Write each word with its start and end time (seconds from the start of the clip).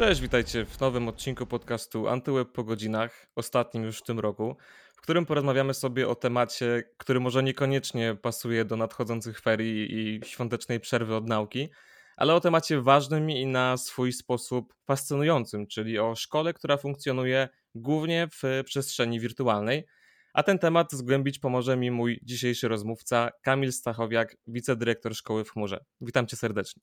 Cześć, 0.00 0.20
witajcie 0.20 0.64
w 0.64 0.80
nowym 0.80 1.08
odcinku 1.08 1.46
podcastu 1.46 2.08
Antyweb 2.08 2.52
po 2.52 2.64
godzinach, 2.64 3.26
ostatnim 3.36 3.84
już 3.84 3.98
w 3.98 4.02
tym 4.02 4.20
roku, 4.20 4.56
w 4.96 5.00
którym 5.00 5.26
porozmawiamy 5.26 5.74
sobie 5.74 6.08
o 6.08 6.14
temacie, 6.14 6.82
który 6.96 7.20
może 7.20 7.42
niekoniecznie 7.42 8.16
pasuje 8.22 8.64
do 8.64 8.76
nadchodzących 8.76 9.40
ferii 9.40 9.98
i 9.98 10.20
świątecznej 10.26 10.80
przerwy 10.80 11.14
od 11.14 11.28
nauki, 11.28 11.68
ale 12.16 12.34
o 12.34 12.40
temacie 12.40 12.80
ważnym 12.80 13.30
i 13.30 13.46
na 13.46 13.76
swój 13.76 14.12
sposób 14.12 14.74
fascynującym, 14.86 15.66
czyli 15.66 15.98
o 15.98 16.14
szkole, 16.14 16.54
która 16.54 16.76
funkcjonuje 16.76 17.48
głównie 17.74 18.28
w 18.32 18.62
przestrzeni 18.64 19.20
wirtualnej. 19.20 19.86
A 20.34 20.42
ten 20.42 20.58
temat 20.58 20.92
zgłębić 20.92 21.38
pomoże 21.38 21.76
mi 21.76 21.90
mój 21.90 22.20
dzisiejszy 22.22 22.68
rozmówca 22.68 23.30
Kamil 23.42 23.72
Stachowiak, 23.72 24.36
wicedyrektor 24.46 25.14
szkoły 25.14 25.44
w 25.44 25.50
chmurze. 25.50 25.84
Witam 26.00 26.26
cię 26.26 26.36
serdecznie. 26.36 26.82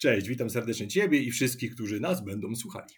Cześć, 0.00 0.28
witam 0.28 0.50
serdecznie 0.50 0.88
Ciebie 0.88 1.18
i 1.18 1.30
wszystkich, 1.30 1.74
którzy 1.74 2.00
nas 2.00 2.24
będą 2.24 2.56
słuchali. 2.56 2.94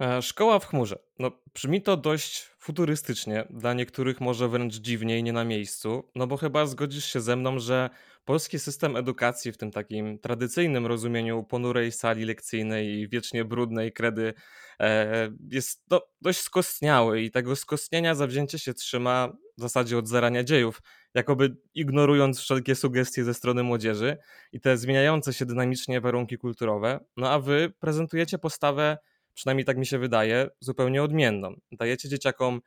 E, 0.00 0.22
szkoła 0.22 0.58
w 0.58 0.66
chmurze. 0.66 0.98
No, 1.18 1.30
brzmi 1.54 1.82
to 1.82 1.96
dość 1.96 2.42
futurystycznie, 2.58 3.44
dla 3.50 3.74
niektórych 3.74 4.20
może 4.20 4.48
wręcz 4.48 4.74
dziwnie 4.74 5.18
i 5.18 5.22
nie 5.22 5.32
na 5.32 5.44
miejscu, 5.44 6.10
no 6.14 6.26
bo 6.26 6.36
chyba 6.36 6.66
zgodzisz 6.66 7.04
się 7.04 7.20
ze 7.20 7.36
mną, 7.36 7.58
że 7.58 7.90
polski 8.26 8.58
system 8.58 8.96
edukacji 8.96 9.52
w 9.52 9.56
tym 9.56 9.70
takim 9.70 10.18
tradycyjnym 10.18 10.86
rozumieniu 10.86 11.44
ponurej 11.44 11.92
sali 11.92 12.24
lekcyjnej 12.24 12.88
i 12.88 13.08
wiecznie 13.08 13.44
brudnej 13.44 13.92
kredy 13.92 14.34
e, 14.80 15.30
jest 15.50 15.86
dość 16.20 16.40
skostniały 16.40 17.22
i 17.22 17.30
tego 17.30 17.56
skostnienia 17.56 18.14
zawzięcie 18.14 18.58
się 18.58 18.74
trzyma 18.74 19.36
w 19.58 19.60
zasadzie 19.60 19.98
od 19.98 20.08
zarania 20.08 20.44
dziejów, 20.44 20.82
jakoby 21.14 21.56
ignorując 21.74 22.40
wszelkie 22.40 22.74
sugestie 22.74 23.24
ze 23.24 23.34
strony 23.34 23.62
młodzieży 23.62 24.16
i 24.52 24.60
te 24.60 24.76
zmieniające 24.76 25.32
się 25.32 25.46
dynamicznie 25.46 26.00
warunki 26.00 26.38
kulturowe. 26.38 27.00
No 27.16 27.30
a 27.30 27.40
wy 27.40 27.72
prezentujecie 27.80 28.38
postawę 28.38 28.98
przynajmniej 29.34 29.64
tak 29.64 29.76
mi 29.76 29.86
się 29.86 29.98
wydaje, 29.98 30.48
zupełnie 30.60 31.02
odmienną. 31.02 31.54
Dajecie 31.72 32.08
dzieciakom 32.08 32.60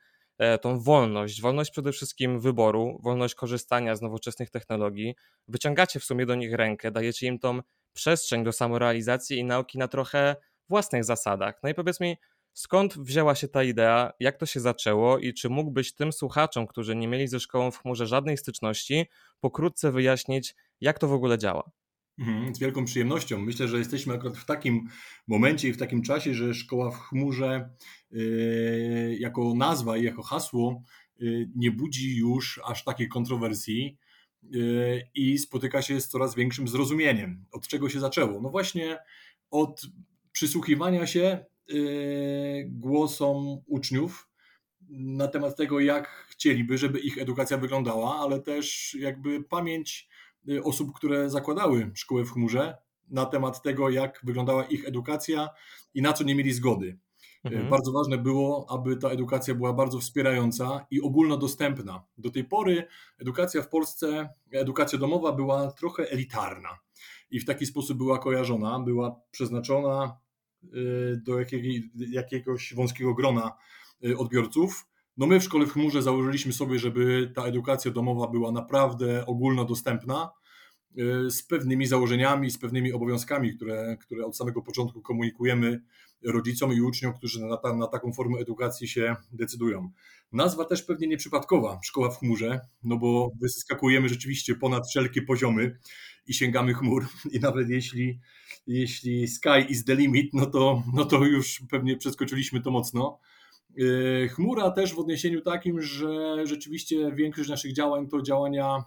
tą 0.60 0.80
wolność, 0.80 1.40
wolność 1.40 1.70
przede 1.70 1.92
wszystkim 1.92 2.40
wyboru, 2.40 2.98
wolność 3.02 3.34
korzystania 3.34 3.96
z 3.96 4.02
nowoczesnych 4.02 4.50
technologii, 4.50 5.14
wyciągacie 5.48 6.00
w 6.00 6.04
sumie 6.04 6.26
do 6.26 6.34
nich 6.34 6.54
rękę, 6.54 6.90
dajecie 6.90 7.26
im 7.26 7.38
tą 7.38 7.60
przestrzeń 7.92 8.44
do 8.44 8.52
samorealizacji 8.52 9.38
i 9.38 9.44
nauki 9.44 9.78
na 9.78 9.88
trochę 9.88 10.36
własnych 10.68 11.04
zasadach. 11.04 11.60
No 11.62 11.68
i 11.70 11.74
powiedz 11.74 12.00
mi, 12.00 12.16
skąd 12.52 12.98
wzięła 12.98 13.34
się 13.34 13.48
ta 13.48 13.62
idea, 13.62 14.12
jak 14.20 14.36
to 14.36 14.46
się 14.46 14.60
zaczęło 14.60 15.18
i 15.18 15.34
czy 15.34 15.48
mógłbyś 15.48 15.94
tym 15.94 16.12
słuchaczom, 16.12 16.66
którzy 16.66 16.96
nie 16.96 17.08
mieli 17.08 17.28
ze 17.28 17.40
szkołą 17.40 17.70
w 17.70 17.78
chmurze 17.78 18.06
żadnej 18.06 18.36
styczności, 18.36 19.06
pokrótce 19.40 19.92
wyjaśnić, 19.92 20.54
jak 20.80 20.98
to 20.98 21.08
w 21.08 21.12
ogóle 21.12 21.38
działa? 21.38 21.70
Mhm, 22.20 22.54
z 22.54 22.58
wielką 22.58 22.84
przyjemnością. 22.84 23.40
Myślę, 23.40 23.68
że 23.68 23.78
jesteśmy 23.78 24.14
akurat 24.14 24.36
w 24.36 24.44
takim 24.44 24.88
momencie 25.26 25.68
i 25.68 25.72
w 25.72 25.76
takim 25.76 26.02
czasie, 26.02 26.34
że 26.34 26.54
szkoła 26.54 26.90
w 26.90 26.98
chmurze 26.98 27.70
yy, 28.10 29.16
jako 29.20 29.54
nazwa 29.54 29.96
i 29.96 30.04
jako 30.04 30.22
hasło 30.22 30.82
yy, 31.18 31.50
nie 31.56 31.70
budzi 31.70 32.16
już 32.16 32.60
aż 32.64 32.84
takiej 32.84 33.08
kontrowersji 33.08 33.98
yy, 34.42 35.02
i 35.14 35.38
spotyka 35.38 35.82
się 35.82 36.00
z 36.00 36.08
coraz 36.08 36.34
większym 36.34 36.68
zrozumieniem. 36.68 37.44
Od 37.52 37.68
czego 37.68 37.88
się 37.88 38.00
zaczęło? 38.00 38.40
No 38.40 38.50
właśnie 38.50 38.98
od 39.50 39.82
przysłuchiwania 40.32 41.06
się 41.06 41.44
głosom 42.66 43.58
uczniów 43.66 44.28
na 44.88 45.28
temat 45.28 45.56
tego, 45.56 45.80
jak 45.80 46.26
chcieliby, 46.28 46.78
żeby 46.78 46.98
ich 47.00 47.18
edukacja 47.18 47.58
wyglądała, 47.58 48.18
ale 48.18 48.40
też 48.40 48.96
jakby 49.00 49.44
pamięć 49.44 50.08
osób, 50.64 50.92
które 50.94 51.30
zakładały 51.30 51.90
szkołę 51.94 52.24
w 52.24 52.32
chmurze 52.32 52.76
na 53.10 53.26
temat 53.26 53.62
tego, 53.62 53.90
jak 53.90 54.20
wyglądała 54.22 54.64
ich 54.64 54.88
edukacja 54.88 55.48
i 55.94 56.02
na 56.02 56.12
co 56.12 56.24
nie 56.24 56.34
mieli 56.34 56.52
zgody. 56.52 56.86
Y, 56.86 57.48
mhm. 57.48 57.68
Bardzo 57.68 57.92
ważne 57.92 58.18
było, 58.18 58.66
aby 58.70 58.96
ta 58.96 59.08
edukacja 59.08 59.54
była 59.54 59.72
bardzo 59.72 59.98
wspierająca 59.98 60.86
i 60.90 61.00
ogólnodostępna. 61.00 62.04
Do 62.18 62.30
tej 62.30 62.44
pory 62.44 62.86
edukacja 63.18 63.62
w 63.62 63.68
Polsce, 63.68 64.28
edukacja 64.52 64.98
domowa 64.98 65.32
była 65.32 65.72
trochę 65.72 66.10
elitarna 66.10 66.78
i 67.30 67.40
w 67.40 67.44
taki 67.44 67.66
sposób 67.66 67.98
była 67.98 68.18
kojarzona, 68.18 68.80
była 68.80 69.20
przeznaczona 69.30 70.18
y, 70.64 71.20
do 71.24 71.34
jakiegoś 72.10 72.74
wąskiego 72.74 73.14
grona 73.14 73.52
odbiorców. 74.18 74.89
No 75.16 75.26
my 75.26 75.40
w 75.40 75.44
szkole 75.44 75.66
w 75.66 75.72
chmurze 75.72 76.02
założyliśmy 76.02 76.52
sobie, 76.52 76.78
żeby 76.78 77.32
ta 77.34 77.44
edukacja 77.44 77.90
domowa 77.90 78.28
była 78.28 78.52
naprawdę 78.52 79.26
ogólnodostępna, 79.26 80.30
y, 80.98 81.30
z 81.30 81.42
pewnymi 81.42 81.86
założeniami, 81.86 82.50
z 82.50 82.58
pewnymi 82.58 82.92
obowiązkami, 82.92 83.56
które, 83.56 83.96
które 84.00 84.26
od 84.26 84.36
samego 84.36 84.62
początku 84.62 85.02
komunikujemy 85.02 85.82
rodzicom 86.24 86.72
i 86.72 86.80
uczniom, 86.80 87.14
którzy 87.14 87.40
na, 87.40 87.56
ta, 87.56 87.76
na 87.76 87.86
taką 87.86 88.12
formę 88.12 88.38
edukacji 88.38 88.88
się 88.88 89.16
decydują. 89.32 89.90
Nazwa 90.32 90.64
też 90.64 90.82
pewnie 90.82 91.06
nieprzypadkowa, 91.06 91.80
szkoła 91.84 92.10
w 92.10 92.18
chmurze, 92.18 92.60
no 92.82 92.96
bo 92.96 93.30
wyskakujemy 93.40 94.08
rzeczywiście 94.08 94.54
ponad 94.54 94.88
wszelkie 94.88 95.22
poziomy 95.22 95.78
i 96.26 96.34
sięgamy 96.34 96.74
chmur 96.74 97.06
i 97.32 97.40
nawet 97.40 97.68
jeśli, 97.68 98.20
jeśli 98.66 99.28
sky 99.28 99.66
is 99.68 99.84
the 99.84 99.94
limit, 99.94 100.34
no 100.34 100.46
to, 100.46 100.82
no 100.94 101.04
to 101.04 101.24
już 101.24 101.62
pewnie 101.70 101.96
przeskoczyliśmy 101.96 102.60
to 102.60 102.70
mocno. 102.70 103.18
E, 103.78 104.28
chmura 104.28 104.70
też 104.70 104.94
w 104.94 104.98
odniesieniu 104.98 105.40
takim, 105.40 105.82
że 105.82 106.46
rzeczywiście 106.46 107.12
większość 107.12 107.50
naszych 107.50 107.72
działań 107.72 108.08
to 108.08 108.22
działania 108.22 108.84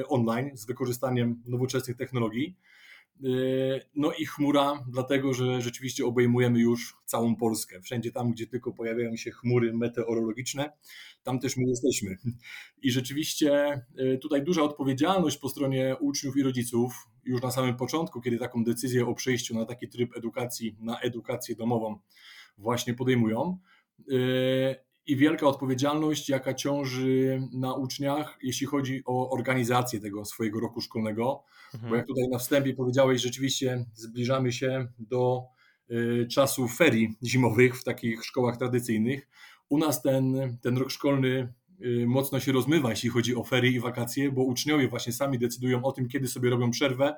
e, 0.00 0.06
online 0.06 0.50
z 0.56 0.66
wykorzystaniem 0.66 1.42
nowoczesnych 1.46 1.96
technologii. 1.96 2.56
E, 3.24 3.28
no 3.94 4.12
i 4.12 4.26
chmura, 4.26 4.84
dlatego 4.88 5.34
że 5.34 5.62
rzeczywiście 5.62 6.06
obejmujemy 6.06 6.60
już 6.60 6.96
całą 7.04 7.36
Polskę. 7.36 7.80
Wszędzie 7.80 8.12
tam, 8.12 8.30
gdzie 8.30 8.46
tylko 8.46 8.72
pojawiają 8.72 9.16
się 9.16 9.30
chmury 9.30 9.72
meteorologiczne, 9.72 10.72
tam 11.22 11.38
też 11.38 11.56
my 11.56 11.64
jesteśmy. 11.68 12.16
I 12.82 12.90
rzeczywiście 12.90 13.80
tutaj 14.20 14.42
duża 14.42 14.62
odpowiedzialność 14.62 15.38
po 15.38 15.48
stronie 15.48 15.96
uczniów 16.00 16.36
i 16.36 16.42
rodziców, 16.42 16.94
już 17.24 17.42
na 17.42 17.50
samym 17.50 17.76
początku, 17.76 18.20
kiedy 18.20 18.38
taką 18.38 18.64
decyzję 18.64 19.06
o 19.06 19.14
przejściu 19.14 19.54
na 19.54 19.64
taki 19.64 19.88
tryb 19.88 20.16
edukacji, 20.16 20.76
na 20.80 21.00
edukację 21.00 21.56
domową 21.56 21.98
właśnie 22.58 22.94
podejmują 22.94 23.58
i 25.06 25.16
wielka 25.16 25.46
odpowiedzialność, 25.46 26.28
jaka 26.28 26.54
ciąży 26.54 27.42
na 27.52 27.74
uczniach, 27.74 28.38
jeśli 28.42 28.66
chodzi 28.66 29.02
o 29.06 29.30
organizację 29.30 30.00
tego 30.00 30.24
swojego 30.24 30.60
roku 30.60 30.80
szkolnego. 30.80 31.44
Mhm. 31.74 31.90
Bo 31.90 31.96
jak 31.96 32.06
tutaj 32.06 32.28
na 32.28 32.38
wstępie 32.38 32.74
powiedziałeś, 32.74 33.22
rzeczywiście 33.22 33.84
zbliżamy 33.94 34.52
się 34.52 34.88
do 34.98 35.42
y, 35.90 36.26
czasu 36.30 36.68
ferii 36.68 37.16
zimowych 37.22 37.76
w 37.80 37.84
takich 37.84 38.24
szkołach 38.24 38.56
tradycyjnych. 38.56 39.28
U 39.68 39.78
nas 39.78 40.02
ten, 40.02 40.56
ten 40.62 40.78
rok 40.78 40.90
szkolny 40.90 41.52
y, 41.80 42.04
mocno 42.06 42.40
się 42.40 42.52
rozmywa, 42.52 42.90
jeśli 42.90 43.08
chodzi 43.08 43.36
o 43.36 43.44
ferie 43.44 43.70
i 43.70 43.80
wakacje, 43.80 44.32
bo 44.32 44.42
uczniowie 44.42 44.88
właśnie 44.88 45.12
sami 45.12 45.38
decydują 45.38 45.84
o 45.84 45.92
tym, 45.92 46.08
kiedy 46.08 46.28
sobie 46.28 46.50
robią 46.50 46.70
przerwę 46.70 47.16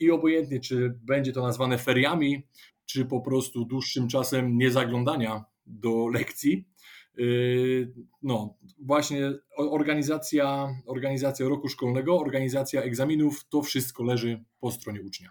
i 0.00 0.10
obojętnie, 0.10 0.60
czy 0.60 0.98
będzie 1.02 1.32
to 1.32 1.42
nazwane 1.42 1.78
feriami, 1.78 2.42
czy 2.86 3.04
po 3.04 3.20
prostu 3.20 3.64
dłuższym 3.64 4.08
czasem 4.08 4.58
niezaglądania 4.58 5.44
do 5.68 6.08
lekcji. 6.08 6.68
Yy, 7.16 7.92
no, 8.22 8.58
właśnie 8.78 9.32
organizacja, 9.56 10.68
organizacja 10.86 11.48
roku 11.48 11.68
szkolnego, 11.68 12.18
organizacja 12.18 12.82
egzaminów, 12.82 13.48
to 13.48 13.62
wszystko 13.62 14.04
leży 14.04 14.44
po 14.60 14.70
stronie 14.70 15.02
ucznia. 15.02 15.30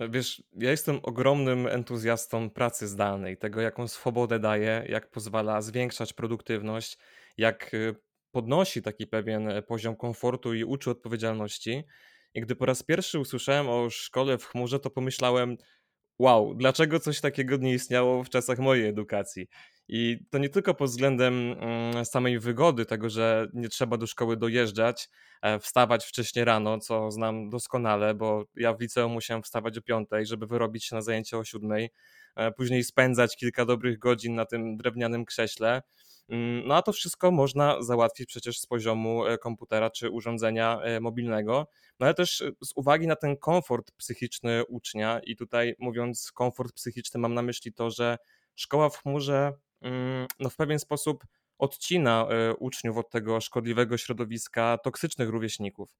Wiesz, 0.00 0.42
ja 0.52 0.70
jestem 0.70 1.00
ogromnym 1.02 1.66
entuzjastą 1.66 2.50
pracy 2.50 2.88
zdalnej, 2.88 3.36
tego 3.36 3.60
jaką 3.60 3.88
swobodę 3.88 4.38
daje, 4.38 4.86
jak 4.88 5.10
pozwala 5.10 5.62
zwiększać 5.62 6.12
produktywność, 6.12 6.98
jak 7.36 7.74
y, 7.74 7.94
podnosi 8.30 8.82
taki 8.82 9.06
pewien 9.06 9.48
poziom 9.66 9.96
komfortu 9.96 10.54
i 10.54 10.64
uczy 10.64 10.90
odpowiedzialności. 10.90 11.82
I 12.34 12.40
gdy 12.40 12.56
po 12.56 12.66
raz 12.66 12.82
pierwszy 12.82 13.18
usłyszałem 13.18 13.68
o 13.68 13.90
szkole 13.90 14.38
w 14.38 14.44
chmurze, 14.44 14.80
to 14.80 14.90
pomyślałem, 14.90 15.56
wow, 16.18 16.54
dlaczego 16.54 17.00
coś 17.00 17.20
takiego 17.20 17.56
nie 17.56 17.74
istniało 17.74 18.24
w 18.24 18.28
czasach 18.28 18.58
mojej 18.58 18.88
edukacji? 18.88 19.48
I 19.88 20.18
to 20.30 20.38
nie 20.38 20.48
tylko 20.48 20.74
pod 20.74 20.90
względem 20.90 21.52
mm, 21.52 22.04
samej 22.04 22.38
wygody, 22.38 22.86
tego, 22.86 23.10
że 23.10 23.48
nie 23.54 23.68
trzeba 23.68 23.96
do 23.96 24.06
szkoły 24.06 24.36
dojeżdżać, 24.36 25.08
e, 25.42 25.58
wstawać 25.58 26.04
wcześniej 26.04 26.44
rano, 26.44 26.78
co 26.78 27.10
znam 27.10 27.50
doskonale, 27.50 28.14
bo 28.14 28.44
ja 28.56 28.74
w 28.74 28.80
liceum 28.80 29.12
musiałem 29.12 29.42
wstawać 29.42 29.78
o 29.78 29.82
piątej, 29.82 30.26
żeby 30.26 30.46
wyrobić 30.46 30.84
się 30.84 30.96
na 30.96 31.02
zajęcie 31.02 31.38
o 31.38 31.44
siódmej, 31.44 31.90
e, 32.36 32.52
później 32.52 32.84
spędzać 32.84 33.36
kilka 33.36 33.64
dobrych 33.64 33.98
godzin 33.98 34.34
na 34.34 34.44
tym 34.44 34.76
drewnianym 34.76 35.24
krześle. 35.24 35.82
Mm, 36.28 36.66
no 36.66 36.76
a 36.76 36.82
to 36.82 36.92
wszystko 36.92 37.30
można 37.30 37.82
załatwić 37.82 38.26
przecież 38.28 38.58
z 38.58 38.66
poziomu 38.66 39.26
e, 39.26 39.38
komputera 39.38 39.90
czy 39.90 40.10
urządzenia 40.10 40.80
mobilnego, 41.00 41.68
no 42.00 42.06
ale 42.06 42.14
też 42.14 42.44
z 42.64 42.72
uwagi 42.76 43.06
na 43.06 43.16
ten 43.16 43.36
komfort 43.36 43.90
psychiczny 43.96 44.64
ucznia 44.68 45.20
i 45.24 45.36
tutaj 45.36 45.74
mówiąc 45.78 46.32
komfort 46.32 46.72
psychiczny 46.72 47.20
mam 47.20 47.34
na 47.34 47.42
myśli 47.42 47.72
to, 47.72 47.90
że 47.90 48.18
szkoła 48.54 48.88
w 48.90 48.98
chmurze 48.98 49.52
no 50.40 50.50
w 50.50 50.56
pewien 50.56 50.78
sposób 50.78 51.24
odcina 51.58 52.26
e, 52.30 52.54
uczniów 52.54 52.96
od 52.96 53.10
tego 53.10 53.40
szkodliwego 53.40 53.98
środowiska 53.98 54.78
toksycznych 54.78 55.28
rówieśników. 55.28 55.90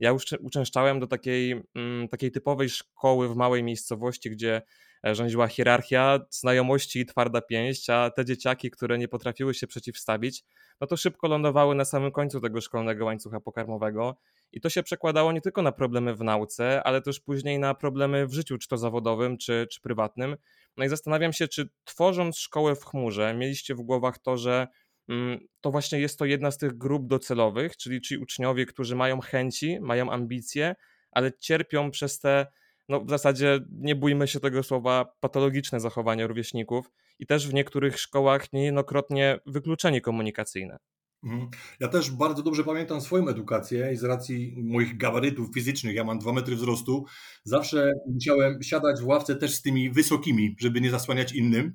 ja 0.00 0.10
już 0.10 0.24
uczęszczałem 0.40 1.00
do 1.00 1.06
takiej, 1.06 1.62
mm, 1.74 2.08
takiej 2.08 2.30
typowej 2.30 2.68
szkoły 2.68 3.28
w 3.28 3.36
małej 3.36 3.62
miejscowości, 3.62 4.30
gdzie 4.30 4.62
e, 5.06 5.14
rządziła 5.14 5.48
hierarchia, 5.48 6.20
znajomości 6.30 7.00
i 7.00 7.06
twarda 7.06 7.40
pięść, 7.40 7.90
a 7.90 8.10
te 8.10 8.24
dzieciaki, 8.24 8.70
które 8.70 8.98
nie 8.98 9.08
potrafiły 9.08 9.54
się 9.54 9.66
przeciwstawić, 9.66 10.44
no 10.80 10.86
to 10.86 10.96
szybko 10.96 11.28
lądowały 11.28 11.74
na 11.74 11.84
samym 11.84 12.12
końcu 12.12 12.40
tego 12.40 12.60
szkolnego 12.60 13.04
łańcucha 13.04 13.40
pokarmowego 13.40 14.16
i 14.52 14.60
to 14.60 14.70
się 14.70 14.82
przekładało 14.82 15.32
nie 15.32 15.40
tylko 15.40 15.62
na 15.62 15.72
problemy 15.72 16.14
w 16.14 16.20
nauce, 16.20 16.82
ale 16.82 17.02
też 17.02 17.20
później 17.20 17.58
na 17.58 17.74
problemy 17.74 18.26
w 18.26 18.32
życiu, 18.32 18.58
czy 18.58 18.68
to 18.68 18.76
zawodowym, 18.76 19.38
czy, 19.38 19.66
czy 19.70 19.80
prywatnym. 19.80 20.36
No 20.78 20.84
i 20.84 20.88
zastanawiam 20.88 21.32
się, 21.32 21.48
czy 21.48 21.68
tworząc 21.84 22.38
szkołę 22.38 22.74
w 22.74 22.84
chmurze, 22.84 23.34
mieliście 23.34 23.74
w 23.74 23.82
głowach 23.82 24.18
to, 24.18 24.36
że 24.36 24.66
mm, 25.08 25.38
to 25.60 25.70
właśnie 25.70 26.00
jest 26.00 26.18
to 26.18 26.24
jedna 26.24 26.50
z 26.50 26.58
tych 26.58 26.78
grup 26.78 27.06
docelowych, 27.06 27.76
czyli 27.76 28.00
ci 28.00 28.18
uczniowie, 28.18 28.66
którzy 28.66 28.96
mają 28.96 29.20
chęci, 29.20 29.80
mają 29.80 30.10
ambicje, 30.10 30.74
ale 31.10 31.32
cierpią 31.38 31.90
przez 31.90 32.18
te, 32.18 32.46
no 32.88 33.00
w 33.00 33.10
zasadzie 33.10 33.60
nie 33.70 33.96
bójmy 33.96 34.28
się 34.28 34.40
tego 34.40 34.62
słowa, 34.62 35.12
patologiczne 35.20 35.80
zachowania 35.80 36.26
rówieśników 36.26 36.90
i 37.18 37.26
też 37.26 37.48
w 37.48 37.54
niektórych 37.54 38.00
szkołach 38.00 38.52
niejednokrotnie 38.52 39.38
wykluczenie 39.46 40.00
komunikacyjne. 40.00 40.78
Mhm. 41.24 41.48
Ja 41.80 41.88
też 41.88 42.10
bardzo 42.10 42.42
dobrze 42.42 42.64
pamiętam 42.64 43.00
swoją 43.00 43.28
edukację 43.28 43.90
i 43.92 43.96
z 43.96 44.04
racji 44.04 44.54
moich 44.56 44.96
gabarytów 44.96 45.48
fizycznych, 45.54 45.94
ja 45.94 46.04
mam 46.04 46.18
dwa 46.18 46.32
metry 46.32 46.56
wzrostu, 46.56 47.04
zawsze 47.44 47.92
musiałem 48.06 48.62
siadać 48.62 49.00
w 49.00 49.06
ławce 49.06 49.36
też 49.36 49.54
z 49.54 49.62
tymi 49.62 49.90
wysokimi, 49.90 50.56
żeby 50.58 50.80
nie 50.80 50.90
zasłaniać 50.90 51.32
innym 51.32 51.74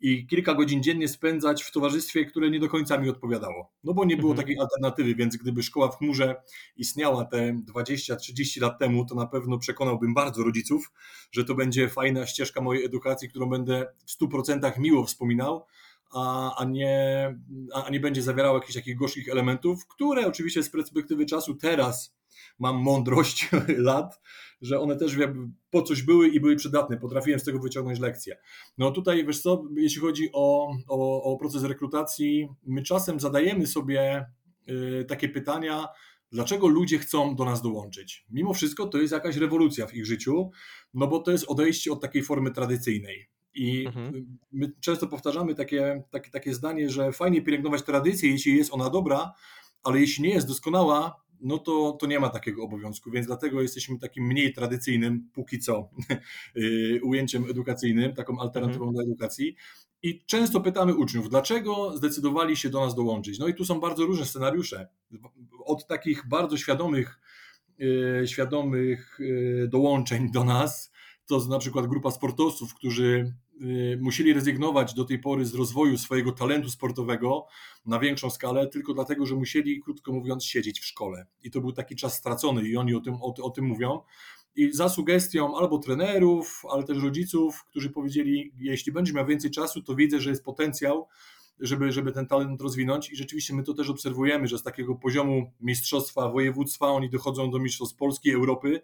i 0.00 0.26
kilka 0.26 0.54
godzin 0.54 0.82
dziennie 0.82 1.08
spędzać 1.08 1.62
w 1.62 1.72
towarzystwie, 1.72 2.24
które 2.24 2.50
nie 2.50 2.60
do 2.60 2.68
końca 2.68 2.98
mi 2.98 3.08
odpowiadało. 3.08 3.72
No 3.84 3.94
bo 3.94 4.04
nie 4.04 4.16
było 4.16 4.32
mhm. 4.32 4.46
takiej 4.46 4.60
alternatywy, 4.60 5.14
więc 5.14 5.36
gdyby 5.36 5.62
szkoła 5.62 5.88
w 5.88 5.96
chmurze 5.96 6.42
istniała 6.76 7.24
te 7.24 7.52
20-30 7.74 8.60
lat 8.60 8.78
temu, 8.78 9.04
to 9.04 9.14
na 9.14 9.26
pewno 9.26 9.58
przekonałbym 9.58 10.14
bardzo 10.14 10.42
rodziców, 10.42 10.92
że 11.32 11.44
to 11.44 11.54
będzie 11.54 11.88
fajna 11.88 12.26
ścieżka 12.26 12.60
mojej 12.60 12.84
edukacji, 12.84 13.28
którą 13.28 13.46
będę 13.46 13.86
w 14.06 14.24
100% 14.24 14.78
miło 14.78 15.04
wspominał, 15.04 15.66
a, 16.10 16.56
a, 16.56 16.64
nie, 16.64 17.36
a 17.74 17.90
nie 17.90 18.00
będzie 18.00 18.22
zawierało 18.22 18.56
jakichś 18.56 18.74
takich 18.74 18.96
gorzkich 18.96 19.28
elementów, 19.28 19.86
które 19.86 20.26
oczywiście 20.26 20.62
z 20.62 20.70
perspektywy 20.70 21.26
czasu 21.26 21.54
teraz 21.54 22.20
mam 22.58 22.76
mądrość 22.76 23.48
lat, 23.78 24.20
że 24.62 24.80
one 24.80 24.96
też 24.96 25.16
po 25.70 25.82
coś 25.82 26.02
były 26.02 26.28
i 26.28 26.40
były 26.40 26.56
przydatne, 26.56 26.96
potrafiłem 26.96 27.40
z 27.40 27.44
tego 27.44 27.58
wyciągnąć 27.58 28.00
lekcje. 28.00 28.38
No 28.78 28.90
tutaj, 28.90 29.26
wiesz 29.26 29.40
co, 29.40 29.64
jeśli 29.76 30.00
chodzi 30.00 30.28
o, 30.32 30.76
o, 30.88 31.22
o 31.22 31.36
proces 31.36 31.64
rekrutacji, 31.64 32.48
my 32.66 32.82
czasem 32.82 33.20
zadajemy 33.20 33.66
sobie 33.66 34.26
y, 34.68 35.04
takie 35.08 35.28
pytania, 35.28 35.88
dlaczego 36.32 36.68
ludzie 36.68 36.98
chcą 36.98 37.36
do 37.36 37.44
nas 37.44 37.62
dołączyć. 37.62 38.26
Mimo 38.30 38.54
wszystko 38.54 38.86
to 38.86 38.98
jest 38.98 39.12
jakaś 39.12 39.36
rewolucja 39.36 39.86
w 39.86 39.94
ich 39.94 40.06
życiu, 40.06 40.50
no 40.94 41.06
bo 41.06 41.18
to 41.18 41.30
jest 41.30 41.44
odejście 41.48 41.92
od 41.92 42.00
takiej 42.00 42.22
formy 42.22 42.50
tradycyjnej. 42.50 43.28
I 43.54 43.86
mhm. 43.86 44.38
my 44.52 44.72
często 44.80 45.06
powtarzamy 45.06 45.54
takie, 45.54 46.02
takie, 46.10 46.30
takie 46.30 46.54
zdanie, 46.54 46.90
że 46.90 47.12
fajnie 47.12 47.42
pielęgnować 47.42 47.82
tradycję, 47.82 48.30
jeśli 48.30 48.56
jest 48.56 48.74
ona 48.74 48.90
dobra, 48.90 49.32
ale 49.82 50.00
jeśli 50.00 50.24
nie 50.24 50.34
jest 50.34 50.48
doskonała, 50.48 51.20
no 51.40 51.58
to, 51.58 51.96
to 52.00 52.06
nie 52.06 52.20
ma 52.20 52.28
takiego 52.28 52.64
obowiązku, 52.64 53.10
więc 53.10 53.26
dlatego 53.26 53.62
jesteśmy 53.62 53.98
takim 53.98 54.24
mniej 54.26 54.52
tradycyjnym, 54.52 55.28
póki 55.32 55.58
co, 55.58 55.90
y, 56.56 57.00
ujęciem 57.02 57.44
edukacyjnym, 57.50 58.14
taką 58.14 58.38
alternatywą 58.38 58.88
mhm. 58.88 58.94
do 58.94 59.02
edukacji. 59.02 59.56
I 60.02 60.24
często 60.26 60.60
pytamy 60.60 60.94
uczniów, 60.94 61.28
dlaczego 61.28 61.96
zdecydowali 61.96 62.56
się 62.56 62.70
do 62.70 62.80
nas 62.80 62.94
dołączyć. 62.94 63.38
No 63.38 63.48
i 63.48 63.54
tu 63.54 63.64
są 63.64 63.80
bardzo 63.80 64.06
różne 64.06 64.26
scenariusze. 64.26 64.88
Od 65.64 65.86
takich 65.86 66.28
bardzo 66.28 66.56
świadomych, 66.56 67.20
y, 67.80 68.26
świadomych 68.26 69.20
y, 69.20 69.68
dołączeń 69.70 70.30
do 70.32 70.44
nas, 70.44 70.89
to 71.30 71.46
na 71.48 71.58
przykład 71.58 71.86
grupa 71.86 72.10
sportowców, 72.10 72.74
którzy 72.74 73.34
y, 73.62 73.98
musieli 74.00 74.32
rezygnować 74.32 74.94
do 74.94 75.04
tej 75.04 75.18
pory 75.18 75.46
z 75.46 75.54
rozwoju 75.54 75.98
swojego 75.98 76.32
talentu 76.32 76.70
sportowego 76.70 77.46
na 77.86 77.98
większą 77.98 78.30
skalę, 78.30 78.66
tylko 78.66 78.94
dlatego, 78.94 79.26
że 79.26 79.34
musieli, 79.34 79.80
krótko 79.80 80.12
mówiąc, 80.12 80.44
siedzieć 80.44 80.80
w 80.80 80.84
szkole. 80.84 81.26
I 81.42 81.50
to 81.50 81.60
był 81.60 81.72
taki 81.72 81.96
czas 81.96 82.14
stracony, 82.14 82.68
i 82.68 82.76
oni 82.76 82.94
o 82.94 83.00
tym, 83.00 83.14
o, 83.14 83.34
o 83.42 83.50
tym 83.50 83.64
mówią. 83.64 84.00
I 84.56 84.72
za 84.72 84.88
sugestią 84.88 85.56
albo 85.56 85.78
trenerów, 85.78 86.62
ale 86.70 86.84
też 86.84 87.02
rodziców, 87.02 87.64
którzy 87.64 87.90
powiedzieli: 87.90 88.52
Jeśli 88.58 88.92
będziesz 88.92 89.14
miał 89.14 89.26
więcej 89.26 89.50
czasu, 89.50 89.82
to 89.82 89.94
widzę, 89.94 90.20
że 90.20 90.30
jest 90.30 90.44
potencjał, 90.44 91.08
żeby, 91.60 91.92
żeby 91.92 92.12
ten 92.12 92.26
talent 92.26 92.60
rozwinąć. 92.60 93.10
I 93.10 93.16
rzeczywiście 93.16 93.54
my 93.54 93.62
to 93.62 93.74
też 93.74 93.90
obserwujemy, 93.90 94.48
że 94.48 94.58
z 94.58 94.62
takiego 94.62 94.94
poziomu 94.94 95.52
mistrzostwa 95.60 96.28
województwa 96.28 96.86
oni 96.86 97.10
dochodzą 97.10 97.50
do 97.50 97.58
mistrzostw 97.58 97.96
Polski, 97.96 98.32
Europy 98.32 98.82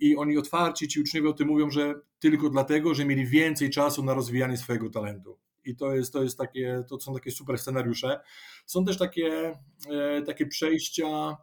i 0.00 0.16
oni 0.16 0.38
otwarci, 0.38 0.88
ci 0.88 1.00
uczniowie 1.00 1.28
o 1.28 1.32
tym 1.32 1.48
mówią, 1.48 1.70
że 1.70 1.94
tylko 2.18 2.50
dlatego, 2.50 2.94
że 2.94 3.04
mieli 3.04 3.26
więcej 3.26 3.70
czasu 3.70 4.04
na 4.04 4.14
rozwijanie 4.14 4.56
swojego 4.56 4.90
talentu. 4.90 5.38
I 5.64 5.76
to 5.76 5.94
jest, 5.94 6.12
to 6.12 6.22
jest 6.22 6.38
takie, 6.38 6.84
to 6.88 7.00
są 7.00 7.14
takie 7.14 7.30
super 7.30 7.58
scenariusze. 7.58 8.20
Są 8.66 8.84
też 8.84 8.98
takie, 8.98 9.58
e, 9.90 10.22
takie 10.22 10.46
przejścia, 10.46 11.36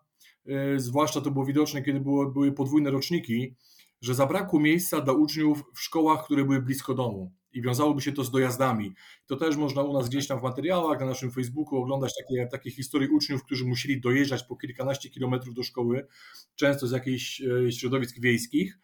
e, 0.47 0.79
zwłaszcza 0.79 1.21
to 1.21 1.31
było 1.31 1.45
widoczne, 1.45 1.81
kiedy 1.81 1.99
było, 1.99 2.25
były 2.25 2.51
podwójne 2.51 2.91
roczniki, 2.91 3.55
że 4.01 4.15
zabrakło 4.15 4.59
miejsca 4.59 5.01
dla 5.01 5.13
uczniów 5.13 5.63
w 5.73 5.81
szkołach, 5.81 6.25
które 6.25 6.43
były 6.43 6.61
blisko 6.61 6.93
domu 6.93 7.31
i 7.55 7.61
wiązałoby 7.61 8.01
się 8.01 8.11
to 8.11 8.23
z 8.23 8.31
dojazdami. 8.31 8.93
To 9.27 9.35
też 9.35 9.55
można 9.55 9.81
u 9.81 9.93
nas 9.93 10.09
gdzieś 10.09 10.27
tam 10.27 10.39
w 10.39 10.43
materiałach 10.43 10.99
na 10.99 11.05
naszym 11.05 11.31
Facebooku 11.31 11.77
oglądać 11.77 12.13
takie, 12.17 12.47
takie 12.51 12.71
historie 12.71 13.09
uczniów, 13.09 13.43
którzy 13.43 13.65
musieli 13.65 14.01
dojeżdżać 14.01 14.43
po 14.43 14.55
kilkanaście 14.55 15.09
kilometrów 15.09 15.55
do 15.55 15.63
szkoły, 15.63 16.07
często 16.55 16.87
z 16.87 16.91
jakichś 16.91 17.41
e, 17.41 17.71
środowisk 17.71 18.19
wiejskich. 18.19 18.79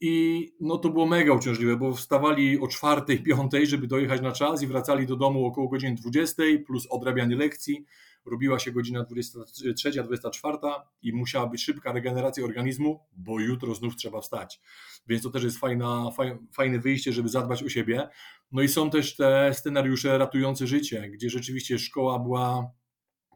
I 0.00 0.48
no 0.60 0.78
to 0.78 0.88
było 0.88 1.06
mega 1.06 1.32
uciążliwe, 1.32 1.76
bo 1.76 1.94
wstawali 1.94 2.60
o 2.60 2.68
czwartej, 2.68 3.22
piątej, 3.28 3.66
żeby 3.66 3.86
dojechać 3.86 4.20
na 4.20 4.32
czas 4.32 4.62
i 4.62 4.66
wracali 4.66 5.06
do 5.06 5.16
domu 5.16 5.46
około 5.46 5.68
godziny 5.68 5.94
20, 5.94 6.42
plus 6.66 6.86
odrabianie 6.90 7.36
lekcji. 7.36 7.84
Robiła 8.26 8.58
się 8.58 8.72
godzina 8.72 9.04
23, 9.04 10.02
24 10.02 10.58
i 11.02 11.12
musiała 11.12 11.46
być 11.46 11.64
szybka 11.64 11.92
regeneracja 11.92 12.44
organizmu, 12.44 13.00
bo 13.16 13.40
jutro 13.40 13.74
znów 13.74 13.96
trzeba 13.96 14.20
wstać. 14.20 14.60
Więc 15.06 15.22
to 15.22 15.30
też 15.30 15.44
jest 15.44 15.58
fajna, 15.58 16.10
fajne 16.52 16.78
wyjście, 16.78 17.12
żeby 17.12 17.28
zadbać 17.28 17.62
o 17.62 17.68
siebie. 17.68 18.08
No 18.52 18.62
i 18.62 18.68
są 18.68 18.90
też 18.90 19.16
te 19.16 19.54
scenariusze 19.54 20.18
ratujące 20.18 20.66
życie, 20.66 21.10
gdzie 21.10 21.30
rzeczywiście 21.30 21.78
szkoła 21.78 22.18
była 22.18 22.70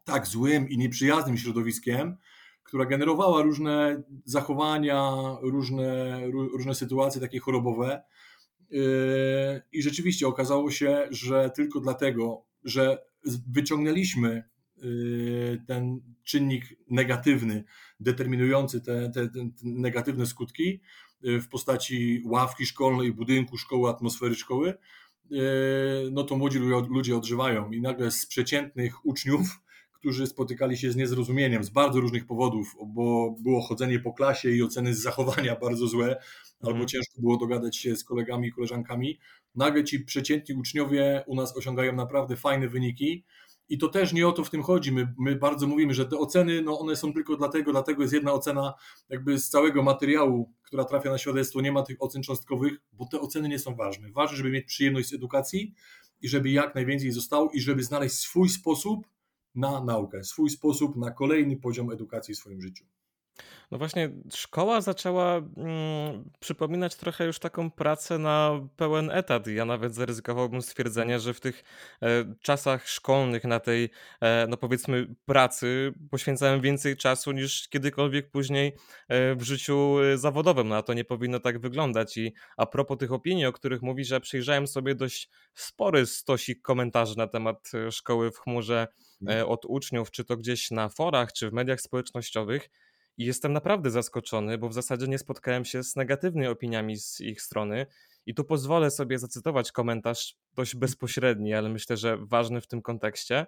tak 0.04 0.26
złym 0.26 0.68
i 0.68 0.78
nieprzyjaznym 0.78 1.38
środowiskiem, 1.38 2.16
która 2.62 2.86
generowała 2.86 3.42
różne 3.42 4.02
zachowania, 4.24 5.12
różne, 5.42 6.20
różne 6.30 6.74
sytuacje 6.74 7.20
takie 7.20 7.38
chorobowe. 7.38 8.02
Yy, 8.70 8.80
I 9.72 9.82
rzeczywiście 9.82 10.26
okazało 10.26 10.70
się, 10.70 11.08
że 11.10 11.50
tylko 11.50 11.80
dlatego, 11.80 12.44
że 12.64 12.98
wyciągnęliśmy 13.52 14.48
ten 15.66 16.00
czynnik 16.24 16.64
negatywny, 16.90 17.64
determinujący 18.00 18.80
te, 18.80 19.10
te, 19.10 19.28
te 19.28 19.48
negatywne 19.62 20.26
skutki 20.26 20.80
yy, 21.22 21.40
w 21.40 21.48
postaci 21.48 22.22
ławki 22.26 22.66
szkolnej, 22.66 23.12
budynku 23.12 23.58
szkoły, 23.58 23.90
atmosfery 23.90 24.34
szkoły, 24.34 24.74
no 26.10 26.24
to 26.24 26.36
młodzi 26.36 26.58
ludzie 26.88 27.16
odżywają 27.16 27.70
i 27.70 27.80
nagle 27.80 28.10
z 28.10 28.26
przeciętnych 28.26 29.06
uczniów 29.06 29.60
którzy 29.98 30.26
spotykali 30.26 30.76
się 30.76 30.92
z 30.92 30.96
niezrozumieniem 30.96 31.64
z 31.64 31.70
bardzo 31.70 32.00
różnych 32.00 32.26
powodów, 32.26 32.76
bo 32.86 33.36
było 33.40 33.62
chodzenie 33.62 33.98
po 33.98 34.12
klasie 34.12 34.50
i 34.50 34.62
oceny 34.62 34.94
z 34.94 35.02
zachowania 35.02 35.56
bardzo 35.64 35.86
złe, 35.86 36.16
albo 36.60 36.76
mm. 36.76 36.88
ciężko 36.88 37.20
było 37.20 37.36
dogadać 37.36 37.76
się 37.76 37.96
z 37.96 38.04
kolegami 38.04 38.48
i 38.48 38.52
koleżankami. 38.52 39.18
Nagle 39.54 39.84
ci 39.84 40.00
przeciętni 40.00 40.54
uczniowie 40.54 41.24
u 41.26 41.34
nas 41.34 41.56
osiągają 41.56 41.92
naprawdę 41.92 42.36
fajne 42.36 42.68
wyniki. 42.68 43.24
I 43.68 43.78
to 43.78 43.88
też 43.88 44.12
nie 44.12 44.28
o 44.28 44.32
to 44.32 44.44
w 44.44 44.50
tym 44.50 44.62
chodzi. 44.62 44.92
My, 44.92 45.14
my 45.18 45.36
bardzo 45.36 45.66
mówimy, 45.66 45.94
że 45.94 46.06
te 46.06 46.18
oceny, 46.18 46.62
no 46.62 46.78
one 46.78 46.96
są 46.96 47.12
tylko 47.12 47.36
dlatego, 47.36 47.72
dlatego 47.72 48.02
jest 48.02 48.14
jedna 48.14 48.32
ocena 48.32 48.74
jakby 49.08 49.38
z 49.38 49.48
całego 49.48 49.82
materiału, 49.82 50.52
która 50.62 50.84
trafia 50.84 51.10
na 51.10 51.18
świadectwo, 51.18 51.60
nie 51.60 51.72
ma 51.72 51.82
tych 51.82 52.02
ocen 52.02 52.22
cząstkowych, 52.22 52.72
bo 52.92 53.06
te 53.06 53.20
oceny 53.20 53.48
nie 53.48 53.58
są 53.58 53.74
ważne. 53.74 54.10
Ważne, 54.12 54.36
żeby 54.36 54.50
mieć 54.50 54.66
przyjemność 54.66 55.08
z 55.08 55.14
edukacji 55.14 55.74
i 56.20 56.28
żeby 56.28 56.50
jak 56.50 56.74
najwięcej 56.74 57.12
zostało 57.12 57.50
i 57.50 57.60
żeby 57.60 57.82
znaleźć 57.82 58.14
swój 58.14 58.48
sposób 58.48 59.06
na 59.54 59.84
naukę, 59.84 60.24
swój 60.24 60.50
sposób 60.50 60.96
na 60.96 61.10
kolejny 61.10 61.56
poziom 61.56 61.90
edukacji 61.90 62.34
w 62.34 62.38
swoim 62.38 62.62
życiu. 62.62 62.84
No 63.70 63.78
właśnie, 63.78 64.10
szkoła 64.34 64.80
zaczęła 64.80 65.36
mm, 65.36 66.30
przypominać 66.40 66.94
trochę 66.94 67.24
już 67.24 67.38
taką 67.38 67.70
pracę 67.70 68.18
na 68.18 68.60
pełen 68.76 69.10
etat. 69.10 69.46
Ja 69.46 69.64
nawet 69.64 69.94
zaryzykowałbym 69.94 70.62
stwierdzenie, 70.62 71.20
że 71.20 71.34
w 71.34 71.40
tych 71.40 71.64
e, 72.02 72.34
czasach 72.40 72.88
szkolnych, 72.88 73.44
na 73.44 73.60
tej, 73.60 73.90
e, 74.20 74.46
no 74.48 74.56
powiedzmy, 74.56 75.14
pracy 75.26 75.94
poświęcałem 76.10 76.60
więcej 76.60 76.96
czasu 76.96 77.32
niż 77.32 77.68
kiedykolwiek 77.68 78.30
później 78.30 78.76
e, 79.08 79.34
w 79.34 79.42
życiu 79.42 79.96
e, 79.98 80.18
zawodowym. 80.18 80.68
No 80.68 80.76
a 80.76 80.82
to 80.82 80.94
nie 80.94 81.04
powinno 81.04 81.40
tak 81.40 81.58
wyglądać. 81.60 82.16
I 82.16 82.34
a 82.56 82.66
propos 82.66 82.98
tych 82.98 83.12
opinii, 83.12 83.46
o 83.46 83.52
których 83.52 83.82
mówi, 83.82 84.04
że 84.04 84.20
przyjrzałem 84.20 84.66
sobie 84.66 84.94
dość 84.94 85.30
spory 85.54 86.06
stosik 86.06 86.62
komentarzy 86.62 87.18
na 87.18 87.26
temat 87.26 87.70
e, 87.74 87.92
szkoły 87.92 88.30
w 88.30 88.38
chmurze 88.38 88.88
e, 89.28 89.46
od 89.46 89.64
uczniów, 89.64 90.10
czy 90.10 90.24
to 90.24 90.36
gdzieś 90.36 90.70
na 90.70 90.88
forach, 90.88 91.32
czy 91.32 91.50
w 91.50 91.52
mediach 91.52 91.80
społecznościowych. 91.80 92.70
I 93.18 93.24
jestem 93.24 93.52
naprawdę 93.52 93.90
zaskoczony, 93.90 94.58
bo 94.58 94.68
w 94.68 94.74
zasadzie 94.74 95.08
nie 95.08 95.18
spotkałem 95.18 95.64
się 95.64 95.82
z 95.82 95.96
negatywnymi 95.96 96.46
opiniami 96.46 96.96
z 96.96 97.20
ich 97.20 97.42
strony. 97.42 97.86
I 98.26 98.34
tu 98.34 98.44
pozwolę 98.44 98.90
sobie 98.90 99.18
zacytować 99.18 99.72
komentarz 99.72 100.36
dość 100.54 100.76
bezpośredni, 100.76 101.54
ale 101.54 101.68
myślę, 101.68 101.96
że 101.96 102.18
ważny 102.20 102.60
w 102.60 102.66
tym 102.66 102.82
kontekście. 102.82 103.46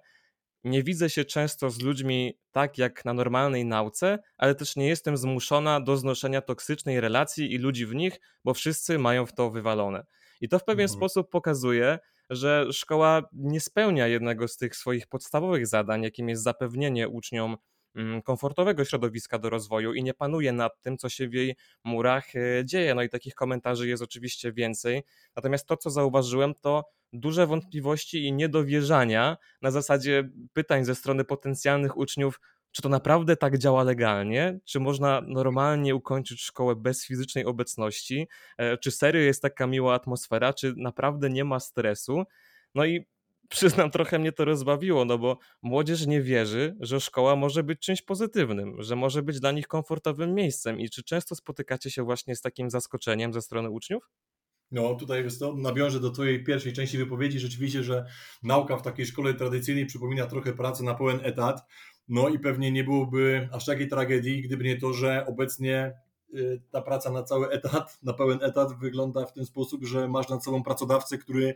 Nie 0.64 0.82
widzę 0.82 1.10
się 1.10 1.24
często 1.24 1.70
z 1.70 1.80
ludźmi 1.80 2.38
tak 2.50 2.78
jak 2.78 3.04
na 3.04 3.14
normalnej 3.14 3.64
nauce, 3.64 4.18
ale 4.36 4.54
też 4.54 4.76
nie 4.76 4.88
jestem 4.88 5.16
zmuszona 5.16 5.80
do 5.80 5.96
znoszenia 5.96 6.42
toksycznej 6.42 7.00
relacji 7.00 7.54
i 7.54 7.58
ludzi 7.58 7.86
w 7.86 7.94
nich, 7.94 8.20
bo 8.44 8.54
wszyscy 8.54 8.98
mają 8.98 9.26
w 9.26 9.32
to 9.32 9.50
wywalone. 9.50 10.06
I 10.40 10.48
to 10.48 10.58
w 10.58 10.64
pewien 10.64 10.84
mhm. 10.84 10.98
sposób 10.98 11.30
pokazuje, 11.30 11.98
że 12.30 12.66
szkoła 12.72 13.22
nie 13.32 13.60
spełnia 13.60 14.06
jednego 14.06 14.48
z 14.48 14.56
tych 14.56 14.76
swoich 14.76 15.06
podstawowych 15.06 15.66
zadań, 15.66 16.02
jakim 16.02 16.28
jest 16.28 16.42
zapewnienie 16.42 17.08
uczniom 17.08 17.56
komfortowego 18.24 18.84
środowiska 18.84 19.38
do 19.38 19.50
rozwoju 19.50 19.94
i 19.94 20.02
nie 20.02 20.14
panuje 20.14 20.52
nad 20.52 20.80
tym, 20.80 20.98
co 20.98 21.08
się 21.08 21.28
w 21.28 21.34
jej 21.34 21.56
murach 21.84 22.36
e, 22.36 22.64
dzieje. 22.64 22.94
No 22.94 23.02
i 23.02 23.08
takich 23.08 23.34
komentarzy 23.34 23.88
jest 23.88 24.02
oczywiście 24.02 24.52
więcej. 24.52 25.02
Natomiast 25.36 25.66
to, 25.66 25.76
co 25.76 25.90
zauważyłem, 25.90 26.54
to 26.54 26.84
duże 27.12 27.46
wątpliwości 27.46 28.24
i 28.24 28.32
niedowierzania 28.32 29.36
na 29.62 29.70
zasadzie 29.70 30.30
pytań 30.52 30.84
ze 30.84 30.94
strony 30.94 31.24
potencjalnych 31.24 31.96
uczniów, 31.96 32.40
czy 32.72 32.82
to 32.82 32.88
naprawdę 32.88 33.36
tak 33.36 33.58
działa 33.58 33.82
legalnie? 33.82 34.58
Czy 34.64 34.80
można 34.80 35.22
normalnie 35.26 35.94
ukończyć 35.94 36.42
szkołę 36.42 36.76
bez 36.76 37.06
fizycznej 37.06 37.44
obecności? 37.44 38.28
E, 38.58 38.78
czy 38.78 38.90
serio 38.90 39.20
jest 39.22 39.42
taka 39.42 39.66
miła 39.66 39.94
atmosfera? 39.94 40.52
Czy 40.52 40.74
naprawdę 40.76 41.30
nie 41.30 41.44
ma 41.44 41.60
stresu? 41.60 42.24
No 42.74 42.84
i 42.84 43.06
przyznam, 43.50 43.90
trochę 43.90 44.18
mnie 44.18 44.32
to 44.32 44.44
rozbawiło, 44.44 45.04
no 45.04 45.18
bo 45.18 45.38
młodzież 45.62 46.06
nie 46.06 46.22
wierzy, 46.22 46.76
że 46.80 47.00
szkoła 47.00 47.36
może 47.36 47.62
być 47.62 47.80
czymś 47.80 48.02
pozytywnym, 48.02 48.82
że 48.82 48.96
może 48.96 49.22
być 49.22 49.40
dla 49.40 49.52
nich 49.52 49.68
komfortowym 49.68 50.34
miejscem. 50.34 50.80
I 50.80 50.90
czy 50.90 51.02
często 51.02 51.34
spotykacie 51.34 51.90
się 51.90 52.02
właśnie 52.02 52.36
z 52.36 52.40
takim 52.40 52.70
zaskoczeniem 52.70 53.32
ze 53.32 53.42
strony 53.42 53.70
uczniów? 53.70 54.10
No, 54.70 54.94
tutaj 54.94 55.24
jest 55.24 55.40
to, 55.40 55.54
nawiążę 55.54 56.00
do 56.00 56.10
Twojej 56.10 56.44
pierwszej 56.44 56.72
części 56.72 56.98
wypowiedzi. 56.98 57.38
Rzeczywiście, 57.38 57.82
że 57.82 58.06
nauka 58.42 58.76
w 58.76 58.82
takiej 58.82 59.06
szkole 59.06 59.34
tradycyjnej 59.34 59.86
przypomina 59.86 60.26
trochę 60.26 60.52
pracę 60.52 60.84
na 60.84 60.94
pełen 60.94 61.20
etat. 61.22 61.60
No 62.08 62.28
i 62.28 62.38
pewnie 62.38 62.72
nie 62.72 62.84
byłoby 62.84 63.48
aż 63.52 63.64
takiej 63.64 63.88
tragedii, 63.88 64.42
gdyby 64.42 64.64
nie 64.64 64.76
to, 64.76 64.92
że 64.92 65.26
obecnie 65.26 65.92
ta 66.70 66.82
praca 66.82 67.10
na 67.10 67.22
cały 67.22 67.50
etat, 67.50 67.98
na 68.02 68.12
pełen 68.12 68.38
etat 68.42 68.78
wygląda 68.78 69.26
w 69.26 69.32
ten 69.32 69.44
sposób, 69.44 69.84
że 69.84 70.08
masz 70.08 70.28
nad 70.28 70.44
sobą 70.44 70.62
pracodawcę, 70.62 71.18
który 71.18 71.54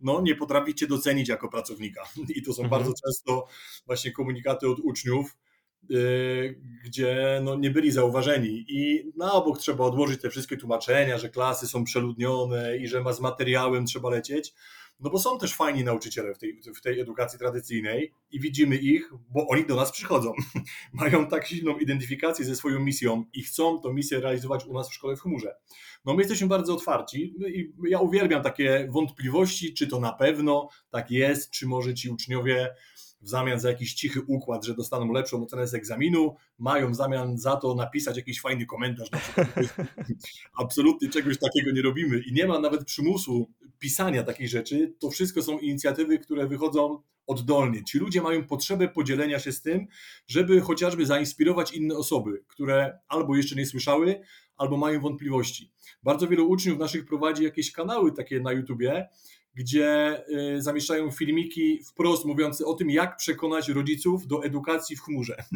no, 0.00 0.20
nie 0.20 0.34
potrafi 0.34 0.74
cię 0.74 0.86
docenić 0.86 1.28
jako 1.28 1.48
pracownika. 1.48 2.02
I 2.36 2.42
to 2.42 2.52
są 2.52 2.62
mhm. 2.62 2.70
bardzo 2.80 2.94
często 3.04 3.46
właśnie 3.86 4.12
komunikaty 4.12 4.68
od 4.68 4.78
uczniów, 4.78 5.36
yy, 5.88 6.60
gdzie 6.84 7.40
no, 7.44 7.56
nie 7.56 7.70
byli 7.70 7.90
zauważeni. 7.90 8.64
I 8.68 9.12
na 9.16 9.32
obok 9.32 9.58
trzeba 9.58 9.84
odłożyć 9.84 10.20
te 10.20 10.30
wszystkie 10.30 10.56
tłumaczenia, 10.56 11.18
że 11.18 11.28
klasy 11.28 11.66
są 11.66 11.84
przeludnione 11.84 12.76
i 12.76 12.88
że 12.88 13.00
ma 13.00 13.12
z 13.12 13.20
materiałem 13.20 13.86
trzeba 13.86 14.10
lecieć. 14.10 14.54
No 15.00 15.10
bo 15.10 15.18
są 15.18 15.38
też 15.38 15.54
fajni 15.54 15.84
nauczyciele 15.84 16.34
w 16.34 16.38
tej, 16.38 16.60
w 16.76 16.80
tej 16.80 17.00
edukacji 17.00 17.38
tradycyjnej 17.38 18.12
i 18.30 18.40
widzimy 18.40 18.76
ich, 18.76 19.12
bo 19.30 19.48
oni 19.48 19.66
do 19.66 19.76
nas 19.76 19.92
przychodzą. 19.92 20.32
Mają 20.92 21.26
tak 21.26 21.46
silną 21.46 21.78
identyfikację 21.78 22.44
ze 22.44 22.56
swoją 22.56 22.80
misją 22.80 23.24
i 23.32 23.42
chcą 23.42 23.80
tę 23.80 23.94
misję 23.94 24.20
realizować 24.20 24.66
u 24.66 24.72
nas 24.72 24.90
w 24.90 24.94
szkole 24.94 25.16
w 25.16 25.20
chmurze. 25.20 25.56
No 26.04 26.14
my 26.14 26.22
jesteśmy 26.22 26.46
bardzo 26.46 26.74
otwarci 26.74 27.34
i 27.48 27.72
ja 27.90 28.00
uwielbiam 28.00 28.42
takie 28.42 28.88
wątpliwości, 28.90 29.74
czy 29.74 29.86
to 29.86 30.00
na 30.00 30.12
pewno 30.12 30.68
tak 30.90 31.10
jest, 31.10 31.50
czy 31.50 31.66
może 31.66 31.94
ci 31.94 32.10
uczniowie 32.10 32.74
w 33.20 33.28
zamian 33.28 33.60
za 33.60 33.68
jakiś 33.68 33.94
cichy 33.94 34.20
układ, 34.26 34.64
że 34.64 34.74
dostaną 34.74 35.12
lepszą 35.12 35.42
ocenę 35.42 35.66
z 35.66 35.74
egzaminu, 35.74 36.36
mają 36.58 36.90
w 36.90 36.94
zamian 36.94 37.38
za 37.38 37.56
to 37.56 37.74
napisać 37.74 38.16
jakiś 38.16 38.40
fajny 38.40 38.66
komentarz. 38.66 39.08
Absolutnie 40.62 41.08
czegoś 41.08 41.38
takiego 41.38 41.72
nie 41.72 41.82
robimy 41.82 42.18
i 42.18 42.32
nie 42.32 42.46
ma 42.46 42.58
nawet 42.58 42.84
przymusu 42.84 43.50
pisania 43.78 44.22
takich 44.22 44.48
rzeczy. 44.48 44.94
To 44.98 45.10
wszystko 45.10 45.42
są 45.42 45.58
inicjatywy, 45.58 46.18
które 46.18 46.46
wychodzą 46.46 47.02
oddolnie. 47.26 47.84
Ci 47.84 47.98
ludzie 47.98 48.22
mają 48.22 48.46
potrzebę 48.46 48.88
podzielenia 48.88 49.38
się 49.38 49.52
z 49.52 49.62
tym, 49.62 49.86
żeby 50.26 50.60
chociażby 50.60 51.06
zainspirować 51.06 51.72
inne 51.72 51.96
osoby, 51.96 52.44
które 52.46 52.98
albo 53.08 53.36
jeszcze 53.36 53.56
nie 53.56 53.66
słyszały, 53.66 54.20
albo 54.56 54.76
mają 54.76 55.00
wątpliwości. 55.00 55.72
Bardzo 56.02 56.28
wielu 56.28 56.48
uczniów 56.48 56.78
naszych 56.78 57.06
prowadzi 57.06 57.44
jakieś 57.44 57.72
kanały 57.72 58.12
takie 58.12 58.40
na 58.40 58.52
YouTubie, 58.52 59.08
gdzie 59.54 60.22
y, 60.56 60.62
zamieszczają 60.62 61.10
filmiki 61.10 61.84
wprost 61.84 62.24
mówiące 62.24 62.64
o 62.64 62.74
tym, 62.74 62.90
jak 62.90 63.16
przekonać 63.16 63.68
rodziców 63.68 64.26
do 64.26 64.44
edukacji 64.44 64.96
w 64.96 65.00
chmurze. 65.00 65.36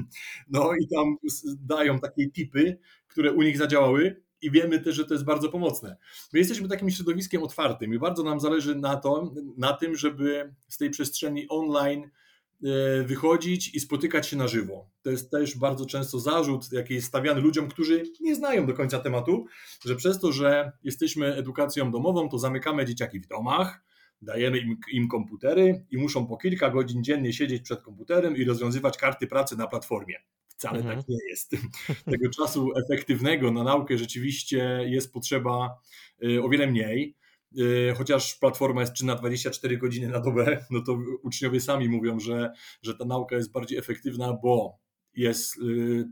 No 0.49 0.71
i 0.81 0.89
tam 0.89 1.17
dają 1.61 1.99
takie 1.99 2.31
tipy, 2.31 2.79
które 3.09 3.33
u 3.33 3.43
nich 3.43 3.59
zadziałały 3.59 4.23
i 4.43 4.51
wiemy 4.51 4.81
też, 4.81 4.97
że 4.97 5.05
to 5.05 5.15
jest 5.15 5.25
bardzo 5.25 5.49
pomocne. 5.49 5.97
My 6.33 6.39
jesteśmy 6.39 6.69
takim 6.69 6.91
środowiskiem 6.91 7.43
otwartym 7.43 7.95
i 7.95 7.99
bardzo 7.99 8.23
nam 8.23 8.41
zależy 8.41 8.75
na, 8.75 8.97
to, 8.97 9.35
na 9.57 9.73
tym, 9.73 9.97
żeby 9.97 10.55
z 10.69 10.79
tej 10.79 10.91
przestrzeni 10.91 11.49
online 11.49 12.05
y, 12.05 13.05
wychodzić 13.05 13.75
i 13.75 13.81
spotykać 13.81 14.29
się 14.29 14.37
na 14.37 14.49
żywo. 14.49 14.91
To 15.03 15.11
jest 15.11 15.31
też 15.31 15.59
bardzo 15.59 15.87
często 15.87 16.19
zarzut, 16.19 16.73
jaki 16.73 16.95
jest 16.95 17.07
stawiany 17.07 17.41
ludziom, 17.41 17.69
którzy 17.69 18.03
nie 18.21 18.35
znają 18.35 18.67
do 18.67 18.75
końca 18.75 18.99
tematu, 18.99 19.47
że 19.85 19.97
przez 19.97 20.21
to, 20.21 20.33
że 20.33 20.73
jesteśmy 20.85 21.35
edukacją 21.35 21.91
domową, 21.91 22.29
to 22.29 22.39
zamykamy 22.39 22.85
dzieciaki 22.85 23.21
w 23.21 23.27
domach, 23.27 23.83
dajemy 24.23 24.59
im, 24.59 24.77
im 24.93 25.09
komputery 25.09 25.85
i 25.91 25.99
muszą 25.99 26.27
po 26.27 26.37
kilka 26.37 26.71
godzin 26.71 27.05
dziennie 27.05 27.33
siedzieć 27.33 27.63
przed 27.63 27.83
komputerem 27.83 28.37
i 28.37 28.45
rozwiązywać 28.45 28.99
karty 28.99 29.27
pracy 29.27 29.57
na 29.57 29.67
platformie. 29.67 30.15
Wcale 30.61 30.79
mhm. 30.79 30.97
tak 30.97 31.09
nie 31.09 31.19
jest. 31.31 31.51
Tego 32.13 32.31
czasu 32.31 32.73
efektywnego 32.85 33.51
na 33.51 33.65
naukę 33.65 33.99
rzeczywiście 33.99 34.81
jest 34.87 35.13
potrzeba 35.13 35.79
y, 36.25 36.43
o 36.43 36.49
wiele 36.49 36.67
mniej. 36.67 37.17
Y, 37.59 37.95
chociaż 37.97 38.35
platforma 38.35 38.81
jest 38.81 38.93
czynna 38.93 39.15
24 39.15 39.79
godziny 39.79 40.09
na 40.09 40.21
dobę, 40.21 40.65
no 40.71 40.83
to 40.83 40.99
uczniowie 41.23 41.61
sami 41.61 41.89
mówią, 41.89 42.21
że, 42.21 42.53
że 42.83 42.95
ta 42.95 43.05
nauka 43.05 43.37
jest 43.37 43.53
bardziej 43.53 43.79
efektywna, 43.79 44.33
bo 44.33 44.79
jest 45.15 45.57
y, 45.59 46.09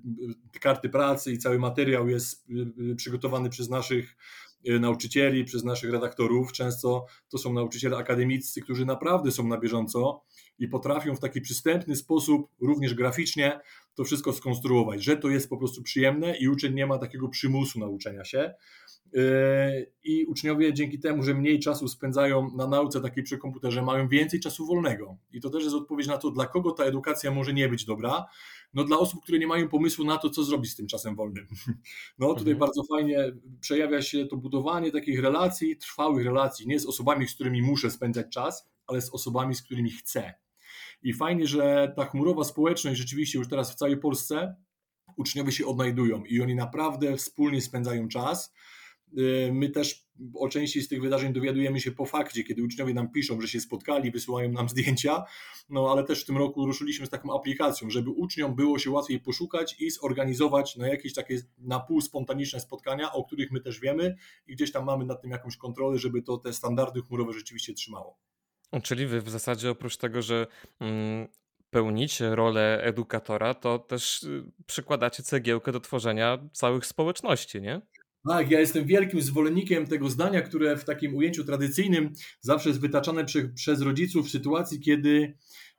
karty 0.60 0.88
pracy 0.88 1.32
i 1.32 1.38
cały 1.38 1.58
materiał 1.58 2.08
jest 2.08 2.46
przygotowany 2.96 3.50
przez 3.50 3.68
naszych 3.68 4.16
nauczycieli, 4.80 5.44
przez 5.44 5.64
naszych 5.64 5.90
redaktorów. 5.90 6.52
Często 6.52 7.06
to 7.28 7.38
są 7.38 7.52
nauczyciele 7.52 7.96
akademiccy, 7.96 8.60
którzy 8.60 8.86
naprawdę 8.86 9.32
są 9.32 9.46
na 9.46 9.58
bieżąco 9.58 10.24
i 10.58 10.68
potrafią 10.68 11.16
w 11.16 11.20
taki 11.20 11.40
przystępny 11.40 11.96
sposób, 11.96 12.50
również 12.60 12.94
graficznie, 12.94 13.60
to 13.98 14.04
wszystko 14.04 14.32
skonstruować, 14.32 15.04
że 15.04 15.16
to 15.16 15.28
jest 15.28 15.48
po 15.48 15.56
prostu 15.56 15.82
przyjemne 15.82 16.36
i 16.36 16.48
uczeń 16.48 16.74
nie 16.74 16.86
ma 16.86 16.98
takiego 16.98 17.28
przymusu 17.28 17.78
nauczenia 17.78 18.24
się. 18.24 18.54
Y, 19.16 19.92
I 20.04 20.24
uczniowie 20.24 20.74
dzięki 20.74 20.98
temu, 20.98 21.22
że 21.22 21.34
mniej 21.34 21.58
czasu 21.58 21.88
spędzają 21.88 22.50
na 22.56 22.66
nauce 22.66 23.00
takiej 23.00 23.24
przy 23.24 23.38
komputerze, 23.38 23.82
mają 23.82 24.08
więcej 24.08 24.40
czasu 24.40 24.66
wolnego. 24.66 25.16
I 25.32 25.40
to 25.40 25.50
też 25.50 25.62
jest 25.62 25.74
odpowiedź 25.74 26.06
na 26.06 26.18
to, 26.18 26.30
dla 26.30 26.46
kogo 26.46 26.70
ta 26.70 26.84
edukacja 26.84 27.30
może 27.30 27.52
nie 27.52 27.68
być 27.68 27.84
dobra 27.84 28.26
no 28.74 28.84
dla 28.84 28.98
osób, 28.98 29.22
które 29.22 29.38
nie 29.38 29.46
mają 29.46 29.68
pomysłu 29.68 30.04
na 30.04 30.18
to, 30.18 30.30
co 30.30 30.44
zrobić 30.44 30.70
z 30.70 30.76
tym 30.76 30.86
czasem 30.86 31.16
wolnym. 31.16 31.46
No 32.18 32.34
tutaj 32.34 32.52
mhm. 32.52 32.58
bardzo 32.58 32.82
fajnie 32.84 33.32
przejawia 33.60 34.02
się 34.02 34.26
to 34.26 34.36
budowanie 34.36 34.92
takich 34.92 35.20
relacji, 35.20 35.76
trwałych 35.76 36.26
relacji, 36.26 36.66
nie 36.66 36.80
z 36.80 36.86
osobami, 36.86 37.28
z 37.28 37.34
którymi 37.34 37.62
muszę 37.62 37.90
spędzać 37.90 38.26
czas, 38.32 38.68
ale 38.86 39.00
z 39.02 39.10
osobami, 39.10 39.54
z 39.54 39.62
którymi 39.62 39.90
chcę. 39.90 40.34
I 41.02 41.12
fajnie, 41.12 41.46
że 41.46 41.92
ta 41.96 42.04
chmurowa 42.04 42.44
społeczność 42.44 43.00
rzeczywiście 43.00 43.38
już 43.38 43.48
teraz 43.48 43.72
w 43.72 43.74
całej 43.74 43.96
Polsce 43.96 44.56
uczniowie 45.16 45.52
się 45.52 45.66
odnajdują 45.66 46.24
i 46.24 46.40
oni 46.40 46.54
naprawdę 46.54 47.16
wspólnie 47.16 47.60
spędzają 47.60 48.08
czas. 48.08 48.54
Y, 49.18 49.50
my 49.52 49.70
też 49.70 50.08
o 50.34 50.48
części 50.48 50.82
z 50.82 50.88
tych 50.88 51.02
wydarzeń 51.02 51.32
dowiadujemy 51.32 51.80
się 51.80 51.92
po 51.92 52.06
fakcie, 52.06 52.44
kiedy 52.44 52.64
uczniowie 52.64 52.94
nam 52.94 53.10
piszą, 53.10 53.40
że 53.40 53.48
się 53.48 53.60
spotkali, 53.60 54.10
wysyłają 54.10 54.52
nam 54.52 54.68
zdjęcia, 54.78 55.24
no 55.68 55.92
ale 55.92 56.04
też 56.04 56.22
w 56.22 56.26
tym 56.26 56.38
roku 56.38 56.66
ruszyliśmy 56.66 57.06
z 57.06 57.10
taką 57.10 57.36
aplikacją, 57.36 57.90
żeby 57.90 58.10
uczniom 58.10 58.54
było 58.54 58.78
się 58.78 58.90
łatwiej 58.90 59.20
poszukać 59.20 59.80
i 59.80 59.90
zorganizować 59.90 60.76
na 60.76 60.88
jakieś 60.88 61.14
takie 61.14 61.38
na 61.58 61.80
pół 61.80 62.00
spontaniczne 62.00 62.60
spotkania, 62.60 63.12
o 63.12 63.24
których 63.24 63.50
my 63.50 63.60
też 63.60 63.80
wiemy 63.80 64.16
i 64.46 64.52
gdzieś 64.52 64.72
tam 64.72 64.84
mamy 64.84 65.06
nad 65.06 65.22
tym 65.22 65.30
jakąś 65.30 65.56
kontrolę, 65.56 65.98
żeby 65.98 66.22
to 66.22 66.38
te 66.38 66.52
standardy 66.52 67.00
chmurowe 67.00 67.32
rzeczywiście 67.32 67.74
trzymało. 67.74 68.18
Czyli 68.82 69.06
wy 69.06 69.20
w 69.20 69.30
zasadzie 69.30 69.70
oprócz 69.70 69.96
tego, 69.96 70.22
że 70.22 70.46
mm, 70.80 71.28
pełnicie 71.70 72.34
rolę 72.34 72.82
edukatora, 72.82 73.54
to 73.54 73.78
też 73.78 74.22
y, 74.22 74.44
przykładacie 74.66 75.22
cegiełkę 75.22 75.72
do 75.72 75.80
tworzenia 75.80 76.38
całych 76.52 76.87
społeczności, 76.87 77.60
nie? 77.60 77.80
Tak, 78.28 78.50
ja 78.50 78.60
jestem 78.60 78.84
wielkim 78.84 79.22
zwolennikiem 79.22 79.87
tego 79.87 80.10
zdania, 80.10 80.42
które 80.42 80.76
w 80.76 80.84
takim 80.84 81.14
ujęciu 81.14 81.44
tradycyjnym 81.44 82.12
zawsze 82.40 82.68
jest 82.68 82.80
wytaczane 82.80 83.25
przy, 83.25 83.48
przez 83.48 83.80
rodziców 83.80 84.26
w 84.26 84.30
sytuacji, 84.30 84.80
kiedy, 84.80 85.34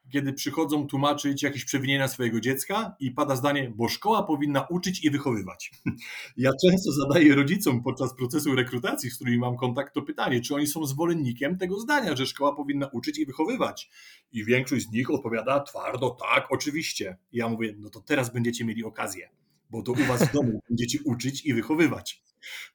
kiedy 0.10 0.34
przychodzą 0.34 0.88
tłumaczyć 0.88 1.44
jakieś 1.44 1.66
przewinienia 1.66 2.08
swojego 2.08 2.40
dziecka 2.40 2.96
i 3.00 3.12
pada 3.12 3.36
zdanie, 3.36 3.74
bo 3.76 3.90
szkoła 3.90 4.24
powinna 4.24 4.68
uczyć 4.70 5.06
i 5.06 5.10
wychowywać. 5.10 5.72
Ja 6.38 6.52
często 6.66 6.92
zadaję 6.92 7.36
rodzicom 7.36 7.84
podczas 7.84 8.16
procesu 8.16 8.56
rekrutacji, 8.56 9.10
z 9.10 9.16
którymi 9.16 9.38
mam 9.38 9.58
kontakt, 9.58 9.94
to 9.94 10.02
pytanie, 10.02 10.42
czy 10.42 10.56
oni 10.56 10.68
są 10.68 10.86
zwolennikiem 10.86 11.58
tego 11.58 11.80
zdania, 11.80 12.16
że 12.16 12.26
szkoła 12.26 12.56
powinna 12.56 12.88
uczyć 12.88 13.20
i 13.20 13.26
wychowywać. 13.26 13.90
I 14.32 14.46
większość 14.46 14.86
z 14.86 14.92
nich 14.92 15.12
odpowiada 15.12 15.60
twardo, 15.60 16.10
tak, 16.10 16.48
oczywiście. 16.50 17.18
Ja 17.32 17.50
mówię, 17.50 17.76
no 17.78 17.90
to 17.90 18.02
teraz 18.02 18.34
będziecie 18.34 18.66
mieli 18.66 18.84
okazję 18.84 19.30
bo 19.70 19.82
to 19.82 19.92
u 19.92 19.96
was 19.96 20.24
w 20.24 20.34
domu 20.34 20.60
będziecie 20.70 21.00
uczyć 21.06 21.46
i 21.46 21.54
wychowywać. 21.54 22.24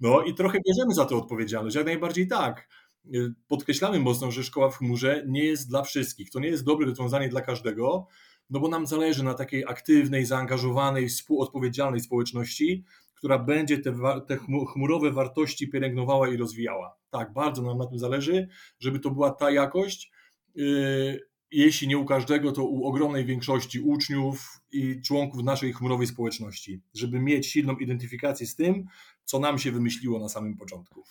No 0.01 0.23
i 0.23 0.35
trochę 0.35 0.59
bierzemy 0.67 0.95
za 0.95 1.05
to 1.05 1.19
odpowiedzialność, 1.19 1.77
jak 1.77 1.87
najbardziej 1.87 2.29
tak. 2.29 2.69
Podkreślamy 3.49 4.01
mocno, 4.01 4.31
że 4.31 4.45
szkoła 4.45 4.71
w 4.71 4.77
chmurze 4.77 5.25
nie 5.29 5.45
jest 5.45 5.69
dla 5.69 5.83
wszystkich. 5.83 6.31
To 6.31 6.41
nie 6.41 6.49
jest 6.49 6.65
dobre 6.65 6.87
rozwiązanie 6.87 7.29
dla 7.29 7.41
każdego, 7.41 8.07
no 8.51 8.61
bo 8.61 8.69
nam 8.69 8.87
zależy 8.87 9.25
na 9.25 9.35
takiej 9.35 9.65
aktywnej, 9.65 10.27
zaangażowanej, 10.27 11.09
współodpowiedzialnej 11.09 12.01
społeczności, 12.01 12.85
która 13.15 13.39
będzie 13.39 13.79
te, 13.79 13.95
te 14.27 14.37
chmurowe 14.73 15.13
wartości 15.13 15.69
pielęgnowała 15.69 16.29
i 16.29 16.37
rozwijała. 16.37 16.97
Tak, 17.11 17.33
bardzo 17.33 17.63
nam 17.63 17.79
na 17.79 17.87
tym 17.87 17.99
zależy, 17.99 18.49
żeby 18.79 19.01
to 19.01 19.11
była 19.11 19.31
ta 19.31 19.51
jakość, 19.51 20.11
yy, 20.55 21.21
jeśli 21.51 21.89
nie 21.89 21.99
u 21.99 22.05
każdego, 22.05 22.53
to 22.53 22.65
u 22.65 22.85
ogromnej 22.85 23.25
większości 23.25 23.81
uczniów 23.81 24.61
i 24.73 25.03
członków 25.03 25.43
naszej 25.43 25.73
chmurowej 25.73 26.07
społeczności, 26.07 26.81
żeby 26.95 27.21
mieć 27.21 27.47
silną 27.47 27.77
identyfikację 27.77 28.47
z 28.47 28.57
tym, 28.57 28.85
co 29.25 29.39
nam 29.39 29.59
się 29.59 29.73
wymyśliło 29.73 30.19
na 30.19 30.29
samym 30.29 30.57
początku. 30.57 31.05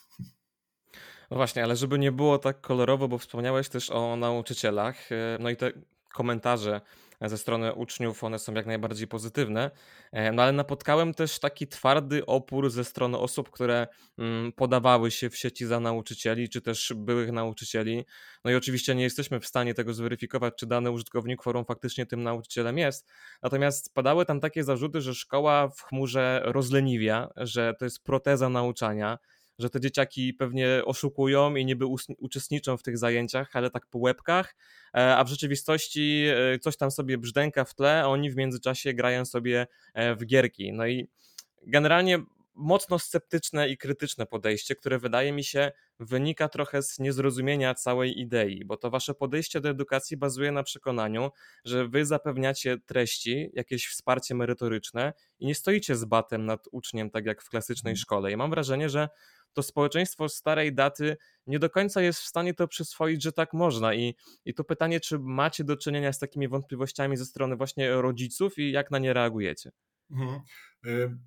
No 1.34 1.38
właśnie, 1.38 1.64
ale 1.64 1.76
żeby 1.76 2.00
nie 2.00 2.12
było 2.12 2.38
tak 2.38 2.62
kolorowo, 2.62 3.08
bo 3.08 3.18
wspomniałeś 3.18 3.70
też 3.70 3.92
o 3.92 4.16
nauczycielach, 4.16 5.12
yy, 5.12 5.18
no 5.40 5.50
i 5.50 5.56
te 5.56 5.72
komentarze 6.14 6.82
ze 7.22 7.38
strony 7.38 7.74
uczniów, 7.74 8.24
one 8.24 8.40
są 8.40 8.54
jak 8.54 8.66
najbardziej 8.66 9.08
pozytywne. 9.08 9.72
E, 10.12 10.32
no 10.32 10.44
ale 10.44 10.52
napotkałem 10.52 11.14
też 11.14 11.40
taki 11.40 11.68
twardy 11.68 12.26
opór 12.26 12.70
ze 12.70 12.84
strony 12.84 13.18
osób, 13.18 13.50
które 13.50 13.88
mm, 14.18 14.52
podawały 14.52 15.12
się 15.12 15.30
w 15.30 15.38
sieci 15.38 15.66
za 15.66 15.80
nauczycieli, 15.80 16.50
czy 16.50 16.62
też 16.62 16.94
byłych 16.96 17.32
nauczycieli. 17.32 18.06
No 18.46 18.52
i 18.52 18.56
oczywiście 18.56 18.96
nie 18.96 19.04
jesteśmy 19.04 19.40
w 19.40 19.46
stanie 19.46 19.74
tego 19.74 19.94
zweryfikować, 19.94 20.54
czy 20.58 20.66
dany 20.68 20.92
użytkownik 20.92 21.44
forum 21.44 21.66
faktycznie 21.66 22.06
tym 22.06 22.24
nauczycielem 22.24 22.78
jest. 22.78 23.12
Natomiast 23.44 23.94
padały 23.94 24.26
tam 24.26 24.40
takie 24.40 24.64
zarzuty, 24.64 25.02
że 25.02 25.16
szkoła 25.16 25.68
w 25.68 25.82
chmurze 25.82 26.42
rozleniwia, 26.46 27.30
że 27.38 27.74
to 27.80 27.86
jest 27.86 28.04
proteza 28.04 28.50
nauczania 28.50 29.18
że 29.64 29.70
te 29.70 29.80
dzieciaki 29.80 30.34
pewnie 30.34 30.82
oszukują 30.86 31.56
i 31.56 31.66
niby 31.66 31.86
uczestniczą 32.18 32.78
w 32.78 32.84
tych 32.84 32.98
zajęciach, 32.98 33.56
ale 33.56 33.70
tak 33.70 33.88
po 33.88 34.00
łebkach, 34.00 34.56
e, 34.96 35.18
a 35.18 35.24
w 35.24 35.28
rzeczywistości 35.28 36.26
e, 36.28 36.60
coś 36.60 36.78
tam 36.78 36.92
sobie 36.92 37.18
brzdęka 37.18 37.66
w 37.66 37.76
tle, 37.76 38.02
a 38.02 38.08
oni 38.08 38.32
w 38.32 38.36
międzyczasie 38.36 38.94
grają 38.94 39.26
sobie 39.26 39.68
e, 39.94 40.16
w 40.16 40.26
gierki. 40.26 40.74
No 40.74 40.88
i 40.88 41.08
generalnie 41.68 42.20
mocno 42.56 43.00
sceptyczne 43.00 43.70
i 43.70 43.78
krytyczne 43.78 44.26
podejście, 44.26 44.76
które 44.76 45.00
wydaje 45.00 45.32
mi 45.32 45.44
się 45.44 45.72
wynika 46.00 46.50
trochę 46.50 46.84
z 46.84 47.00
niezrozumienia 47.00 47.76
całej 47.76 48.20
idei, 48.20 48.66
bo 48.66 48.78
to 48.78 48.90
wasze 48.90 49.14
podejście 49.14 49.62
do 49.62 49.70
edukacji 49.70 50.18
bazuje 50.18 50.52
na 50.52 50.64
przekonaniu, 50.64 51.30
że 51.66 51.88
wy 51.88 52.06
zapewniacie 52.06 52.78
treści, 52.86 53.50
jakieś 53.54 53.88
wsparcie 53.88 54.36
merytoryczne 54.36 55.14
i 55.40 55.46
nie 55.46 55.56
stoicie 55.56 55.96
z 55.96 56.06
batem 56.06 56.46
nad 56.46 56.68
uczniem, 56.72 57.10
tak 57.10 57.26
jak 57.26 57.42
w 57.42 57.50
klasycznej 57.50 57.92
mhm. 57.92 58.02
szkole. 58.02 58.32
I 58.32 58.38
mam 58.38 58.50
wrażenie, 58.50 58.90
że 58.90 59.10
to 59.54 59.64
społeczeństwo 59.64 60.30
starej 60.30 60.74
daty 60.74 61.18
nie 61.48 61.60
do 61.60 61.70
końca 61.70 62.02
jest 62.02 62.20
w 62.20 62.28
stanie 62.28 62.54
to 62.54 62.68
przyswoić, 62.68 63.24
że 63.24 63.32
tak 63.32 63.54
można. 63.54 63.94
I, 63.94 64.16
I 64.46 64.54
to 64.54 64.64
pytanie, 64.64 65.00
czy 65.00 65.20
macie 65.20 65.64
do 65.64 65.78
czynienia 65.78 66.14
z 66.14 66.20
takimi 66.20 66.48
wątpliwościami 66.48 67.18
ze 67.18 67.26
strony 67.26 67.56
właśnie 67.56 67.92
rodziców 67.92 68.60
i 68.60 68.72
jak 68.72 68.92
na 68.92 69.00
nie 69.00 69.14
reagujecie? 69.14 69.72
Mhm. 70.12 70.42
E, 70.86 71.18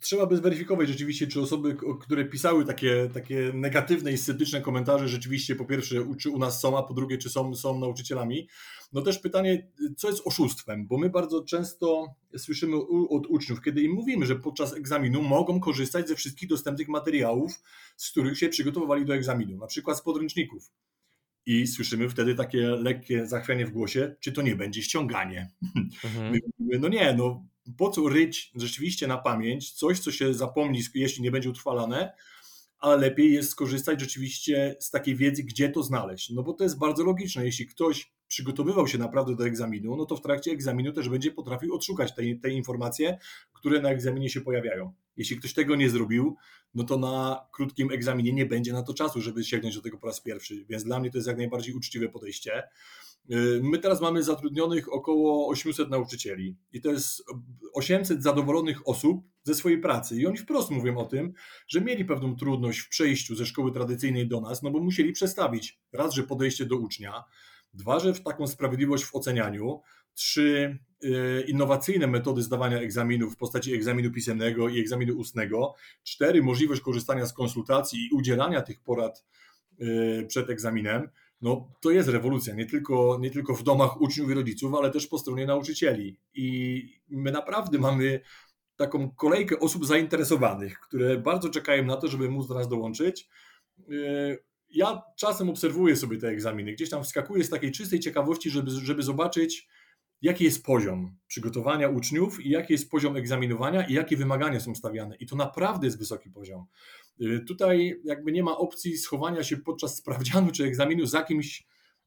trzeba 0.00 0.26
by 0.26 0.36
zweryfikować 0.36 0.88
rzeczywiście, 0.88 1.26
czy 1.26 1.40
osoby, 1.40 1.76
które 2.00 2.24
pisały 2.24 2.64
takie, 2.64 3.10
takie 3.14 3.50
negatywne 3.54 4.12
i 4.12 4.18
sceptyczne 4.18 4.60
komentarze, 4.60 5.08
rzeczywiście 5.08 5.56
po 5.56 5.64
pierwsze, 5.64 5.96
czy 6.20 6.30
u 6.30 6.38
nas 6.38 6.60
są, 6.60 6.78
a 6.78 6.82
po 6.82 6.94
drugie, 6.94 7.18
czy 7.18 7.30
są, 7.30 7.54
są 7.54 7.78
nauczycielami. 7.78 8.48
No 8.92 9.02
też 9.02 9.18
pytanie, 9.18 9.70
co 9.96 10.10
jest 10.10 10.22
oszustwem, 10.24 10.86
bo 10.86 10.98
my 10.98 11.10
bardzo 11.10 11.42
często 11.42 12.06
słyszymy 12.36 12.76
od 13.10 13.26
uczniów, 13.26 13.62
kiedy 13.62 13.82
im 13.82 13.92
mówimy, 13.92 14.26
że 14.26 14.36
podczas 14.36 14.74
egzaminu 14.74 15.22
mogą 15.22 15.60
korzystać 15.60 16.08
ze 16.08 16.14
wszystkich 16.14 16.48
dostępnych 16.48 16.88
materiałów, 16.88 17.62
z 17.96 18.10
których 18.10 18.38
się 18.38 18.48
przygotowywali 18.48 19.04
do 19.04 19.14
egzaminu, 19.14 19.56
na 19.56 19.66
przykład 19.66 19.98
z 19.98 20.02
podręczników. 20.02 20.70
I 21.46 21.66
słyszymy 21.66 22.08
wtedy 22.08 22.34
takie 22.34 22.58
lekkie 22.58 23.26
zachwianie 23.26 23.66
w 23.66 23.70
głosie, 23.70 24.16
czy 24.20 24.32
to 24.32 24.42
nie 24.42 24.56
będzie 24.56 24.82
ściąganie. 24.82 25.50
Mhm. 26.04 26.32
My 26.32 26.38
mówimy, 26.58 26.78
no 26.78 26.88
nie, 26.88 27.14
no 27.14 27.46
po 27.78 27.90
co 27.90 28.08
ryć 28.08 28.52
rzeczywiście 28.54 29.06
na 29.06 29.18
pamięć 29.18 29.72
coś, 29.72 30.00
co 30.00 30.12
się 30.12 30.34
zapomni, 30.34 30.80
jeśli 30.94 31.22
nie 31.22 31.30
będzie 31.30 31.50
utrwalane, 31.50 32.12
ale 32.78 32.96
lepiej 32.96 33.32
jest 33.32 33.50
skorzystać 33.50 34.00
rzeczywiście 34.00 34.76
z 34.80 34.90
takiej 34.90 35.16
wiedzy, 35.16 35.42
gdzie 35.42 35.68
to 35.68 35.82
znaleźć. 35.82 36.30
No 36.30 36.42
bo 36.42 36.52
to 36.52 36.64
jest 36.64 36.78
bardzo 36.78 37.04
logiczne. 37.04 37.44
Jeśli 37.44 37.66
ktoś 37.66 38.12
przygotowywał 38.28 38.88
się 38.88 38.98
naprawdę 38.98 39.36
do 39.36 39.46
egzaminu, 39.46 39.96
no 39.96 40.06
to 40.06 40.16
w 40.16 40.20
trakcie 40.20 40.50
egzaminu 40.50 40.92
też 40.92 41.08
będzie 41.08 41.30
potrafił 41.30 41.74
odszukać 41.74 42.14
te, 42.14 42.22
te 42.42 42.50
informacje, 42.50 43.18
które 43.52 43.80
na 43.80 43.90
egzaminie 43.90 44.30
się 44.30 44.40
pojawiają. 44.40 44.92
Jeśli 45.16 45.36
ktoś 45.36 45.54
tego 45.54 45.76
nie 45.76 45.90
zrobił, 45.90 46.36
no 46.74 46.84
to 46.84 46.98
na 46.98 47.46
krótkim 47.52 47.90
egzaminie 47.90 48.32
nie 48.32 48.46
będzie 48.46 48.72
na 48.72 48.82
to 48.82 48.94
czasu, 48.94 49.20
żeby 49.20 49.44
sięgnąć 49.44 49.76
do 49.76 49.82
tego 49.82 49.98
po 49.98 50.06
raz 50.06 50.20
pierwszy. 50.20 50.64
Więc 50.68 50.84
dla 50.84 51.00
mnie 51.00 51.10
to 51.10 51.18
jest 51.18 51.28
jak 51.28 51.36
najbardziej 51.36 51.74
uczciwe 51.74 52.08
podejście. 52.08 52.62
Y, 53.30 53.60
my 53.62 53.78
teraz 53.78 54.00
mamy 54.00 54.22
zatrudnionych 54.22 54.92
około 54.92 55.48
800 55.48 55.90
nauczycieli 55.90 56.56
i 56.72 56.80
to 56.80 56.90
jest 56.90 57.24
800 57.74 58.22
zadowolonych 58.22 58.88
osób 58.88 59.24
ze 59.42 59.54
swojej 59.54 59.78
pracy. 59.78 60.16
I 60.16 60.26
oni 60.26 60.38
wprost 60.38 60.70
mówią 60.70 60.96
o 60.96 61.04
tym, 61.04 61.32
że 61.68 61.80
mieli 61.80 62.04
pewną 62.04 62.36
trudność 62.36 62.78
w 62.78 62.88
przejściu 62.88 63.34
ze 63.34 63.46
szkoły 63.46 63.72
tradycyjnej 63.72 64.28
do 64.28 64.40
nas, 64.40 64.62
no 64.62 64.70
bo 64.70 64.80
musieli 64.80 65.12
przestawić. 65.12 65.80
Raz, 65.92 66.14
że 66.14 66.22
podejście 66.22 66.64
do 66.66 66.76
ucznia, 66.76 67.24
dwa, 67.74 68.00
że 68.00 68.14
w 68.14 68.22
taką 68.22 68.46
sprawiedliwość 68.46 69.04
w 69.04 69.14
ocenianiu, 69.14 69.80
trzy, 70.14 70.78
y, 71.04 71.44
innowacyjne 71.48 72.06
metody 72.06 72.42
zdawania 72.42 72.78
egzaminów 72.78 73.34
w 73.34 73.36
postaci 73.36 73.74
egzaminu 73.74 74.10
pisemnego 74.10 74.68
i 74.68 74.80
egzaminu 74.80 75.18
ustnego, 75.18 75.74
cztery, 76.04 76.42
możliwość 76.42 76.80
korzystania 76.80 77.26
z 77.26 77.32
konsultacji 77.32 78.06
i 78.06 78.14
udzielania 78.14 78.62
tych 78.62 78.80
porad 78.80 79.24
y, 79.80 80.26
przed 80.28 80.50
egzaminem 80.50 81.08
no, 81.40 81.72
to 81.80 81.90
jest 81.90 82.08
rewolucja, 82.08 82.54
nie 82.54 82.66
tylko, 82.66 83.18
nie 83.20 83.30
tylko 83.30 83.54
w 83.54 83.62
domach 83.62 84.00
uczniów 84.00 84.30
i 84.30 84.34
rodziców, 84.34 84.74
ale 84.74 84.90
też 84.90 85.06
po 85.06 85.18
stronie 85.18 85.46
nauczycieli. 85.46 86.20
I 86.34 87.00
my 87.08 87.32
naprawdę 87.32 87.78
mamy 87.78 88.20
taką 88.76 89.10
kolejkę 89.10 89.58
osób 89.58 89.86
zainteresowanych, 89.86 90.80
które 90.80 91.18
bardzo 91.18 91.48
czekają 91.48 91.84
na 91.84 91.96
to, 91.96 92.08
żeby 92.08 92.28
móc 92.28 92.48
do 92.48 92.54
nas 92.54 92.68
dołączyć. 92.68 93.28
Yy, 93.88 94.38
ja 94.70 95.02
czasem 95.16 95.50
obserwuję 95.50 95.96
sobie 95.96 96.18
te 96.18 96.28
egzaminy, 96.28 96.72
gdzieś 96.72 96.90
tam 96.90 97.04
wskakuję 97.04 97.44
z 97.44 97.50
takiej 97.50 97.72
czystej 97.72 98.00
ciekawości, 98.00 98.50
żeby, 98.50 98.70
żeby 98.70 99.02
zobaczyć, 99.02 99.68
jaki 100.22 100.44
jest 100.44 100.64
poziom 100.64 101.16
przygotowania 101.26 101.88
uczniów 101.88 102.40
i 102.40 102.50
jaki 102.50 102.72
jest 102.72 102.90
poziom 102.90 103.16
egzaminowania 103.16 103.86
i 103.86 103.92
jakie 103.92 104.16
wymagania 104.16 104.60
są 104.60 104.74
stawiane. 104.74 105.16
I 105.16 105.26
to 105.26 105.36
naprawdę 105.36 105.86
jest 105.86 105.98
wysoki 105.98 106.30
poziom. 106.30 106.66
Y, 107.20 107.40
tutaj 107.40 108.00
jakby 108.04 108.32
nie 108.32 108.42
ma 108.42 108.58
opcji 108.58 108.98
schowania 108.98 109.42
się 109.42 109.56
podczas 109.56 109.96
sprawdzianu 109.96 110.52
czy 110.52 110.64
egzaminu 110.64 111.06
za 111.06 111.22
kimś 111.22 111.66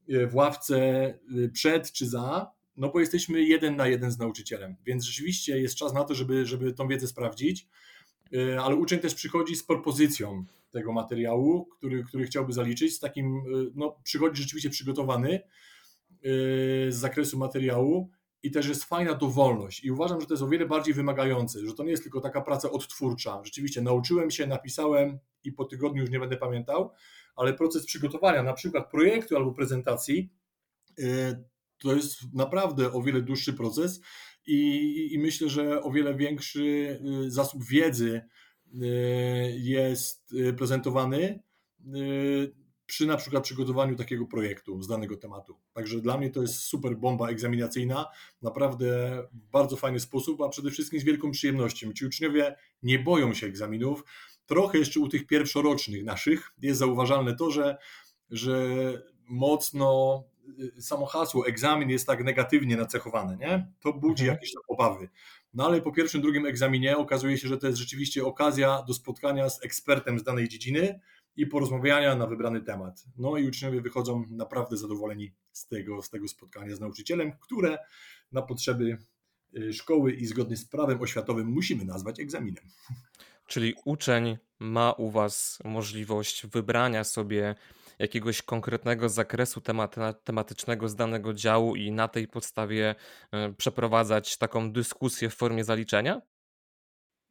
y, 0.10 0.28
w 0.28 0.36
ławce 0.36 1.08
y, 1.38 1.50
przed 1.50 1.92
czy 1.92 2.08
za, 2.08 2.52
no 2.78 2.90
bo 2.90 3.00
jesteśmy 3.00 3.42
jeden 3.42 3.76
na 3.76 3.88
jeden 3.88 4.12
z 4.12 4.18
nauczycielem, 4.18 4.76
więc 4.86 5.04
rzeczywiście 5.04 5.62
jest 5.62 5.76
czas 5.76 5.94
na 5.94 6.04
to, 6.04 6.16
żeby, 6.16 6.46
żeby 6.46 6.74
tą 6.74 6.88
wiedzę 6.88 7.08
sprawdzić, 7.08 7.68
ale 8.62 8.76
uczeń 8.76 9.00
też 9.00 9.16
przychodzi 9.16 9.56
z 9.56 9.64
propozycją 9.64 10.46
tego 10.72 10.94
materiału, 10.94 11.66
który, 11.66 12.04
który 12.04 12.26
chciałby 12.26 12.54
zaliczyć, 12.54 12.96
z 12.96 13.00
takim, 13.00 13.42
no 13.76 13.96
przychodzi 14.04 14.42
rzeczywiście 14.42 14.70
przygotowany 14.70 15.40
z 16.90 16.96
zakresu 16.96 17.38
materiału 17.38 18.10
i 18.44 18.52
też 18.52 18.68
jest 18.68 18.84
fajna 18.84 19.14
dowolność. 19.14 19.84
I 19.84 19.92
uważam, 19.92 20.22
że 20.22 20.28
to 20.28 20.34
jest 20.34 20.44
o 20.44 20.48
wiele 20.48 20.66
bardziej 20.66 20.94
wymagające, 20.94 21.66
że 21.66 21.74
to 21.74 21.84
nie 21.84 21.92
jest 21.92 22.04
tylko 22.04 22.22
taka 22.22 22.42
praca 22.42 22.72
odtwórcza. 22.72 23.42
Rzeczywiście 23.44 23.82
nauczyłem 23.82 24.32
się, 24.32 24.48
napisałem 24.48 25.20
i 25.44 25.52
po 25.52 25.66
tygodniu 25.66 26.02
już 26.02 26.12
nie 26.12 26.20
będę 26.20 26.38
pamiętał, 26.38 26.92
ale 27.36 27.54
proces 27.54 27.86
przygotowania 27.86 28.44
na 28.44 28.54
przykład 28.54 28.92
projektu 28.92 29.38
albo 29.38 29.52
prezentacji 29.52 30.30
y, 31.00 31.44
to 31.78 31.96
jest 31.96 32.34
naprawdę 32.34 32.92
o 32.94 33.02
wiele 33.02 33.22
dłuższy 33.22 33.54
proces 33.54 34.02
i, 34.48 35.14
i 35.14 35.20
myślę, 35.20 35.50
że 35.50 35.84
o 35.84 35.92
wiele 35.92 36.16
większy 36.16 37.00
y, 37.26 37.32
zasób 37.32 37.64
wiedzy 37.64 38.22
y, 38.74 38.80
jest 39.58 40.36
prezentowany 40.58 41.44
przy 42.90 43.06
na 43.06 43.18
przykład 43.18 43.44
przygotowaniu 43.44 43.96
takiego 43.96 44.26
projektu 44.26 44.82
z 44.82 44.88
danego 44.88 45.18
tematu. 45.18 45.58
Także 45.74 46.00
dla 46.00 46.18
mnie 46.18 46.30
to 46.30 46.42
jest 46.42 46.56
super 46.56 46.98
bomba 46.98 47.30
egzaminacyjna, 47.30 48.06
naprawdę 48.42 48.88
w 49.34 49.52
bardzo 49.52 49.76
fajny 49.76 50.00
sposób, 50.00 50.42
a 50.42 50.50
przede 50.50 50.72
wszystkim 50.72 51.00
z 51.00 51.04
wielką 51.04 51.32
przyjemnością. 51.32 51.94
Ci 51.94 52.06
uczniowie 52.06 52.56
nie 52.84 53.00
boją 53.00 53.34
się 53.34 53.48
egzaminów. 53.48 54.04
Trochę 54.46 54.78
jeszcze 54.78 55.00
u 55.00 55.08
tych 55.08 55.28
pierwszorocznych 55.28 56.04
naszych 56.04 56.52
jest 56.62 56.80
zauważalne 56.80 57.36
to, 57.36 57.52
że, 57.52 57.78
że 58.30 58.68
mocno 59.28 60.24
y, 60.78 60.82
samo 60.82 61.06
hasło 61.06 61.48
egzamin 61.48 61.90
jest 61.90 62.08
tak 62.08 62.24
negatywnie 62.24 62.78
nacechowane, 62.78 63.38
nie? 63.38 63.72
To 63.80 63.94
budzi 63.94 64.24
mhm. 64.24 64.36
jakieś 64.36 64.52
obawy. 64.68 65.10
No 65.54 65.66
ale 65.66 65.82
po 65.82 65.92
pierwszym, 65.92 66.22
drugim 66.22 66.46
egzaminie 66.46 66.98
okazuje 66.98 67.38
się, 67.38 67.48
że 67.48 67.58
to 67.58 67.68
jest 67.68 67.80
rzeczywiście 67.80 68.26
okazja 68.26 68.84
do 68.88 68.94
spotkania 68.94 69.50
z 69.50 69.64
ekspertem 69.64 70.20
z 70.20 70.24
danej 70.24 70.50
dziedziny, 70.50 71.00
i 71.40 71.48
porozmawiania 71.48 72.16
na 72.16 72.28
wybrany 72.28 72.62
temat. 72.62 73.04
No 73.18 73.38
i 73.38 73.48
uczniowie 73.48 73.82
wychodzą 73.82 74.24
naprawdę 74.30 74.78
zadowoleni 74.78 75.34
z 75.52 75.68
tego, 75.68 76.02
z 76.02 76.10
tego 76.10 76.28
spotkania 76.28 76.76
z 76.76 76.80
nauczycielem, 76.80 77.32
które 77.42 77.78
na 78.32 78.42
potrzeby 78.42 78.98
y, 79.58 79.74
szkoły 79.74 80.14
i 80.14 80.26
zgodnie 80.26 80.58
z 80.58 80.66
prawem 80.66 81.02
oświatowym 81.02 81.48
musimy 81.48 81.86
nazwać 81.86 82.20
egzaminem. 82.20 82.64
Czyli 83.48 83.74
uczeń 83.86 84.38
ma 84.60 84.92
u 84.92 85.10
Was 85.10 85.60
możliwość 85.66 86.48
wybrania 86.48 87.04
sobie 87.04 87.56
jakiegoś 88.00 88.42
konkretnego 88.42 89.10
zakresu 89.10 89.62
tematycznego 90.24 90.90
z 90.90 90.96
danego 90.96 91.34
działu 91.34 91.76
i 91.76 91.92
na 91.92 92.08
tej 92.08 92.28
podstawie 92.28 92.96
e, 93.32 93.54
przeprowadzać 93.54 94.38
taką 94.38 94.72
dyskusję 94.72 95.30
w 95.30 95.36
formie 95.36 95.64
zaliczenia? 95.64 96.22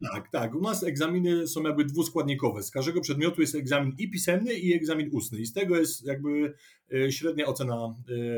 Tak, 0.02 0.30
tak. 0.30 0.54
U 0.54 0.60
nas 0.60 0.82
egzaminy 0.82 1.48
są 1.48 1.62
jakby 1.62 1.84
dwuskładnikowe. 1.84 2.62
Z 2.62 2.70
każdego 2.70 3.00
przedmiotu 3.00 3.40
jest 3.40 3.54
egzamin 3.54 3.94
i 3.98 4.10
pisemny, 4.10 4.54
i 4.54 4.74
egzamin 4.74 5.10
ustny. 5.12 5.38
I 5.38 5.46
z 5.46 5.52
tego 5.52 5.76
jest 5.76 6.06
jakby 6.06 6.54
e, 6.94 7.12
średnia 7.12 7.46
ocena 7.46 7.94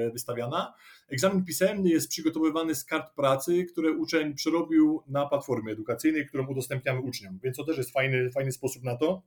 e, 0.06 0.10
wystawiana. 0.10 0.74
Egzamin 1.08 1.44
pisemny 1.44 1.88
jest 1.88 2.08
przygotowywany 2.08 2.74
z 2.74 2.84
kart 2.84 3.14
pracy, 3.14 3.64
które 3.64 3.92
uczeń 3.92 4.34
przerobił 4.34 5.02
na 5.08 5.26
platformie 5.26 5.72
edukacyjnej, 5.72 6.26
którą 6.26 6.46
udostępniamy 6.46 7.00
uczniom. 7.00 7.38
Więc 7.42 7.56
to 7.56 7.64
też 7.64 7.78
jest 7.78 7.90
fajny, 7.90 8.30
fajny 8.30 8.52
sposób 8.52 8.82
na 8.82 8.96
to, 8.96 9.22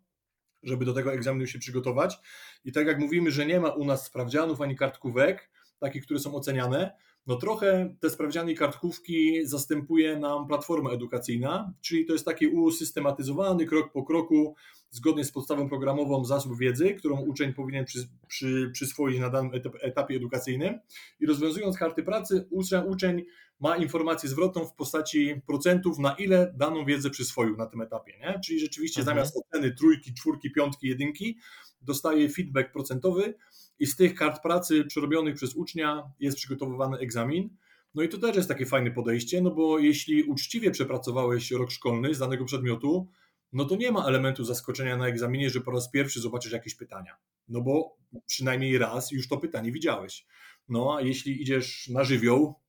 żeby 0.63 0.86
do 0.86 0.93
tego 0.93 1.13
egzaminu 1.13 1.48
się 1.48 1.60
przygotować. 1.60 2.19
I 2.65 2.72
tak 2.72 2.88
jak 2.88 3.00
mówimy, 3.00 3.32
że 3.32 3.46
nie 3.46 3.60
ma 3.60 3.69
u 3.69 3.86
nas 3.86 4.06
sprawdzianów 4.06 4.62
ani 4.62 4.76
kartkówek, 4.76 5.50
takich, 5.80 6.06
które 6.06 6.19
są 6.19 6.36
oceniane, 6.36 6.91
no 7.28 7.36
trochę 7.36 7.96
te 8.00 8.10
sprawdziany 8.10 8.52
i 8.52 8.56
kartkówki 8.56 9.46
zastępuje 9.46 10.18
nam 10.18 10.48
platforma 10.48 10.92
edukacyjna, 10.92 11.74
czyli 11.82 12.06
to 12.06 12.14
jest 12.14 12.26
taki 12.26 12.48
usystematyzowany 12.48 13.66
krok 13.66 13.92
po 13.92 14.04
kroku, 14.04 14.56
zgodnie 14.90 15.26
z 15.26 15.32
podstawą 15.32 15.70
programową 15.70 16.26
zasób 16.26 16.58
wiedzy, 16.60 16.94
którą 16.94 17.22
uczeń 17.22 17.54
powinien 17.54 17.86
przy, 17.86 18.08
przy, 18.28 18.70
przyswoić 18.74 19.20
na 19.20 19.30
danym 19.30 19.52
etapie 19.82 20.16
edukacyjnym. 20.16 20.80
I 21.20 21.26
rozwiązując 21.26 21.78
karty 21.78 22.04
pracy, 22.04 22.48
uczeń, 22.50 22.84
uczeń 22.88 23.24
ma 23.63 23.78
informację 23.78 24.30
zwrotną 24.30 24.65
w 24.65 24.76
postaci 24.76 25.41
procentów, 25.47 25.99
na 25.99 26.13
ile 26.13 26.54
daną 26.58 26.86
wiedzę 26.86 27.10
przyswoił 27.10 27.58
na 27.58 27.65
tym 27.65 27.82
etapie. 27.82 28.17
Nie? 28.19 28.39
Czyli 28.45 28.60
rzeczywiście 28.60 29.02
mhm. 29.02 29.17
zamiast 29.17 29.38
oceny 29.38 29.76
trójki, 29.76 30.13
czwórki, 30.13 30.52
piątki, 30.52 30.88
jedynki, 30.88 31.38
dostaje 31.82 32.30
feedback 32.30 32.71
procentowy 32.71 33.34
i 33.80 33.86
z 33.86 33.95
tych 33.95 34.15
kart 34.15 34.41
pracy 34.41 34.86
przerobionych 34.86 35.36
przez 35.36 35.56
ucznia 35.56 36.12
jest 36.19 36.38
przygotowywany 36.38 36.97
egzamin. 36.97 37.49
No 37.95 38.04
i 38.04 38.10
to 38.10 38.17
też 38.17 38.36
jest 38.36 38.47
takie 38.47 38.65
fajne 38.65 38.91
podejście, 38.91 39.41
no 39.41 39.52
bo 39.52 39.80
jeśli 39.80 40.23
uczciwie 40.23 40.71
przepracowałeś 40.71 41.52
rok 41.52 41.71
szkolny 41.71 42.15
z 42.15 42.19
danego 42.19 42.45
przedmiotu, 42.45 43.10
no 43.54 43.65
to 43.65 43.76
nie 43.76 43.91
ma 43.91 44.06
elementu 44.06 44.43
zaskoczenia 44.43 44.97
na 44.97 45.08
egzaminie, 45.08 45.49
że 45.49 45.62
po 45.62 45.71
raz 45.71 45.89
pierwszy 45.89 46.21
zobaczysz 46.21 46.52
jakieś 46.52 46.76
pytania. 46.76 47.15
No 47.47 47.62
bo 47.62 47.97
przynajmniej 48.26 48.78
raz 48.78 49.12
już 49.12 49.28
to 49.28 49.38
pytanie 49.38 49.71
widziałeś. 49.71 50.26
No 50.69 50.95
a 50.97 51.02
jeśli 51.02 51.41
idziesz 51.41 51.89
na 51.89 52.04
żywioł, 52.04 52.62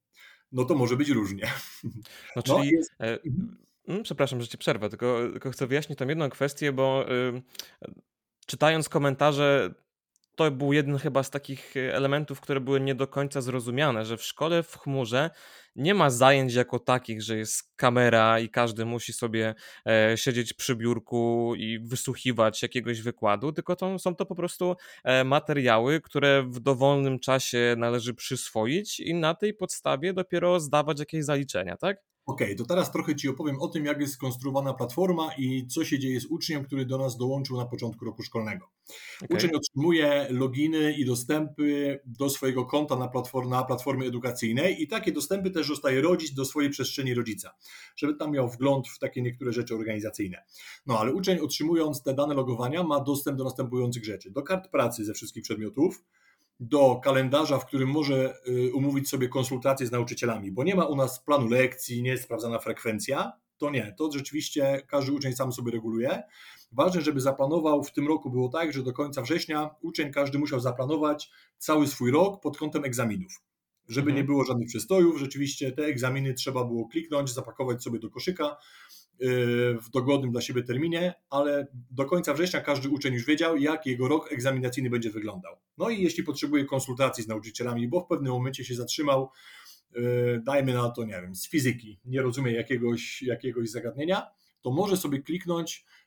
no 0.55 0.64
to 0.64 0.75
może 0.75 0.97
być 0.97 1.09
różnie. 1.09 1.47
No 2.37 2.43
czyli, 2.43 2.59
no, 2.59 2.64
jest... 2.64 2.90
e, 3.01 3.19
mm, 3.88 4.03
przepraszam, 4.03 4.40
że 4.40 4.49
cię 4.49 4.59
przerwę, 4.59 4.88
tylko, 4.88 5.19
tylko 5.33 5.51
chcę 5.51 5.67
wyjaśnić 5.67 5.99
tą 5.99 6.09
jedną 6.09 6.31
kwestię, 6.31 6.73
bo 6.73 7.07
czytając 8.47 8.88
komentarze 8.88 9.75
to 10.37 10.51
był 10.51 10.73
jeden 10.73 10.99
chyba 10.99 11.23
z 11.23 11.31
takich 11.31 11.77
e, 11.77 11.94
elementów, 11.94 12.40
które 12.40 12.61
były 12.61 12.81
nie 12.81 12.94
do 12.94 13.07
końca 13.07 13.40
zrozumiane, 13.40 14.05
że 14.05 14.16
w 14.16 14.23
szkole 14.23 14.62
w 14.62 14.79
chmurze 14.79 15.31
nie 15.77 15.94
ma 15.94 16.11
zajęć 16.11 16.55
jako 16.55 16.79
takich, 16.79 17.23
że 17.23 17.37
jest 17.37 17.77
kamera 17.77 18.40
i 18.40 18.49
każdy 18.49 18.85
musi 18.85 19.12
sobie 19.12 19.55
e, 19.87 20.16
siedzieć 20.16 20.53
przy 20.53 20.77
biurku 20.77 21.55
i 21.57 21.79
wysłuchiwać 21.79 22.62
jakiegoś 22.62 23.03
wykładu, 23.03 23.53
tylko 23.53 23.77
to, 23.77 23.99
są 23.99 24.14
to 24.14 24.27
po 24.27 24.35
prostu 24.35 24.77
e, 25.05 25.25
materiały, 25.25 26.01
które 26.01 26.42
w 26.42 26.61
dowolnym 26.61 27.18
czasie 27.18 27.75
należy 27.79 28.14
przyswoić 28.14 29.01
i 29.01 29.14
na 29.14 29.35
tej 29.35 29.55
podstawie 29.55 30.12
dopiero 30.12 30.61
zdawać 30.61 30.99
jakieś 30.99 31.25
zaliczenia, 31.25 31.77
tak? 31.77 32.13
Okej, 32.26 32.46
okay, 32.46 32.56
to 32.56 32.64
teraz 32.64 32.92
trochę 32.92 33.16
Ci 33.16 33.28
opowiem 33.28 33.60
o 33.60 33.68
tym, 33.68 33.84
jak 33.84 34.00
jest 34.00 34.14
skonstruowana 34.14 34.74
platforma 34.74 35.30
i 35.38 35.66
co 35.66 35.84
się 35.84 35.98
dzieje 35.98 36.20
z 36.20 36.26
uczniem, 36.26 36.64
który 36.64 36.87
do 36.87 36.98
nas 36.98 37.16
dołączył 37.16 37.56
na 37.56 37.66
początku 37.66 38.04
roku 38.04 38.22
szkolnego. 38.22 38.70
Okay. 39.24 39.37
Uczeń 39.37 39.50
otrzymuje 39.54 40.26
loginy 40.30 40.92
i 40.92 41.04
dostępy 41.04 42.00
do 42.04 42.30
swojego 42.30 42.64
konta 42.64 42.96
na, 42.96 43.08
platform, 43.08 43.50
na 43.50 43.64
platformie 43.64 44.06
edukacyjnej 44.06 44.82
i 44.82 44.88
takie 44.88 45.12
dostępy 45.12 45.50
też 45.50 45.68
dostaje 45.68 46.00
rodzic 46.00 46.34
do 46.34 46.44
swojej 46.44 46.70
przestrzeni 46.70 47.14
rodzica, 47.14 47.54
żeby 47.96 48.14
tam 48.14 48.30
miał 48.30 48.48
wgląd 48.48 48.88
w 48.88 48.98
takie 48.98 49.22
niektóre 49.22 49.52
rzeczy 49.52 49.74
organizacyjne. 49.74 50.44
No 50.87 50.98
ale 50.98 51.12
uczeń 51.12 51.38
otrzymując 51.38 52.02
te 52.02 52.14
dane 52.14 52.34
logowania 52.34 52.82
ma 52.82 53.00
dostęp 53.00 53.38
do 53.38 53.44
następujących 53.44 54.04
rzeczy. 54.04 54.30
Do 54.30 54.42
kart 54.42 54.70
pracy 54.70 55.04
ze 55.04 55.14
wszystkich 55.14 55.42
przedmiotów, 55.42 56.04
do 56.61 57.01
kalendarza, 57.05 57.59
w 57.59 57.67
którym 57.67 57.88
może 57.88 58.35
y, 58.49 58.75
umówić 58.75 59.09
sobie 59.09 59.29
konsultacje 59.29 59.87
z 59.87 59.93
nauczycielami, 59.93 60.53
bo 60.53 60.64
nie 60.64 60.75
ma 60.75 60.87
u 60.87 60.97
nas 60.97 61.25
planu 61.25 61.49
lekcji, 61.49 62.03
nie 62.03 62.11
jest 62.11 62.25
sprawdzana 62.25 62.59
frekwencja, 62.59 63.33
to 63.57 63.71
nie, 63.71 63.95
to 63.99 64.12
rzeczywiście 64.12 64.83
każdy 64.87 65.12
uczeń 65.12 65.33
sam 65.33 65.53
sobie 65.53 65.73
reguluje. 65.73 66.23
Ważne, 66.73 67.01
żeby 67.01 67.21
zaplanował, 67.21 67.85
w 67.85 67.93
tym 67.93 68.09
roku 68.09 68.31
było 68.31 68.49
tak, 68.49 68.73
że 68.73 68.83
do 68.83 68.93
końca 68.93 69.23
września 69.23 69.71
uczeń 69.81 70.12
każdy 70.12 70.38
musiał 70.38 70.61
zaplanować 70.61 71.31
cały 71.59 71.87
swój 71.87 72.11
rok 72.11 72.43
pod 72.43 72.59
kątem 72.59 72.85
egzaminów. 72.85 73.43
Żeby 73.88 74.11
mhm. 74.11 74.17
nie 74.17 74.25
było 74.25 74.45
żadnych 74.45 74.69
przestojów, 74.69 75.19
rzeczywiście 75.19 75.73
te 75.73 75.85
egzaminy 75.85 76.35
trzeba 76.35 76.64
było 76.64 76.88
kliknąć, 76.88 77.31
zapakować 77.31 77.83
sobie 77.83 77.99
do 77.99 78.11
koszyka, 78.11 78.57
w 79.83 79.90
dogodnym 79.92 80.31
dla 80.31 80.40
siebie 80.40 80.62
terminie, 80.62 81.14
ale 81.31 81.66
do 81.90 82.05
końca 82.05 82.35
września 82.35 82.61
każdy 82.61 82.88
uczeń 82.88 83.14
już 83.14 83.27
wiedział, 83.27 83.57
jak 83.57 83.87
jego 83.87 84.09
rok 84.09 84.33
egzaminacyjny 84.33 84.90
będzie 84.90 85.11
wyglądał. 85.11 85.57
No 85.79 85.90
i 85.90 86.03
jeśli 86.03 86.22
potrzebuje 86.22 86.64
konsultacji 86.64 87.24
z 87.24 87.29
nauczycielami, 87.29 87.88
bo 87.88 88.00
w 88.00 88.07
pewnym 88.07 88.33
momencie 88.33 88.64
się 88.64 88.74
zatrzymał, 88.74 89.31
y, 89.96 90.40
dajmy 90.44 90.74
na 90.74 90.90
to, 90.90 91.05
nie 91.05 91.20
wiem, 91.22 91.35
z 91.35 91.48
fizyki, 91.48 92.00
nie 92.05 92.22
rozumie 92.22 92.53
jakiegoś, 92.53 93.22
jakiegoś 93.22 93.70
zagadnienia, 93.70 94.27
to 94.62 94.70
może 94.70 94.96
sobie 94.96 95.22
kliknąć 95.22 95.85
y, 95.85 96.04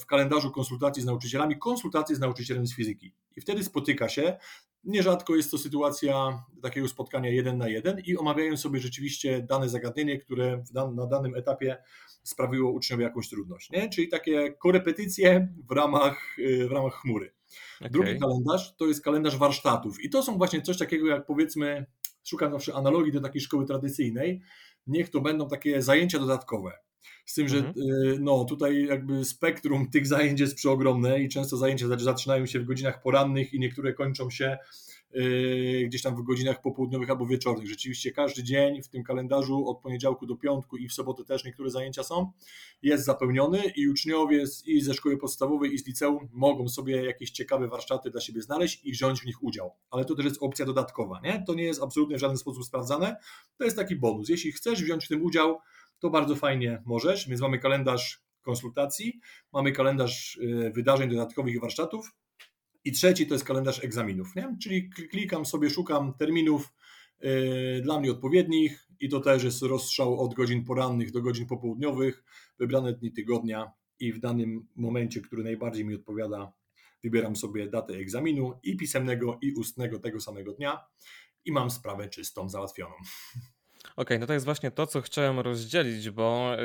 w 0.00 0.06
kalendarzu 0.06 0.50
konsultacji 0.50 1.02
z 1.02 1.06
nauczycielami, 1.06 1.58
konsultacje 1.58 2.16
z 2.16 2.20
nauczycielem 2.20 2.66
z 2.66 2.74
fizyki. 2.74 3.12
I 3.36 3.40
wtedy 3.40 3.64
spotyka 3.64 4.08
się 4.08 4.38
Nierzadko 4.84 5.36
jest 5.36 5.50
to 5.50 5.58
sytuacja 5.58 6.44
takiego 6.62 6.88
spotkania 6.88 7.30
jeden 7.30 7.58
na 7.58 7.68
jeden 7.68 8.00
i 8.04 8.16
omawiają 8.16 8.56
sobie 8.56 8.80
rzeczywiście 8.80 9.42
dane 9.42 9.68
zagadnienie, 9.68 10.18
które 10.18 10.64
dan 10.72 10.94
na 10.94 11.06
danym 11.06 11.34
etapie 11.34 11.76
sprawiło 12.22 12.70
uczniowi 12.70 13.02
jakąś 13.02 13.28
trudność. 13.28 13.70
Nie? 13.70 13.88
Czyli 13.88 14.08
takie 14.08 14.52
korepetycje 14.52 15.48
w 15.68 15.72
ramach, 15.72 16.36
w 16.68 16.72
ramach 16.72 16.94
chmury. 16.94 17.32
Okay. 17.78 17.90
Drugi 17.90 18.18
kalendarz 18.18 18.76
to 18.76 18.86
jest 18.86 19.04
kalendarz 19.04 19.36
warsztatów 19.36 20.04
i 20.04 20.10
to 20.10 20.22
są 20.22 20.38
właśnie 20.38 20.62
coś 20.62 20.78
takiego 20.78 21.06
jak 21.06 21.26
powiedzmy, 21.26 21.86
szukam 22.24 22.52
zawsze 22.52 22.74
analogii 22.74 23.12
do 23.12 23.20
takiej 23.20 23.40
szkoły 23.40 23.66
tradycyjnej, 23.66 24.40
niech 24.86 25.10
to 25.10 25.20
będą 25.20 25.48
takie 25.48 25.82
zajęcia 25.82 26.18
dodatkowe. 26.18 26.72
Z 27.26 27.34
tym, 27.34 27.48
że 27.48 27.56
mhm. 27.56 27.74
Y, 27.78 28.18
no, 28.20 28.44
tutaj 28.44 28.86
jakby 28.86 29.24
spektrum 29.24 29.90
tych 29.90 30.06
zajęć 30.06 30.40
jest 30.40 30.54
przeogromne 30.54 31.20
i 31.20 31.28
często 31.28 31.56
zajęcia 31.56 31.86
zaczynają 31.98 32.46
się 32.46 32.60
w 32.60 32.64
godzinach 32.64 33.02
porannych 33.02 33.54
i 33.54 33.60
niektóre 33.60 33.94
kończą 33.94 34.30
się 34.30 34.58
y, 35.16 35.84
gdzieś 35.86 36.02
tam 36.02 36.16
w 36.16 36.22
godzinach 36.22 36.60
popołudniowych 36.60 37.10
albo 37.10 37.26
wieczornych. 37.26 37.68
Rzeczywiście 37.68 38.12
każdy 38.12 38.42
dzień 38.42 38.82
w 38.82 38.88
tym 38.88 39.04
kalendarzu 39.04 39.68
od 39.68 39.80
poniedziałku 39.80 40.26
do 40.26 40.36
piątku 40.36 40.76
i 40.76 40.88
w 40.88 40.92
sobotę 40.92 41.24
też 41.24 41.44
niektóre 41.44 41.70
zajęcia 41.70 42.02
są, 42.02 42.32
jest 42.82 43.04
zapełniony 43.04 43.62
i 43.76 43.88
uczniowie 43.88 44.44
i 44.66 44.80
ze 44.80 44.94
szkoły 44.94 45.16
podstawowej 45.16 45.74
i 45.74 45.78
z 45.78 45.86
liceum 45.86 46.28
mogą 46.32 46.68
sobie 46.68 47.04
jakieś 47.04 47.30
ciekawe 47.30 47.68
warsztaty 47.68 48.10
dla 48.10 48.20
siebie 48.20 48.42
znaleźć 48.42 48.80
i 48.84 48.92
wziąć 48.92 49.20
w 49.20 49.26
nich 49.26 49.42
udział. 49.42 49.70
Ale 49.90 50.04
to 50.04 50.14
też 50.14 50.24
jest 50.24 50.42
opcja 50.42 50.66
dodatkowa, 50.66 51.20
nie? 51.24 51.44
To 51.46 51.54
nie 51.54 51.64
jest 51.64 51.82
absolutnie 51.82 52.16
w 52.16 52.20
żaden 52.20 52.36
sposób 52.36 52.64
sprawdzane, 52.64 53.16
to 53.56 53.64
jest 53.64 53.76
taki 53.76 53.96
bonus. 53.96 54.28
Jeśli 54.28 54.52
chcesz 54.52 54.82
wziąć 54.82 55.04
w 55.04 55.08
tym 55.08 55.22
udział, 55.22 55.58
to 55.98 56.10
bardzo 56.10 56.36
fajnie 56.36 56.82
możesz, 56.86 57.28
więc 57.28 57.40
mamy 57.40 57.58
kalendarz 57.58 58.22
konsultacji, 58.42 59.20
mamy 59.52 59.72
kalendarz 59.72 60.36
y, 60.36 60.72
wydarzeń 60.74 61.10
dodatkowych 61.10 61.54
i 61.54 61.60
warsztatów 61.60 62.10
i 62.84 62.92
trzeci 62.92 63.26
to 63.26 63.34
jest 63.34 63.44
kalendarz 63.44 63.84
egzaminów, 63.84 64.36
nie? 64.36 64.56
czyli 64.62 64.90
klikam 64.90 65.46
sobie, 65.46 65.70
szukam 65.70 66.14
terminów 66.14 66.74
y, 67.24 67.80
dla 67.82 68.00
mnie 68.00 68.10
odpowiednich 68.10 68.88
i 69.00 69.08
to 69.08 69.20
też 69.20 69.44
jest 69.44 69.62
rozstrzał 69.62 70.20
od 70.20 70.34
godzin 70.34 70.64
porannych 70.64 71.12
do 71.12 71.22
godzin 71.22 71.46
popołudniowych, 71.46 72.24
wybrane 72.58 72.92
dni 72.92 73.12
tygodnia 73.12 73.72
i 74.00 74.12
w 74.12 74.20
danym 74.20 74.66
momencie, 74.76 75.20
który 75.20 75.44
najbardziej 75.44 75.84
mi 75.84 75.94
odpowiada, 75.94 76.52
wybieram 77.04 77.36
sobie 77.36 77.70
datę 77.70 77.94
egzaminu 77.94 78.60
i 78.62 78.76
pisemnego 78.76 79.38
i 79.42 79.52
ustnego 79.52 79.98
tego 79.98 80.20
samego 80.20 80.52
dnia 80.52 80.84
i 81.44 81.52
mam 81.52 81.70
sprawę 81.70 82.08
czystą, 82.08 82.48
załatwioną. 82.48 82.94
Okej, 83.96 84.18
no 84.18 84.26
to 84.26 84.32
jest 84.32 84.44
właśnie 84.44 84.70
to, 84.70 84.86
co 84.86 85.00
chciałem 85.00 85.40
rozdzielić, 85.40 86.10
bo 86.10 86.56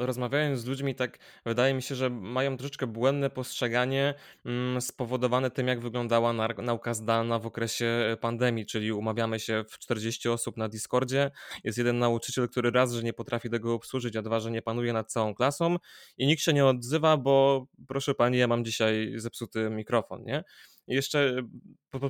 y, 0.00 0.06
rozmawiając 0.06 0.60
z 0.60 0.64
ludźmi, 0.64 0.94
tak 0.94 1.18
wydaje 1.46 1.74
mi 1.74 1.82
się, 1.82 1.94
że 1.94 2.10
mają 2.10 2.56
troszeczkę 2.56 2.86
błędne 2.86 3.30
postrzeganie 3.30 4.14
mm, 4.44 4.80
spowodowane 4.80 5.50
tym, 5.50 5.68
jak 5.68 5.80
wyglądała 5.80 6.32
nauka 6.58 6.94
zdalna 6.94 7.38
w 7.38 7.46
okresie 7.46 8.16
pandemii, 8.20 8.66
czyli 8.66 8.92
umawiamy 8.92 9.40
się 9.40 9.64
w 9.68 9.78
40 9.78 10.28
osób 10.28 10.56
na 10.56 10.68
Discordzie, 10.68 11.30
jest 11.64 11.78
jeden 11.78 11.98
nauczyciel, 11.98 12.48
który 12.48 12.70
raz, 12.70 12.92
że 12.92 13.02
nie 13.02 13.12
potrafi 13.12 13.50
tego 13.50 13.74
obsłużyć, 13.74 14.16
a 14.16 14.22
dwa, 14.22 14.40
że 14.40 14.50
nie 14.50 14.62
panuje 14.62 14.92
nad 14.92 15.12
całą 15.12 15.34
klasą 15.34 15.76
i 16.18 16.26
nikt 16.26 16.42
się 16.42 16.52
nie 16.52 16.66
odzywa, 16.66 17.16
bo 17.16 17.66
proszę 17.88 18.14
pani, 18.14 18.38
ja 18.38 18.46
mam 18.46 18.64
dzisiaj 18.64 19.12
zepsuty 19.16 19.70
mikrofon, 19.70 20.24
nie? 20.24 20.44
I 20.86 20.94
jeszcze 20.94 21.42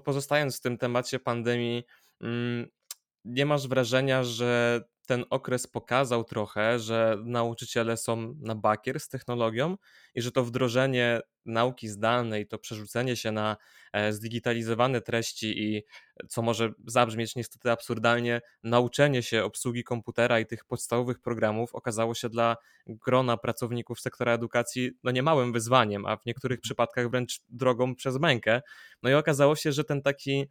pozostając 0.05 0.59
w 0.59 0.61
tym 0.61 0.79
temacie 0.79 1.21
pandemii, 1.21 1.85
mm, 2.21 2.67
nie 3.25 3.47
masz 3.47 3.69
wrażenia, 3.69 4.25
że 4.25 4.81
ten 5.07 5.25
okres 5.31 5.67
pokazał 5.67 6.25
trochę, 6.25 6.79
że 6.79 7.17
nauczyciele 7.25 7.97
są 7.97 8.35
na 8.41 8.55
bakier 8.55 9.01
z 9.01 9.09
technologią 9.09 9.77
i 10.15 10.23
że 10.23 10.33
to 10.33 10.45
wdrożenie 10.45 11.21
nauki 11.47 11.89
zdalnej, 11.89 12.47
to 12.47 12.59
przerzucenie 12.59 13.17
się 13.17 13.33
na 13.33 13.57
e, 13.93 14.13
zdigitalizowane 14.13 15.01
treści 15.01 15.63
i 15.63 15.83
co 16.29 16.43
może 16.43 16.73
zabrzmieć 16.87 17.37
niestety 17.37 17.71
absurdalnie, 17.71 18.41
nauczenie 18.63 19.23
się 19.23 19.45
obsługi 19.45 19.85
komputera 19.85 20.41
i 20.41 20.47
tych 20.47 20.65
podstawowych 20.65 21.21
programów 21.21 21.75
okazało 21.75 22.15
się 22.15 22.29
dla 22.29 22.57
grona 22.87 23.37
pracowników 23.37 24.01
sektora 24.01 24.33
edukacji 24.33 24.91
no 25.03 25.11
niemałym 25.11 25.53
wyzwaniem, 25.53 26.07
a 26.07 26.17
w 26.17 26.27
niektórych 26.27 26.61
przypadkach 26.61 27.11
wręcz 27.11 27.41
drogą 27.49 27.95
przez 27.95 28.19
mękę. 28.19 28.63
No 29.03 29.11
i 29.11 29.15
okazało 29.15 29.57
się, 29.57 29.73
że 29.73 29.85
ten 29.85 30.03
taki 30.03 30.47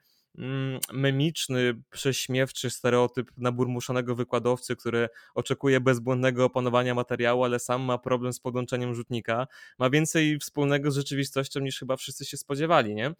memiczny, 0.93 1.81
prześmiewczy 1.89 2.69
stereotyp 2.69 3.31
naburmuszonego 3.37 4.15
wykładowcy, 4.15 4.75
który 4.75 5.09
oczekuje 5.35 5.79
bezbłędnego 5.79 6.45
opanowania 6.45 6.95
materiału, 6.95 7.43
ale 7.43 7.59
sam 7.59 7.81
ma 7.81 7.97
problem 7.97 8.33
z 8.33 8.39
podłączeniem 8.39 8.95
rzutnika, 8.95 9.47
ma 9.79 9.89
więcej 9.89 10.39
wspólnego 10.39 10.91
z 10.91 10.95
rzeczywistością 10.95 11.59
niż 11.59 11.79
chyba 11.79 11.97
wszyscy 11.97 12.25
się 12.25 12.37
spodziewali, 12.37 12.95
nie? 12.95 13.13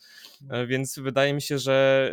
E, 0.49 0.67
więc 0.67 0.99
wydaje 0.99 1.33
mi 1.33 1.41
się, 1.41 1.57
że 1.57 2.11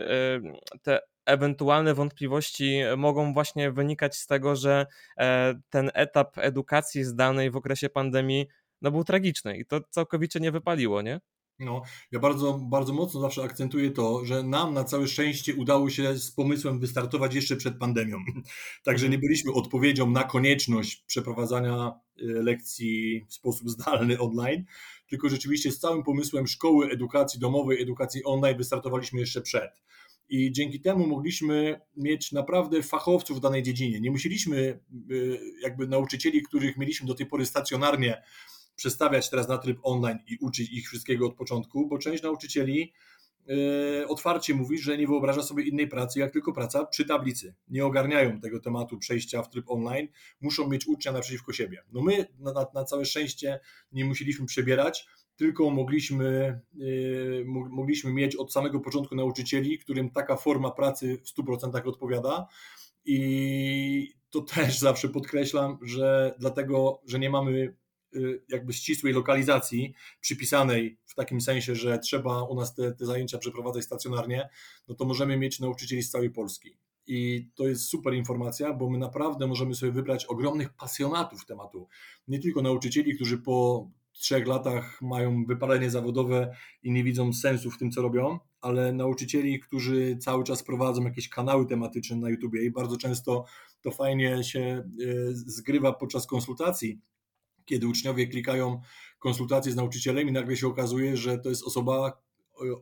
e, 0.74 0.78
te 0.82 1.00
ewentualne 1.26 1.94
wątpliwości 1.94 2.80
mogą 2.96 3.34
właśnie 3.34 3.70
wynikać 3.72 4.16
z 4.16 4.26
tego, 4.26 4.56
że 4.56 4.86
e, 5.18 5.54
ten 5.70 5.90
etap 5.94 6.38
edukacji 6.38 7.04
zdalnej 7.04 7.50
w 7.50 7.56
okresie 7.56 7.88
pandemii 7.88 8.46
no, 8.82 8.90
był 8.90 9.04
tragiczny 9.04 9.58
i 9.58 9.66
to 9.66 9.80
całkowicie 9.90 10.40
nie 10.40 10.52
wypaliło, 10.52 11.02
nie? 11.02 11.20
No, 11.58 11.82
ja 12.12 12.18
bardzo, 12.18 12.58
bardzo 12.58 12.92
mocno 12.92 13.20
zawsze 13.20 13.42
akcentuję 13.42 13.90
to, 13.90 14.24
że 14.24 14.42
nam 14.42 14.74
na 14.74 14.84
całe 14.84 15.08
szczęście 15.08 15.54
udało 15.54 15.90
się 15.90 16.16
z 16.16 16.30
pomysłem 16.30 16.80
wystartować 16.80 17.34
jeszcze 17.34 17.56
przed 17.56 17.78
pandemią. 17.78 18.18
Także 18.84 19.06
mhm. 19.06 19.12
nie 19.12 19.18
byliśmy 19.18 19.52
odpowiedzią 19.52 20.10
na 20.10 20.24
konieczność 20.24 21.04
przeprowadzania 21.06 21.92
y, 22.22 22.24
lekcji 22.24 23.26
w 23.28 23.34
sposób 23.34 23.70
zdalny 23.70 24.18
online, 24.18 24.64
tylko 25.08 25.28
rzeczywiście 25.28 25.72
z 25.72 25.78
całym 25.78 26.02
pomysłem 26.02 26.46
szkoły 26.46 26.90
edukacji 26.90 27.40
domowej, 27.40 27.82
edukacji 27.82 28.24
online 28.24 28.56
wystartowaliśmy 28.56 29.20
jeszcze 29.20 29.40
przed. 29.40 29.82
I 30.28 30.52
dzięki 30.52 30.80
temu 30.80 31.06
mogliśmy 31.06 31.80
mieć 31.96 32.32
naprawdę 32.32 32.82
fachowców 32.82 33.36
w 33.36 33.40
danej 33.40 33.62
dziedzinie. 33.62 34.00
Nie 34.00 34.10
musieliśmy 34.10 34.80
y, 35.10 35.40
jakby 35.62 35.88
nauczycieli, 35.88 36.42
których 36.42 36.76
mieliśmy 36.76 37.06
do 37.06 37.14
tej 37.14 37.26
pory 37.26 37.46
stacjonarnie, 37.46 38.22
przestawiać 38.78 39.30
teraz 39.30 39.48
na 39.48 39.58
tryb 39.58 39.78
online 39.82 40.18
i 40.26 40.36
uczyć 40.40 40.70
ich 40.70 40.88
wszystkiego 40.88 41.26
od 41.26 41.34
początku, 41.34 41.88
bo 41.88 41.98
część 41.98 42.22
nauczycieli 42.22 42.92
e, 43.48 44.08
otwarcie 44.08 44.54
mówi, 44.54 44.78
że 44.78 44.98
nie 44.98 45.06
wyobraża 45.06 45.42
sobie 45.42 45.64
innej 45.64 45.88
pracy, 45.88 46.20
jak 46.20 46.32
tylko 46.32 46.52
praca 46.52 46.86
przy 46.86 47.04
tablicy. 47.04 47.54
Nie 47.68 47.86
ogarniają 47.86 48.40
tego 48.40 48.60
tematu 48.60 48.98
przejścia 48.98 49.42
w 49.42 49.50
tryb 49.50 49.70
online, 49.70 50.08
muszą 50.40 50.68
mieć 50.68 50.86
ucznia 50.86 51.12
naprzeciwko 51.12 51.52
siebie. 51.52 51.82
No 51.92 52.02
my 52.02 52.26
na, 52.38 52.66
na, 52.74 52.84
całe 52.84 53.04
szczęście 53.04 53.60
nie 53.92 54.04
musieliśmy 54.04 54.46
przebierać, 54.46 55.06
tylko 55.36 55.70
mogliśmy, 55.70 56.60
yy, 56.74 57.44
mogliśmy 57.70 58.12
mieć 58.12 58.36
od 58.36 58.52
samego 58.52 58.80
początku 58.80 59.14
nauczycieli, 59.14 59.78
którym 59.78 60.10
taka 60.10 60.36
forma 60.36 60.70
pracy 60.70 61.18
w 61.24 61.40
100% 61.42 61.88
odpowiada. 61.88 62.46
I 63.04 64.14
to 64.30 64.40
też 64.42 64.78
zawsze 64.78 65.08
podkreślam, 65.08 65.78
że 65.82 66.34
dlatego, 66.38 67.02
że 67.06 67.18
nie 67.18 67.30
mamy 67.30 67.74
jakby 68.48 68.72
ścisłej 68.72 69.12
lokalizacji 69.12 69.94
przypisanej 70.20 70.98
w 71.06 71.14
takim 71.14 71.40
sensie, 71.40 71.74
że 71.74 71.98
trzeba 71.98 72.42
u 72.42 72.54
nas 72.54 72.74
te, 72.74 72.92
te 72.92 73.06
zajęcia 73.06 73.38
przeprowadzać 73.38 73.84
stacjonarnie, 73.84 74.48
no 74.88 74.94
to 74.94 75.04
możemy 75.04 75.36
mieć 75.36 75.60
nauczycieli 75.60 76.02
z 76.02 76.10
całej 76.10 76.30
Polski. 76.30 76.76
I 77.06 77.48
to 77.54 77.68
jest 77.68 77.84
super 77.84 78.14
informacja, 78.14 78.72
bo 78.72 78.90
my 78.90 78.98
naprawdę 78.98 79.46
możemy 79.46 79.74
sobie 79.74 79.92
wybrać 79.92 80.24
ogromnych 80.24 80.72
pasjonatów 80.72 81.46
tematu. 81.46 81.88
Nie 82.28 82.38
tylko 82.38 82.62
nauczycieli, 82.62 83.14
którzy 83.14 83.38
po 83.38 83.88
trzech 84.12 84.46
latach 84.46 85.02
mają 85.02 85.44
wypalenie 85.44 85.90
zawodowe 85.90 86.56
i 86.82 86.92
nie 86.92 87.04
widzą 87.04 87.32
sensu 87.32 87.70
w 87.70 87.78
tym, 87.78 87.90
co 87.90 88.02
robią, 88.02 88.38
ale 88.60 88.92
nauczycieli, 88.92 89.60
którzy 89.60 90.16
cały 90.16 90.44
czas 90.44 90.62
prowadzą 90.62 91.04
jakieś 91.04 91.28
kanały 91.28 91.66
tematyczne 91.66 92.16
na 92.16 92.30
YouTubie 92.30 92.64
i 92.64 92.70
bardzo 92.70 92.96
często 92.96 93.44
to 93.82 93.90
fajnie 93.90 94.44
się 94.44 94.90
y, 95.00 95.36
zgrywa 95.36 95.92
podczas 95.92 96.26
konsultacji 96.26 97.00
kiedy 97.68 97.88
uczniowie 97.88 98.26
klikają 98.26 98.80
konsultacje 99.18 99.72
z 99.72 99.76
nauczycielem 99.76 100.28
i 100.28 100.32
nagle 100.32 100.56
się 100.56 100.66
okazuje, 100.66 101.16
że 101.16 101.38
to 101.38 101.48
jest 101.48 101.64
osoba, 101.64 102.22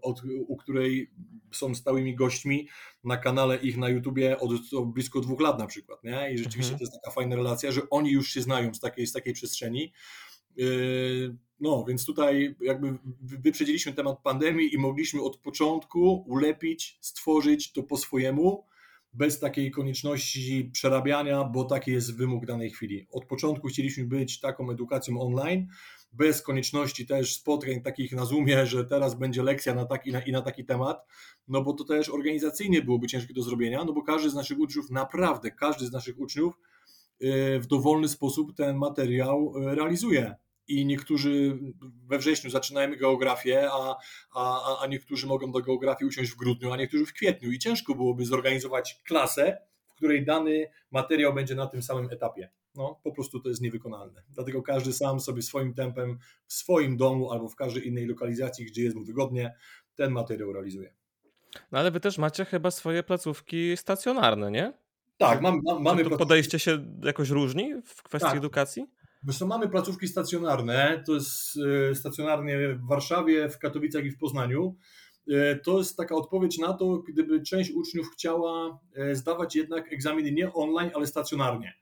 od, 0.03 0.23
u 0.47 0.57
której 0.57 1.11
są 1.53 1.75
stałymi 1.75 2.15
gośćmi 2.15 2.69
na 3.05 3.17
kanale 3.17 3.57
ich 3.57 3.77
na 3.77 3.89
YouTubie 3.89 4.39
od, 4.39 4.51
od 4.77 4.93
blisko 4.93 5.21
dwóch 5.21 5.41
lat 5.41 5.59
na 5.59 5.67
przykład, 5.67 6.05
nie? 6.05 6.33
I 6.33 6.39
rzeczywiście 6.39 6.73
mhm. 6.73 6.79
to 6.79 6.85
jest 6.85 6.93
taka 6.93 7.11
fajna 7.11 7.37
relacja, 7.37 7.73
że 7.73 7.81
oni 7.91 8.11
już 8.11 8.29
się 8.29 8.43
znają 8.43 8.75
z 8.75 8.81
takiej, 8.81 9.07
z 9.07 9.13
takiej 9.13 9.35
przestrzeni. 9.35 9.93
Yy, 10.57 11.37
no, 11.61 11.85
więc 11.89 12.07
tutaj 12.07 12.55
jakby 12.61 12.99
wyprzedziliśmy 13.23 13.93
temat 13.93 14.23
pandemii 14.23 14.75
i 14.75 14.79
mogliśmy 14.79 15.23
od 15.23 15.37
początku 15.37 16.25
ulepić, 16.27 16.99
stworzyć 17.01 17.73
to 17.73 17.83
po 17.83 17.97
swojemu, 17.97 18.65
bez 19.17 19.41
takiej 19.41 19.71
konieczności 19.71 20.71
przerabiania, 20.73 21.45
bo 21.45 21.65
taki 21.65 21.91
jest 21.91 22.17
wymóg 22.17 22.47
danej 22.47 22.71
chwili. 22.71 23.07
Od 23.11 23.25
początku 23.25 23.69
chcieliśmy 23.69 24.05
być 24.05 24.41
taką 24.41 24.71
edukacją 24.71 25.21
online, 25.21 25.67
bez 26.13 26.43
konieczności 26.43 27.07
też 27.07 27.35
spotkań 27.35 27.83
takich 27.83 28.13
na 28.13 28.25
Zoomie, 28.25 28.67
że 28.67 28.85
teraz 28.85 29.15
będzie 29.15 29.43
lekcja 29.43 29.75
na 29.75 29.85
taki 29.85 30.13
i 30.27 30.33
na 30.33 30.43
taki 30.43 30.65
temat, 30.65 31.07
no 31.49 31.63
bo 31.63 31.73
to 31.73 31.85
też 31.85 32.09
organizacyjnie 32.09 32.83
byłoby 32.83 33.07
ciężkie 33.07 33.35
do 33.35 33.43
zrobienia, 33.43 33.85
no 33.85 33.93
bo 33.93 34.03
każdy 34.03 34.31
z 34.31 34.35
naszych 34.35 34.59
uczniów, 34.59 34.91
naprawdę 34.91 35.51
każdy 35.51 35.87
z 35.87 35.93
naszych 35.93 36.21
uczniów 36.21 36.55
y, 37.23 37.61
w 37.61 37.67
dowolny 37.67 38.09
sposób 38.09 38.57
ten 38.57 38.77
materiał 38.77 39.53
y, 39.57 39.75
realizuje 39.75 40.35
i 40.69 40.87
niektórzy 40.87 41.59
we 42.07 42.19
wrześniu 42.19 42.51
zaczynają 42.51 42.97
geografię, 42.97 43.69
a, 43.73 43.97
a, 44.35 44.79
a 44.83 44.87
niektórzy 44.87 45.27
mogą 45.27 45.53
do 45.53 45.61
geografii 45.61 46.09
usiąść 46.09 46.31
w 46.31 46.37
grudniu, 46.37 46.73
a 46.73 46.77
niektórzy 46.77 47.07
w 47.07 47.13
kwietniu 47.13 47.53
i 47.53 47.59
ciężko 47.59 47.95
byłoby 47.95 48.25
zorganizować 48.25 49.03
klasę, 49.05 49.59
w 49.87 49.95
której 49.95 50.25
dany 50.25 50.71
materiał 50.91 51.35
będzie 51.35 51.55
na 51.55 51.67
tym 51.67 51.83
samym 51.83 52.11
etapie. 52.11 52.51
No, 52.75 53.01
po 53.05 53.13
prostu 53.13 53.41
to 53.41 53.49
jest 53.49 53.61
niewykonalne. 53.61 54.23
Dlatego 54.31 54.63
każdy 54.63 54.93
sam 54.93 55.21
sobie 55.21 55.43
swoim 55.43 55.75
tempem 55.75 56.19
w 56.47 56.53
swoim 56.53 56.97
domu 56.97 57.33
albo 57.33 57.49
w 57.49 57.57
każdej 57.57 57.89
innej 57.89 58.07
lokalizacji, 58.07 58.67
gdzie 58.67 58.83
jest 58.83 58.97
mu 58.97 59.05
wygodnie, 59.05 59.55
ten 59.95 60.11
materiał 60.11 60.53
realizuje. 60.53 60.95
No 61.73 61.79
ale 61.79 61.91
wy 61.91 62.01
też 62.01 62.19
macie 62.19 62.45
chyba 62.45 62.71
swoje 62.71 63.03
placówki 63.03 63.77
stacjonarne, 63.77 64.51
nie? 64.51 64.73
Tak, 65.17 65.43
mam, 65.43 65.61
mam, 65.65 65.83
mamy. 65.83 66.05
To 66.05 66.17
podejście 66.17 66.59
się 66.59 66.85
jakoś 67.03 67.31
różni 67.31 67.83
w 67.85 68.03
kwestii 68.03 68.29
tak. 68.29 68.39
edukacji? 68.39 68.87
Co, 69.33 69.47
mamy 69.47 69.69
placówki 69.69 70.09
stacjonarne, 70.09 71.03
to 71.07 71.15
jest 71.15 71.59
e, 71.91 71.95
stacjonarnie 71.95 72.75
w 72.75 72.87
Warszawie, 72.87 73.49
w 73.49 73.59
Katowicach 73.59 74.05
i 74.05 74.11
w 74.11 74.19
Poznaniu. 74.19 74.77
E, 75.31 75.57
to 75.57 75.79
jest 75.79 75.97
taka 75.97 76.15
odpowiedź 76.15 76.59
na 76.59 76.73
to, 76.73 76.99
gdyby 76.99 77.43
część 77.43 77.71
uczniów 77.71 78.11
chciała 78.13 78.81
e, 78.97 79.15
zdawać 79.15 79.57
jednak 79.57 79.93
egzaminy 79.93 80.33
nie 80.33 80.53
online, 80.53 80.91
ale 80.95 81.07
stacjonarnie. 81.07 81.75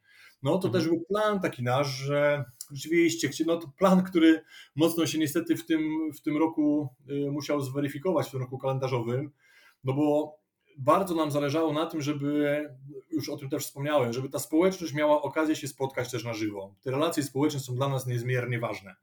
No 0.43 0.59
to 0.59 0.69
mhm. 0.69 0.73
też 0.73 0.89
był 0.89 1.05
plan 1.09 1.41
taki 1.41 1.63
nasz, 1.63 1.89
że 1.89 2.45
rzeczywiście, 2.73 3.45
no 3.47 3.57
to 3.57 3.69
plan, 3.79 4.03
który 4.03 4.41
mocno 4.77 5.07
się 5.07 5.19
niestety 5.19 5.57
w 5.57 5.67
tym, 5.67 6.13
w 6.13 6.21
tym 6.21 6.37
roku 6.37 6.89
musiał 7.31 7.61
zweryfikować, 7.61 8.29
w 8.29 8.31
tym 8.31 8.41
roku 8.41 8.59
kalendarzowym, 8.59 9.31
no 9.85 9.93
bo 9.93 10.37
bardzo 10.77 11.15
nam 11.15 11.31
zależało 11.31 11.73
na 11.73 11.87
tym, 11.87 12.03
żeby, 12.03 12.65
już 13.11 13.29
o 13.29 13.37
tym 13.37 13.49
też 13.49 13.65
wspomniałem, 13.65 14.13
żeby 14.13 14.29
ta 14.29 14.39
społeczność 14.39 14.95
miała 14.95 15.23
okazję 15.23 15.57
się 15.57 15.69
spotkać 15.69 16.11
też 16.11 16.25
na 16.25 16.35
żywo. 16.35 16.75
Te 16.83 16.91
relacje 16.91 17.23
społeczne 17.23 17.61
są 17.61 17.75
dla 17.75 17.89
nas 17.89 18.07
niezmiernie 18.07 18.59
ważne. 18.59 18.95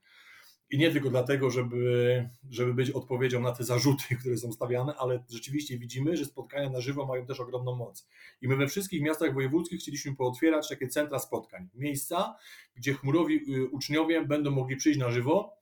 I 0.71 0.77
nie 0.77 0.91
tylko 0.91 1.09
dlatego, 1.09 1.49
żeby, 1.49 2.29
żeby 2.49 2.73
być 2.73 2.91
odpowiedzią 2.91 3.41
na 3.41 3.51
te 3.51 3.63
zarzuty, 3.63 4.03
które 4.19 4.37
są 4.37 4.51
stawiane, 4.51 4.95
ale 4.95 5.23
rzeczywiście 5.29 5.77
widzimy, 5.77 6.17
że 6.17 6.25
spotkania 6.25 6.69
na 6.69 6.81
żywo 6.81 7.05
mają 7.05 7.25
też 7.25 7.39
ogromną 7.39 7.75
moc. 7.75 8.07
I 8.41 8.47
my 8.47 8.55
we 8.55 8.67
wszystkich 8.67 9.01
miastach 9.01 9.33
wojewódzkich 9.33 9.79
chcieliśmy 9.79 10.15
pootwierać 10.15 10.69
takie 10.69 10.87
centra 10.87 11.19
spotkań. 11.19 11.69
Miejsca, 11.73 12.35
gdzie 12.75 12.93
chmurowi 12.93 13.55
y, 13.55 13.69
uczniowie 13.69 14.25
będą 14.25 14.51
mogli 14.51 14.75
przyjść 14.75 14.99
na 14.99 15.11
żywo 15.11 15.53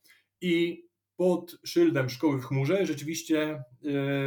i 0.41 0.83
pod 1.19 1.57
szyldem 1.63 2.09
szkoły 2.09 2.41
w 2.41 2.45
chmurze 2.45 2.85
rzeczywiście 2.85 3.63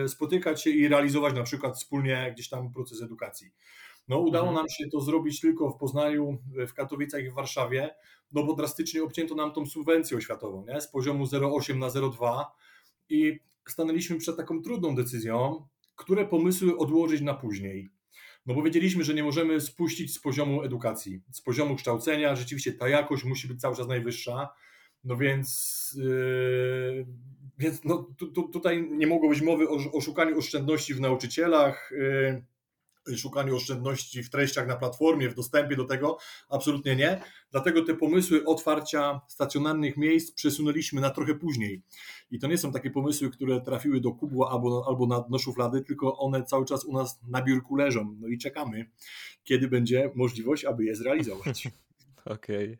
e, 0.05 0.09
spotykać 0.09 0.63
się 0.63 0.71
i 0.71 0.89
realizować 0.89 1.35
na 1.35 1.43
przykład 1.43 1.77
wspólnie 1.77 2.33
gdzieś 2.35 2.49
tam 2.49 2.73
proces 2.73 3.03
edukacji. 3.03 3.51
No, 4.09 4.19
udało 4.19 4.49
mhm. 4.49 4.55
nam 4.55 4.69
się 4.69 4.85
to 4.93 5.01
zrobić 5.01 5.41
tylko 5.41 5.71
w 5.71 5.77
Poznaniu, 5.77 6.39
w 6.69 6.75
Katowicach 6.75 7.25
i 7.25 7.31
w 7.31 7.35
Warszawie, 7.35 7.95
no 8.33 8.45
bo 8.45 8.55
drastycznie 8.55 9.03
obcięto 9.03 9.35
nam 9.35 9.53
tą 9.53 9.67
subwencję 9.67 10.17
oświatową, 10.17 10.65
nie? 10.69 10.81
z 10.81 10.89
poziomu 10.89 11.25
0,8 11.25 11.77
na 11.77 11.89
0,2 11.89 12.45
i 13.09 13.41
stanęliśmy 13.69 14.19
przed 14.19 14.37
taką 14.37 14.63
trudną 14.63 14.95
decyzją, 14.95 15.67
które 15.97 16.27
pomysły 16.27 16.79
odłożyć 16.79 17.21
na 17.21 17.35
później. 17.35 17.91
No 18.47 18.55
bo 18.55 18.63
wiedzieliśmy, 18.63 19.05
że 19.05 19.15
nie 19.15 19.25
możemy 19.25 19.61
spuścić 19.61 20.15
z 20.15 20.19
poziomu 20.19 20.63
edukacji, 20.63 21.23
z 21.31 21.41
poziomu 21.41 21.77
kształcenia, 21.77 22.37
rzeczywiście 22.37 22.73
ta 22.73 22.89
jakość 22.89 23.25
musi 23.25 23.49
być 23.49 23.61
cały 23.61 23.77
czas 23.77 23.89
najwyższa, 23.89 24.49
no 25.05 25.17
więc, 25.17 25.93
yy, 25.97 27.07
więc 27.59 27.85
no, 27.85 28.09
tu, 28.17 28.33
tu, 28.33 28.49
tutaj 28.49 28.89
nie 28.91 29.07
mogło 29.07 29.29
być 29.29 29.41
mowy 29.41 29.69
o, 29.69 29.79
o 29.93 30.01
szukaniu 30.01 30.39
oszczędności 30.39 30.95
w 30.95 31.01
nauczycielach. 31.01 31.91
Yy, 31.93 32.43
szukaniu 33.17 33.57
oszczędności 33.57 34.23
w 34.23 34.31
treściach 34.31 34.67
na 34.67 34.77
platformie, 34.77 35.29
w 35.29 35.35
dostępie 35.35 35.77
do 35.77 35.85
tego, 35.85 36.19
absolutnie 36.49 36.97
nie. 36.97 37.23
Dlatego 37.51 37.83
te 37.83 37.95
pomysły 37.95 38.45
otwarcia 38.45 39.21
stacjonarnych 39.29 39.97
miejsc 39.97 40.33
przesunęliśmy 40.33 41.01
na 41.01 41.11
trochę 41.11 41.35
później. 41.35 41.83
I 42.31 42.39
to 42.39 42.47
nie 42.47 42.59
są 42.59 42.73
takie 42.73 42.91
pomysły, 42.91 43.31
które 43.31 43.61
trafiły 43.61 44.01
do 44.01 44.13
kubła 44.13 44.51
albo, 44.51 44.85
albo 44.89 45.07
na 45.07 45.21
dno 45.21 45.39
szuflady, 45.39 45.83
tylko 45.83 46.19
one 46.19 46.45
cały 46.45 46.65
czas 46.65 46.85
u 46.85 46.93
nas 46.93 47.21
na 47.29 47.43
biurku 47.43 47.77
leżą. 47.77 48.17
No 48.21 48.29
i 48.29 48.39
czekamy, 48.39 48.91
kiedy 49.45 49.69
będzie 49.69 50.11
możliwość, 50.15 50.65
aby 50.65 50.85
je 50.85 50.97
zrealizować. 50.97 51.69
Okej. 52.25 52.79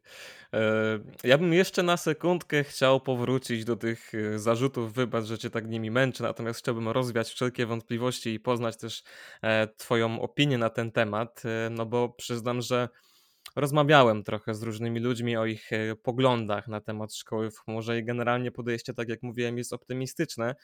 E, 0.55 0.99
Ja 1.25 1.39
bym 1.39 1.53
jeszcze 1.53 1.83
na 1.83 1.97
sekundkę 1.97 2.65
chciał 2.65 3.01
powrócić 3.01 3.65
do 3.65 3.77
tych 3.77 4.13
e, 4.15 4.39
zarzutów. 4.39 4.93
Wybacz, 4.93 5.25
że 5.25 5.39
cię 5.39 5.51
tak 5.51 5.69
nimi 5.69 5.91
męczę, 5.91 6.23
natomiast 6.25 6.61
chciałbym 6.61 6.89
rozwiać 6.89 7.29
wszelkie 7.29 7.67
wątpliwości 7.67 8.31
i 8.35 8.41
poznać 8.41 8.77
też 8.77 9.03
e, 9.43 9.69
Twoją 9.77 10.21
opinię 10.21 10.59
na 10.59 10.71
ten 10.71 10.93
temat, 10.93 11.43
no 11.71 11.87
bo 11.87 12.09
przyznam, 12.09 12.61
że 12.61 12.89
rozmawiałem 13.57 14.25
trochę 14.25 14.55
z 14.55 14.63
różnymi 14.63 15.01
ludźmi 15.01 15.37
o 15.37 15.47
ich 15.47 15.71
poglądach 16.03 16.69
na 16.69 16.81
temat 16.81 17.15
szkoły 17.15 17.51
w 17.51 17.59
chmurze 17.59 17.99
i 17.99 18.05
generalnie 18.05 18.53
podejście, 18.53 18.95
tak 18.95 19.09
jak 19.09 19.23
mówiłem, 19.23 19.59
jest 19.59 19.73
optymistyczne, 19.73 20.55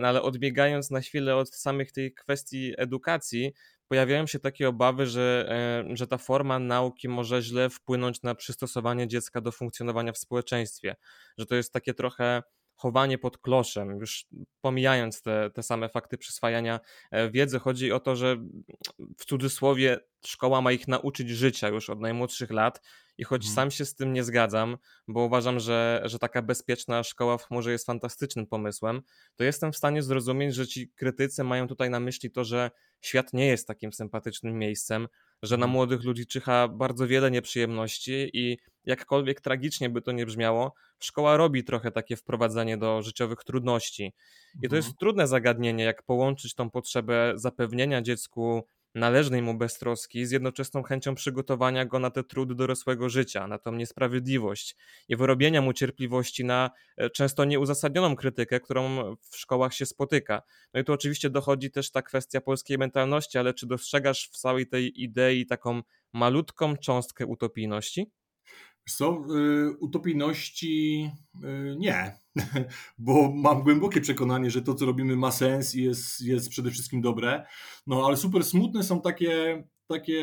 no 0.00 0.08
ale 0.08 0.22
odbiegając 0.22 0.90
na 0.90 1.00
chwilę 1.00 1.36
od 1.36 1.54
samych 1.54 1.92
tej 1.92 2.14
kwestii 2.14 2.74
edukacji, 2.78 3.52
pojawiają 3.88 4.26
się 4.26 4.38
takie 4.38 4.68
obawy, 4.68 5.06
że, 5.06 5.48
e, 5.90 5.96
że 5.96 6.06
ta 6.06 6.18
forma 6.18 6.58
nauki 6.58 7.08
może 7.08 7.42
źle 7.42 7.70
wpłynąć 7.70 8.22
na 8.22 8.34
przystosowanie 8.34 9.08
dziecka 9.08 9.40
do 9.40 9.52
funkcjonowania 9.52 10.12
w 10.12 10.18
społeczeństwie, 10.18 10.96
że 11.38 11.46
to 11.46 11.54
jest 11.54 11.72
takie 11.72 11.94
trochę 11.94 12.42
chowanie 12.78 13.18
pod 13.18 13.38
kloszem, 13.38 13.98
już 14.00 14.26
pomijając 14.60 15.22
te, 15.22 15.50
te 15.50 15.62
same 15.62 15.88
fakty 15.88 16.18
przyswajania 16.18 16.80
e, 17.10 17.30
wiedzy, 17.30 17.58
chodzi 17.58 17.92
o 17.92 18.00
to, 18.00 18.16
że 18.16 18.36
w 19.18 19.24
cudzysłowie 19.24 19.98
szkoła 20.26 20.60
ma 20.60 20.72
ich 20.72 20.88
nauczyć 20.88 21.30
życia 21.30 21.68
już 21.68 21.90
od 21.90 22.00
najmłodszych 22.00 22.50
lat 22.50 22.80
i 23.18 23.24
choć 23.24 23.42
Mhm. 23.42 23.54
sam 23.54 23.70
się 23.70 23.84
z 23.84 23.94
tym 23.94 24.12
nie 24.12 24.24
zgadzam, 24.24 24.76
bo 25.08 25.24
uważam, 25.24 25.60
że, 25.60 26.02
że 26.04 26.18
taka 26.18 26.42
bezpieczna 26.42 27.02
szkoła 27.02 27.38
w 27.38 27.44
chmurze 27.44 27.72
jest 27.72 27.86
fantastycznym 27.86 28.46
pomysłem, 28.46 29.02
to 29.36 29.44
jestem 29.44 29.72
w 29.72 29.76
stanie 29.76 30.02
zrozumieć, 30.02 30.54
że 30.54 30.66
ci 30.66 30.92
krytycy 30.96 31.44
mają 31.44 31.68
tutaj 31.68 31.90
na 31.90 32.00
myśli 32.00 32.30
to, 32.30 32.44
że 32.44 32.70
świat 33.00 33.32
nie 33.32 33.46
jest 33.46 33.66
takim 33.68 33.92
sympatycznym 33.92 34.58
miejscem, 34.58 35.08
że 35.42 35.56
na 35.56 35.66
Mhm. 35.66 35.72
młodych 35.72 36.04
ludzi 36.04 36.26
czyha 36.26 36.68
bardzo 36.68 37.06
wiele 37.08 37.30
nieprzyjemności 37.30 38.30
i 38.32 38.58
jakkolwiek 38.84 39.40
tragicznie 39.40 39.90
by 39.90 40.02
to 40.02 40.12
nie 40.12 40.26
brzmiało, 40.26 40.74
szkoła 40.98 41.36
robi 41.36 41.64
trochę 41.64 41.90
takie 41.92 42.16
wprowadzanie 42.16 42.76
do 42.78 43.02
życiowych 43.02 43.44
trudności. 43.44 44.12
I 44.62 44.68
to 44.68 44.76
Mhm. 44.76 44.76
jest 44.76 44.98
trudne 44.98 45.26
zagadnienie, 45.28 45.84
jak 45.84 46.02
połączyć 46.02 46.54
tą 46.54 46.70
potrzebę 46.70 47.32
zapewnienia 47.36 48.02
dziecku 48.02 48.62
należnej 48.98 49.42
mu 49.42 49.54
beztroski 49.54 50.26
z 50.26 50.30
jednoczesną 50.30 50.82
chęcią 50.82 51.14
przygotowania 51.14 51.84
go 51.84 51.98
na 51.98 52.10
te 52.10 52.24
trudy 52.24 52.54
dorosłego 52.54 53.08
życia, 53.08 53.46
na 53.46 53.58
tą 53.58 53.72
niesprawiedliwość 53.72 54.76
i 55.08 55.16
wyrobienia 55.16 55.62
mu 55.62 55.72
cierpliwości 55.72 56.44
na 56.44 56.70
e, 56.96 57.10
często 57.10 57.44
nieuzasadnioną 57.44 58.16
krytykę, 58.16 58.60
którą 58.60 59.16
w 59.30 59.36
szkołach 59.36 59.74
się 59.74 59.86
spotyka. 59.86 60.42
No 60.74 60.80
i 60.80 60.84
tu 60.84 60.92
oczywiście 60.92 61.30
dochodzi 61.30 61.70
też 61.70 61.90
ta 61.90 62.02
kwestia 62.02 62.40
polskiej 62.40 62.78
mentalności, 62.78 63.38
ale 63.38 63.54
czy 63.54 63.66
dostrzegasz 63.66 64.28
w 64.32 64.38
całej 64.38 64.66
tej 64.66 65.02
idei 65.02 65.46
taką 65.46 65.82
malutką 66.12 66.76
cząstkę 66.76 67.26
utopijności? 67.26 68.10
Co, 68.92 69.24
y, 69.36 69.76
utopijności 69.78 71.10
y, 71.44 71.76
nie, 71.78 72.16
bo 72.98 73.32
mam 73.34 73.62
głębokie 73.62 74.00
przekonanie, 74.00 74.50
że 74.50 74.62
to, 74.62 74.74
co 74.74 74.86
robimy, 74.86 75.16
ma 75.16 75.32
sens 75.32 75.74
i 75.74 75.82
jest, 75.82 76.20
jest 76.20 76.48
przede 76.48 76.70
wszystkim 76.70 77.00
dobre. 77.00 77.46
No 77.86 78.06
ale 78.06 78.16
super 78.16 78.44
smutne 78.44 78.82
są 78.82 79.00
takie, 79.00 79.64
takie, 79.86 80.22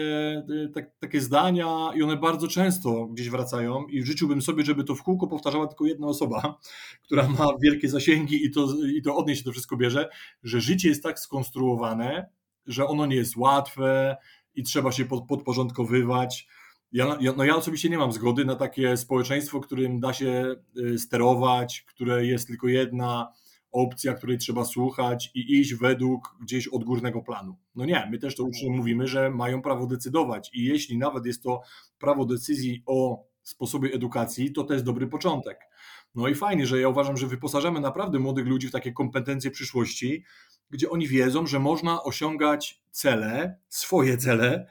y, 0.49 0.71
tak, 0.73 0.91
takie 0.99 1.21
zdania 1.21 1.91
i 1.95 2.04
one 2.04 2.17
bardzo 2.17 2.47
często 2.47 3.06
gdzieś 3.06 3.30
wracają 3.30 3.86
i 3.86 4.04
życzyłbym 4.04 4.41
sobie, 4.41 4.65
żeby 4.65 4.84
to 4.84 4.95
w 4.95 5.04
kółko 5.04 5.28
powtarzała 5.28 5.67
tylko 5.67 5.86
jedna 5.86 6.08
osoba, 6.08 6.60
która 7.06 7.28
ma 7.28 7.47
wielkie 7.62 7.89
zasięgi 7.89 8.45
i 8.45 8.51
to, 8.51 8.67
i 8.95 9.01
to 9.01 9.15
od 9.15 9.28
niej 9.28 9.36
się 9.36 9.43
to 9.43 9.51
wszystko 9.51 9.78
bierze, 9.78 10.10
że 10.43 10.62
życie 10.62 10.89
jest 10.89 11.04
tak 11.04 11.19
skonstruowane, 11.19 12.30
że 12.65 12.88
ono 12.88 13.06
nie 13.06 13.15
jest 13.15 13.38
łatwe 13.38 14.17
i 14.56 14.63
trzeba 14.63 14.91
się 14.91 15.06
pod, 15.06 15.28
podporządkowywać. 15.28 16.47
Ja, 16.96 17.18
ja, 17.20 17.34
no 17.38 17.44
ja 17.44 17.56
osobiście 17.56 17.90
nie 17.90 17.98
mam 17.98 18.12
zgody 18.12 18.46
na 18.46 18.56
takie 18.56 18.98
społeczeństwo, 18.98 19.60
którym 19.60 20.00
da 20.00 20.14
się 20.14 20.56
y, 20.78 21.00
sterować, 21.00 21.86
które 21.88 22.26
jest 22.26 22.48
tylko 22.48 22.68
jedna 22.68 23.34
opcja, 23.72 24.14
której 24.14 24.38
trzeba 24.38 24.66
słuchać 24.66 25.32
i 25.34 25.60
iść 25.60 25.74
według 25.74 26.36
gdzieś 26.42 26.68
odgórnego 26.68 27.22
planu. 27.22 27.58
No 27.76 27.86
nie, 27.86 28.08
my 28.12 28.18
też 28.18 28.36
to 28.36 28.44
uczniom 28.44 28.76
mówimy, 28.76 29.08
że 29.08 29.30
mają 29.30 29.62
prawo 29.62 29.88
decydować 29.88 30.52
i 30.54 30.64
jeśli 30.64 30.98
nawet 30.98 31.26
jest 31.26 31.44
to 31.44 31.62
prawo 32.00 32.26
decyzji 32.26 32.84
o 32.86 33.24
sposobie 33.44 33.90
edukacji, 33.94 34.52
to 34.52 34.64
to 34.64 34.74
jest 34.74 34.86
dobry 34.86 35.08
początek. 35.08 35.60
No 36.16 36.28
i 36.28 36.36
fajnie, 36.36 36.68
że 36.68 36.82
ja 36.82 36.90
uważam, 36.90 37.18
że 37.18 37.28
wyposażamy 37.28 37.80
naprawdę 37.80 38.20
młodych 38.20 38.48
ludzi 38.48 38.68
w 38.68 38.72
takie 38.72 38.92
kompetencje 38.92 39.52
przyszłości, 39.52 40.24
gdzie 40.70 40.90
oni 40.90 41.08
wiedzą, 41.08 41.48
że 41.48 41.60
można 41.60 42.04
osiągać 42.04 42.82
cele, 42.92 43.60
swoje 43.70 44.18
cele, 44.18 44.68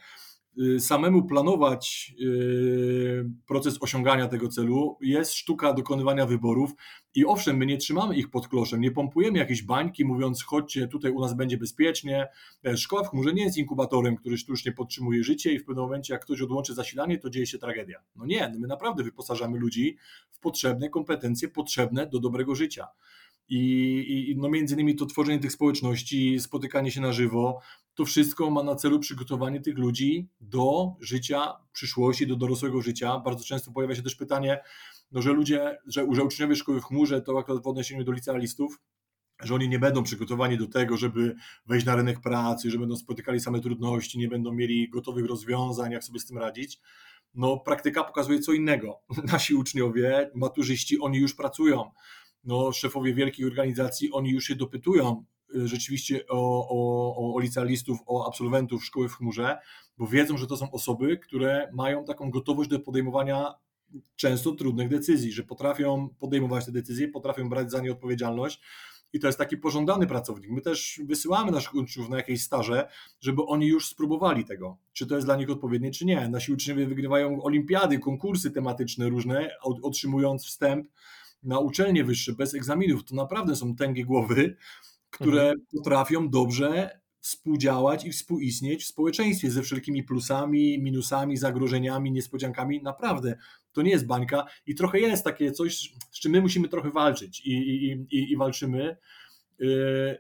samemu 0.79 1.25
planować 1.27 2.14
y, 2.21 3.31
proces 3.47 3.79
osiągania 3.81 4.29
tego 4.29 4.49
celu, 4.49 4.99
jest 5.01 5.33
sztuka 5.33 5.73
dokonywania 5.73 6.27
wyborów 6.27 6.71
i 7.14 7.27
owszem, 7.27 7.57
my 7.57 7.67
nie 7.67 7.77
trzymamy 7.77 8.17
ich 8.17 8.31
pod 8.31 8.49
kloszem, 8.49 8.81
nie 8.81 8.90
pompujemy 8.90 9.38
jakiejś 9.38 9.62
bańki 9.62 10.05
mówiąc 10.05 10.45
chodźcie, 10.45 10.88
tutaj 10.88 11.11
u 11.11 11.21
nas 11.21 11.35
będzie 11.35 11.57
bezpiecznie. 11.57 12.29
E, 12.67 12.77
Szkoła 12.77 13.05
w 13.05 13.11
chmurze 13.11 13.33
nie 13.33 13.45
jest 13.45 13.57
inkubatorem, 13.57 14.17
który 14.17 14.38
sztucznie 14.38 14.73
podtrzymuje 14.73 15.25
życie 15.25 15.53
i 15.53 15.59
w 15.59 15.64
pewnym 15.64 15.85
momencie 15.85 16.12
jak 16.12 16.23
ktoś 16.23 16.40
odłączy 16.40 16.75
zasilanie, 16.75 17.19
to 17.19 17.31
dzieje 17.31 17.47
się 17.47 17.59
tragedia. 17.59 17.99
No 18.17 18.27
nie, 18.27 18.53
my 18.59 18.67
naprawdę 18.67 19.03
wyposażamy 19.03 19.59
ludzi 19.59 19.97
w 20.31 20.38
potrzebne 20.40 20.88
kompetencje, 20.88 21.49
potrzebne 21.49 22.07
do 22.07 22.21
dobrego 22.21 22.55
życia. 22.55 22.87
I, 23.49 24.31
i 24.31 24.37
no 24.37 24.49
między 24.49 24.75
innymi 24.75 24.97
to 24.97 25.07
tworzenie 25.07 25.38
tych 25.38 25.53
społeczności, 25.53 26.40
spotykanie 26.40 26.90
się 26.90 27.01
na 27.01 27.12
żywo, 27.12 27.61
to 27.94 28.04
wszystko 28.04 28.50
ma 28.50 28.62
na 28.62 28.74
celu 28.74 28.98
przygotowanie 28.98 29.61
tych 29.61 29.78
ludzi 29.78 30.28
do 30.40 30.96
życia 31.00 31.52
przyszłości, 31.72 32.26
do 32.26 32.37
dorosłego 32.37 32.83
życia. 32.83 33.18
Bardzo 33.18 33.44
często 33.44 33.72
pojawia 33.72 33.94
się 33.94 34.02
też 34.02 34.14
pytanie, 34.14 34.61
no, 35.12 35.22
że 35.22 35.33
ludzie, 35.33 35.78
że, 35.87 36.07
że 36.12 36.24
uczniowie 36.24 36.57
szkoły 36.57 36.80
w 36.80 36.85
chmurze, 36.85 37.22
to 37.22 37.38
akurat 37.38 37.62
w 37.62 37.66
odniesieniu 37.66 38.04
do 38.04 38.12
licealistów, 38.12 38.80
że 39.42 39.54
oni 39.54 39.68
nie 39.68 39.78
będą 39.78 40.02
przygotowani 40.02 40.59
do 40.59 40.66
tego, 40.66 40.96
żeby 40.96 41.35
wejść 41.66 41.87
na 41.87 41.96
rynek 41.96 42.20
pracy, 42.20 42.70
że 42.70 42.78
będą 42.78 42.96
spotykali 42.96 43.40
same 43.40 43.61
trudności, 43.61 44.18
nie 44.18 44.28
będą 44.28 44.52
mieli 44.52 44.90
gotowych 44.90 45.26
rozwiązań, 45.26 45.92
jak 45.92 46.04
sobie 46.04 46.20
z 46.20 46.26
tym 46.26 46.38
radzić. 46.38 46.80
No, 47.35 47.59
praktyka 47.59 48.04
pokazuje 48.04 48.38
co 48.38 48.52
innego. 48.52 49.00
Nasi 49.33 49.54
uczniowie, 49.54 50.30
maturzyści, 50.35 51.00
oni 51.00 51.18
już 51.18 51.35
pracują. 51.35 51.90
No, 52.44 52.72
szefowie 52.72 53.14
wielkich 53.14 53.46
organizacji, 53.46 54.12
oni 54.12 54.30
już 54.30 54.44
się 54.44 54.54
dopytują 54.54 55.24
rzeczywiście 55.64 56.27
o, 56.29 56.69
o, 56.69 57.35
o 57.35 57.40
licealistów, 57.40 57.99
o 58.07 58.27
absolwentów 58.29 58.85
szkoły 58.85 59.09
w 59.09 59.14
chmurze, 59.14 59.59
bo 59.99 60.07
wiedzą, 60.07 60.37
że 60.37 60.47
to 60.47 60.57
są 60.57 60.71
osoby, 60.71 61.19
które 61.19 61.71
mają 61.73 62.05
taką 62.05 62.31
gotowość 62.31 62.71
do 62.71 62.81
podejmowania 62.81 63.55
często 64.17 64.53
trudnych 64.53 64.88
decyzji, 64.88 65.33
że 65.33 65.43
potrafią 65.43 66.09
podejmować 66.19 66.67
te 66.67 66.73
decyzje, 66.73 67.09
potrafią 67.09 67.49
brać 67.49 67.71
za 67.71 67.81
nie 67.81 67.93
odpowiedzialność. 67.93 68.61
I 69.12 69.21
to 69.21 69.27
jest 69.27 69.38
taki 69.38 69.57
pożądany 69.57 70.07
pracownik. 70.07 70.51
My 70.51 70.61
też 70.61 71.01
wysyłamy 71.05 71.53
naszych 71.53 71.75
uczniów 71.75 72.09
na 72.09 72.17
jakieś 72.17 72.43
staże, 72.43 72.88
żeby 73.21 73.43
oni 73.45 73.67
już 73.67 73.88
spróbowali 73.88 74.45
tego. 74.45 74.79
Czy 74.93 75.07
to 75.07 75.14
jest 75.14 75.27
dla 75.27 75.37
nich 75.37 75.51
odpowiednie, 75.51 75.90
czy 75.90 76.05
nie. 76.05 76.29
Nasi 76.29 76.53
uczniowie 76.53 76.87
wygrywają 76.87 77.43
olimpiady, 77.43 77.99
konkursy 77.99 78.51
tematyczne 78.51 79.09
różne, 79.09 79.51
otrzymując 79.83 80.47
wstęp 80.47 80.88
na 81.43 81.59
uczelnie 81.59 82.05
wyższe 82.05 82.33
bez 82.33 82.55
egzaminów. 82.55 83.05
To 83.05 83.14
naprawdę 83.14 83.57
są 83.57 83.77
tęgie 83.77 84.05
głowy, 84.05 84.57
które 85.14 85.42
mhm. 85.42 85.61
potrafią 85.77 86.29
dobrze 86.29 87.00
współdziałać 87.20 88.05
i 88.05 88.12
współistnieć 88.12 88.84
w 88.84 88.86
społeczeństwie 88.86 89.51
ze 89.51 89.62
wszelkimi 89.62 90.03
plusami, 90.03 90.78
minusami, 90.78 91.36
zagrożeniami, 91.36 92.12
niespodziankami. 92.12 92.82
Naprawdę, 92.82 93.36
to 93.72 93.82
nie 93.82 93.91
jest 93.91 94.07
bańka 94.07 94.45
i 94.66 94.74
trochę 94.74 95.01
jest 95.01 95.24
takie 95.24 95.53
coś, 95.53 95.93
z 96.11 96.20
czym 96.20 96.32
my 96.32 96.41
musimy 96.41 96.68
trochę 96.68 96.91
walczyć 96.91 97.41
i, 97.41 97.53
i, 97.53 97.93
i, 98.11 98.32
i 98.32 98.36
walczymy. 98.36 98.97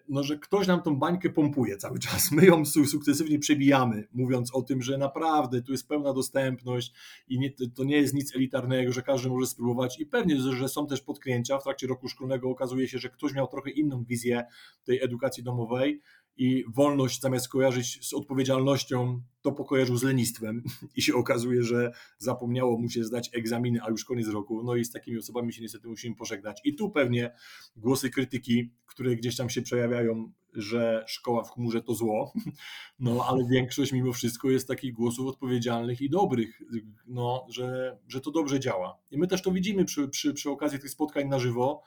No, 0.08 0.22
że 0.22 0.38
ktoś 0.38 0.66
nam 0.66 0.82
tą 0.82 0.96
bańkę 0.96 1.30
pompuje 1.30 1.76
cały 1.76 1.98
czas. 1.98 2.32
My 2.32 2.46
ją 2.46 2.64
sukcesywnie 2.64 3.38
przebijamy, 3.38 4.08
mówiąc 4.12 4.54
o 4.54 4.62
tym, 4.62 4.82
że 4.82 4.98
naprawdę 4.98 5.62
tu 5.62 5.72
jest 5.72 5.88
pełna 5.88 6.12
dostępność 6.12 6.92
i 7.28 7.38
nie, 7.38 7.50
to 7.50 7.84
nie 7.84 7.96
jest 7.96 8.14
nic 8.14 8.36
elitarnego, 8.36 8.92
że 8.92 9.02
każdy 9.02 9.28
może 9.28 9.46
spróbować. 9.46 10.00
I 10.00 10.06
pewnie, 10.06 10.40
że 10.40 10.68
są 10.68 10.86
też 10.86 11.00
potknięcia. 11.00 11.58
W 11.58 11.62
trakcie 11.62 11.86
roku 11.86 12.08
szkolnego 12.08 12.50
okazuje 12.50 12.88
się, 12.88 12.98
że 12.98 13.10
ktoś 13.10 13.34
miał 13.34 13.46
trochę 13.46 13.70
inną 13.70 14.04
wizję 14.04 14.44
tej 14.84 15.02
edukacji 15.02 15.42
domowej 15.42 16.00
i 16.36 16.64
wolność 16.68 17.20
zamiast 17.20 17.48
kojarzyć 17.48 18.06
z 18.08 18.14
odpowiedzialnością, 18.14 19.22
to 19.42 19.52
pokojarzył 19.52 19.96
z 19.96 20.02
lenistwem 20.02 20.62
i 20.96 21.02
się 21.02 21.14
okazuje, 21.14 21.62
że 21.62 21.92
zapomniało 22.18 22.78
mu 22.78 22.88
się 22.88 23.04
zdać 23.04 23.30
egzaminy, 23.32 23.80
a 23.82 23.90
już 23.90 24.04
koniec 24.04 24.28
roku. 24.28 24.62
No 24.64 24.76
i 24.76 24.84
z 24.84 24.90
takimi 24.90 25.18
osobami 25.18 25.52
się 25.52 25.62
niestety 25.62 25.88
musimy 25.88 26.16
pożegnać. 26.16 26.60
I 26.64 26.74
tu 26.74 26.90
pewnie 26.90 27.34
głosy 27.76 28.10
krytyki, 28.10 28.70
które 28.86 29.16
gdzieś 29.16 29.36
tam 29.36 29.50
się 29.50 29.62
przejawiają, 29.62 30.32
że 30.54 31.04
szkoła 31.06 31.44
w 31.44 31.50
chmurze 31.50 31.82
to 31.82 31.94
zło, 31.94 32.32
no 32.98 33.24
ale 33.28 33.44
większość 33.50 33.92
mimo 33.92 34.12
wszystko 34.12 34.50
jest 34.50 34.68
takich 34.68 34.92
głosów 34.92 35.26
odpowiedzialnych 35.26 36.00
i 36.00 36.10
dobrych, 36.10 36.62
no, 37.06 37.46
że, 37.48 37.98
że 38.08 38.20
to 38.20 38.30
dobrze 38.30 38.60
działa. 38.60 38.98
I 39.10 39.18
my 39.18 39.26
też 39.26 39.42
to 39.42 39.50
widzimy 39.50 39.84
przy, 39.84 40.08
przy, 40.08 40.34
przy 40.34 40.50
okazji 40.50 40.78
tych 40.78 40.90
spotkań 40.90 41.28
na 41.28 41.38
żywo, 41.38 41.82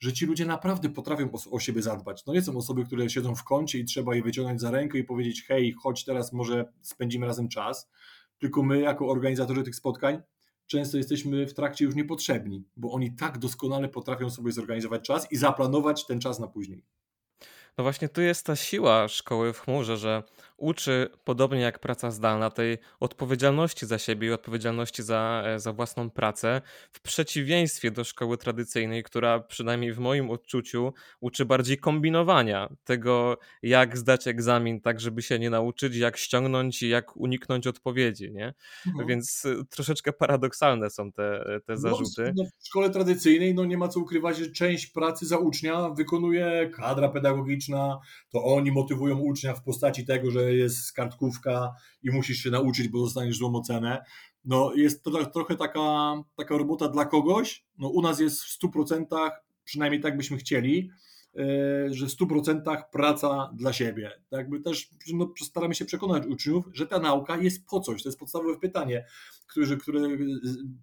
że 0.00 0.12
ci 0.12 0.26
ludzie 0.26 0.44
naprawdę 0.44 0.88
potrafią 0.88 1.30
o, 1.50 1.60
siebie 1.60 1.82
zadbać. 1.82 2.24
To 2.24 2.32
nie 2.32 2.42
są 2.42 2.56
osoby, 2.56 2.84
które 2.84 3.10
siedzą 3.10 3.34
w 3.34 3.44
kącie 3.44 3.78
i 3.78 3.84
trzeba 3.84 4.14
je 4.14 4.22
wyciągnąć 4.22 4.60
za 4.60 4.70
rękę 4.70 4.98
i 4.98 5.04
powiedzieć: 5.04 5.44
hej, 5.48 5.72
chodź 5.72 6.04
teraz, 6.04 6.32
może 6.32 6.72
spędzimy 6.82 7.26
razem 7.26 7.48
czas. 7.48 7.90
Tylko 8.38 8.62
my, 8.62 8.80
jako 8.80 9.08
organizatorzy 9.08 9.62
tych 9.62 9.76
spotkań, 9.76 10.22
często 10.66 10.96
jesteśmy 10.96 11.46
w 11.46 11.54
trakcie 11.54 11.84
już 11.84 11.94
niepotrzebni, 11.94 12.64
bo 12.76 12.92
oni 12.92 13.16
tak 13.16 13.38
doskonale 13.38 13.88
potrafią 13.88 14.30
sobie 14.30 14.52
zorganizować 14.52 15.02
czas 15.02 15.32
i 15.32 15.36
zaplanować 15.36 16.06
ten 16.06 16.20
czas 16.20 16.38
na 16.38 16.46
później. 16.46 16.84
No 17.78 17.84
właśnie 17.84 18.08
tu 18.08 18.20
jest 18.20 18.46
ta 18.46 18.56
siła 18.56 19.08
szkoły 19.08 19.52
w 19.52 19.60
chmurze, 19.60 19.96
że 19.96 20.22
uczy, 20.58 21.08
podobnie 21.24 21.60
jak 21.60 21.78
praca 21.78 22.10
zdalna, 22.10 22.50
tej 22.50 22.78
odpowiedzialności 23.00 23.86
za 23.86 23.98
siebie 23.98 24.28
i 24.28 24.32
odpowiedzialności 24.32 25.02
za, 25.02 25.42
e, 25.46 25.60
za 25.60 25.72
własną 25.72 26.10
pracę, 26.10 26.62
w 26.92 27.00
przeciwieństwie 27.00 27.90
do 27.90 28.04
szkoły 28.04 28.38
tradycyjnej, 28.38 29.02
która 29.02 29.40
przynajmniej 29.40 29.92
w 29.92 29.98
moim 29.98 30.30
odczuciu 30.30 30.92
uczy 31.20 31.44
bardziej 31.44 31.78
kombinowania 31.78 32.68
tego, 32.84 33.38
jak 33.62 33.98
zdać 33.98 34.26
egzamin 34.26 34.80
tak, 34.80 35.00
żeby 35.00 35.22
się 35.22 35.38
nie 35.38 35.50
nauczyć, 35.50 35.96
jak 35.96 36.16
ściągnąć 36.16 36.82
i 36.82 36.88
jak 36.88 37.16
uniknąć 37.16 37.66
odpowiedzi, 37.66 38.32
nie? 38.32 38.54
Mhm. 38.86 39.08
Więc 39.08 39.44
e, 39.44 39.64
troszeczkę 39.70 40.12
paradoksalne 40.12 40.90
są 40.90 41.12
te, 41.12 41.44
te 41.66 41.72
no, 41.72 41.78
zarzuty. 41.78 42.32
No, 42.36 42.44
w 42.58 42.66
szkole 42.66 42.90
tradycyjnej 42.90 43.54
no 43.54 43.64
nie 43.64 43.78
ma 43.78 43.88
co 43.88 44.00
ukrywać, 44.00 44.36
że 44.36 44.50
część 44.50 44.86
pracy 44.86 45.26
za 45.26 45.38
ucznia 45.38 45.90
wykonuje 45.90 46.70
kadra 46.74 47.08
pedagogiczna, 47.08 47.98
to 48.30 48.44
oni 48.44 48.72
motywują 48.72 49.18
ucznia 49.18 49.54
w 49.54 49.62
postaci 49.62 50.06
tego, 50.06 50.30
że 50.30 50.47
jest 50.56 50.92
kartkówka 50.92 51.74
i 52.02 52.10
musisz 52.10 52.38
się 52.38 52.50
nauczyć, 52.50 52.88
bo 52.88 53.00
dostaniesz 53.00 53.36
złą 53.36 53.54
ocenę. 53.54 54.04
No 54.44 54.72
jest 54.74 55.02
to 55.02 55.24
trochę 55.26 55.56
taka, 55.56 56.14
taka 56.36 56.58
robota 56.58 56.88
dla 56.88 57.04
kogoś. 57.04 57.64
No 57.78 57.88
u 57.88 58.02
nas 58.02 58.20
jest 58.20 58.42
w 58.42 58.58
100%, 58.62 59.30
przynajmniej 59.64 60.02
tak 60.02 60.16
byśmy 60.16 60.36
chcieli, 60.36 60.90
e, 61.38 61.94
że 61.94 62.06
w 62.06 62.10
100% 62.10 62.82
praca 62.92 63.50
dla 63.54 63.72
siebie. 63.72 64.10
Tak 64.30 64.38
jakby 64.38 64.60
też 64.60 64.90
no, 65.12 65.32
staramy 65.42 65.74
się 65.74 65.84
przekonać 65.84 66.26
uczniów, 66.26 66.64
że 66.72 66.86
ta 66.86 66.98
nauka 66.98 67.36
jest 67.36 67.66
po 67.66 67.80
coś. 67.80 68.02
To 68.02 68.08
jest 68.08 68.18
podstawowe 68.18 68.58
pytanie, 68.58 69.04
które, 69.46 69.76
które 69.76 70.00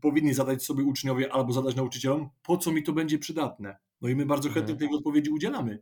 powinni 0.02 0.34
zadać 0.34 0.64
sobie 0.64 0.84
uczniowie 0.84 1.34
albo 1.34 1.54
zadać 1.54 1.76
nauczycielom, 1.76 2.30
po 2.44 2.58
co 2.58 2.72
mi 2.72 2.84
to 2.84 2.94
będzie 2.94 3.20
przydatne. 3.20 3.78
No 4.02 4.10
i 4.10 4.16
my 4.16 4.26
bardzo 4.26 4.50
chętnie 4.50 4.74
mhm. 4.74 4.90
tej 4.90 4.98
odpowiedzi 4.98 5.30
udzielamy. 5.30 5.80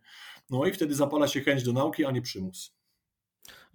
No 0.50 0.66
i 0.66 0.72
wtedy 0.72 0.96
zapala 0.96 1.28
się 1.28 1.42
chęć 1.42 1.64
do 1.64 1.74
nauki, 1.74 2.06
a 2.06 2.12
nie 2.12 2.22
przymus. 2.22 2.76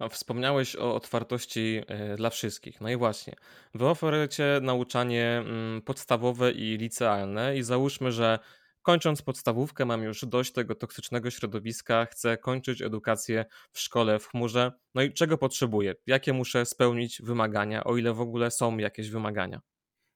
Wspomniałeś 0.09 0.75
o 0.75 0.95
otwartości 0.95 1.81
e, 1.87 2.15
dla 2.15 2.29
wszystkich. 2.29 2.81
No 2.81 2.89
i 2.89 2.95
właśnie, 2.95 3.35
wy 3.73 3.87
oferujecie 3.87 4.59
nauczanie 4.61 5.43
mm, 5.45 5.81
podstawowe 5.81 6.51
i 6.51 6.77
licealne 6.77 7.57
i 7.57 7.63
załóżmy, 7.63 8.11
że 8.11 8.39
kończąc 8.81 9.21
podstawówkę 9.21 9.85
mam 9.85 10.03
już 10.03 10.25
dość 10.25 10.51
tego 10.51 10.75
toksycznego 10.75 11.31
środowiska, 11.31 12.05
chcę 12.05 12.37
kończyć 12.37 12.81
edukację 12.81 13.45
w 13.71 13.79
szkole 13.79 14.19
w 14.19 14.27
chmurze. 14.27 14.71
No 14.95 15.01
i 15.01 15.13
czego 15.13 15.37
potrzebuję? 15.37 15.95
Jakie 16.07 16.33
muszę 16.33 16.65
spełnić 16.65 17.21
wymagania, 17.21 17.83
o 17.83 17.97
ile 17.97 18.13
w 18.13 18.21
ogóle 18.21 18.51
są 18.51 18.77
jakieś 18.77 19.09
wymagania? 19.09 19.61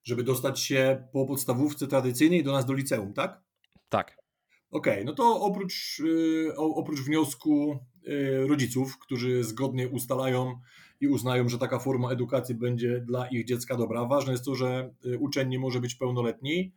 Żeby 0.04 0.24
dostać 0.24 0.60
się 0.60 1.08
po 1.14 1.26
podstawówce 1.26 1.88
tradycyjnej 1.88 2.43
do 2.43 2.51
nas 2.51 2.66
do 2.66 2.74
liceum, 2.74 3.14
tak? 3.14 3.41
Tak. 3.89 4.22
Okej, 4.74 4.93
okay, 4.93 5.05
no 5.05 5.13
to 5.13 5.41
oprócz, 5.41 5.99
y, 5.99 6.55
oprócz 6.57 7.01
wniosku 7.01 7.80
y, 8.07 8.47
rodziców, 8.47 8.97
którzy 8.99 9.43
zgodnie 9.43 9.89
ustalają 9.89 10.59
i 11.01 11.07
uznają, 11.07 11.49
że 11.49 11.57
taka 11.57 11.80
forma 11.80 12.11
edukacji 12.11 12.55
będzie 12.55 12.99
dla 12.99 13.28
ich 13.28 13.45
dziecka 13.45 13.78
dobra, 13.78 14.05
ważne 14.05 14.32
jest 14.32 14.45
to, 14.45 14.55
że 14.55 14.93
y, 15.05 15.19
uczeń 15.19 15.49
nie 15.49 15.59
może 15.59 15.80
być 15.80 15.95
pełnoletni, 15.95 16.74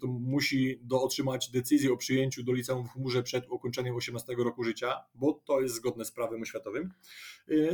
to 0.00 0.06
musi 0.06 0.80
do 0.82 1.02
otrzymać 1.02 1.50
decyzję 1.50 1.92
o 1.92 1.96
przyjęciu 1.96 2.42
do 2.42 2.52
liceum 2.52 2.86
w 2.86 2.90
chmurze 2.90 3.22
przed 3.22 3.48
ukończeniem 3.48 3.96
18 3.96 4.34
roku 4.38 4.64
życia, 4.64 4.94
bo 5.14 5.40
to 5.44 5.60
jest 5.60 5.74
zgodne 5.74 6.04
z 6.04 6.12
prawem 6.12 6.42
oświatowym. 6.42 6.92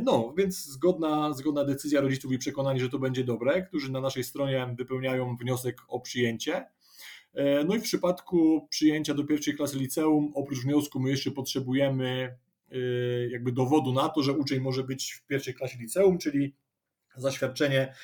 No, 0.03 0.35
więc 0.37 0.65
zgodna, 0.65 1.33
zgodna 1.33 1.65
decyzja 1.65 2.01
rodziców 2.01 2.33
i 2.33 2.39
przekonanie, 2.39 2.81
że 2.81 2.89
to 2.89 2.99
będzie 2.99 3.25
dobre, 3.25 3.63
którzy 3.63 3.93
na 3.93 4.01
naszej 4.01 4.25
stronie 4.25 4.75
wypełniają 4.79 5.37
wniosek 5.37 5.81
o 5.89 6.01
przyjęcie 6.01 6.67
no 7.67 7.77
i 7.77 7.81
w 7.81 7.83
przypadku 7.83 8.67
przyjęcia 8.71 9.15
do 9.15 9.25
pierwszej 9.25 9.57
klasy 9.57 9.79
liceum, 9.79 10.33
oprócz 10.35 10.59
wniosku, 10.59 11.01
my 11.01 11.11
jeszcze 11.11 11.31
potrzebujemy 11.31 12.37
e, 12.73 12.77
jakby 13.31 13.53
dowodu 13.53 13.93
na 13.93 14.09
to, 14.09 14.23
że 14.23 14.33
uczeń 14.33 14.61
może 14.61 14.85
być 14.85 15.13
w 15.13 15.27
pierwszej 15.27 15.55
klasie 15.55 15.79
liceum, 15.79 16.19
czyli 16.19 16.55
zaświadczenie 17.17 17.95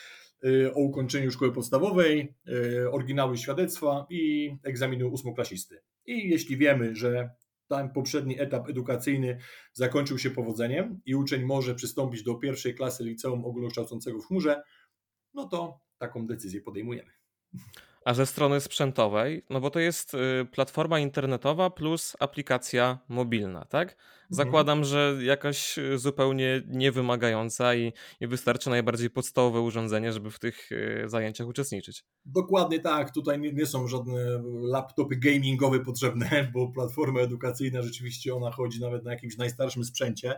e, 0.44 0.74
o 0.74 0.80
ukończeniu 0.80 1.30
szkoły 1.30 1.52
podstawowej, 1.52 2.34
oryginały 2.92 3.38
świadectwa 3.38 4.06
i 4.10 4.52
egzaminu 4.62 5.08
ósmoklasisty. 5.08 5.80
I 6.06 6.28
jeśli 6.28 6.56
wiemy, 6.56 6.96
że 6.96 7.30
ten 7.68 7.90
poprzedni 7.90 8.40
etap 8.40 8.68
edukacyjny 8.68 9.38
zakończył 9.72 10.18
się 10.18 10.30
powodzeniem 10.30 11.00
i 11.06 11.14
uczeń 11.14 11.42
może 11.42 11.74
przystąpić 11.74 12.22
do 12.22 12.34
pierwszej 12.34 12.74
klasy 12.74 13.04
liceum 13.04 13.44
ogólnokształcącego 13.44 14.20
w 14.20 14.26
chmurze, 14.26 14.62
no 15.34 15.48
to 15.48 15.80
taką 15.98 16.26
decyzję 16.26 16.60
podejmujemy. 16.60 17.10
A 18.06 18.14
ze 18.14 18.26
strony 18.26 18.60
sprzętowej, 18.60 19.42
no 19.50 19.60
bo 19.60 19.70
to 19.70 19.78
jest 19.78 20.14
y, 20.14 20.46
platforma 20.52 20.98
internetowa 20.98 21.70
plus 21.70 22.16
aplikacja 22.20 22.98
mobilna, 23.08 23.64
tak? 23.64 23.88
Mhm. 23.90 23.96
Zakładam, 24.30 24.84
że 24.84 25.16
jakaś 25.22 25.78
y, 25.78 25.98
zupełnie 25.98 26.62
niewymagająca 26.66 27.74
i, 27.74 27.92
i 28.20 28.26
wystarczy 28.26 28.70
najbardziej 28.70 29.10
podstawowe 29.10 29.60
urządzenie, 29.60 30.12
żeby 30.12 30.30
w 30.30 30.38
tych 30.38 30.72
y, 30.72 31.04
zajęciach 31.06 31.46
uczestniczyć. 31.46 32.04
Dokładnie 32.24 32.80
tak. 32.80 33.14
Tutaj 33.14 33.40
nie, 33.40 33.52
nie, 33.52 33.66
są 33.66 33.88
żadne 33.88 34.42
laptopy 34.62 35.16
gamingowe 35.16 35.80
potrzebne, 35.80 36.28
bo 36.54 36.68
platforma 36.68 37.20
edukacyjna 37.20 37.82
rzeczywiście 37.82 38.34
ona 38.34 38.50
chodzi 38.50 38.80
nawet 38.80 39.04
na 39.04 39.10
jakimś 39.10 39.36
najstarszym 39.36 39.84
sprzęcie. 39.84 40.34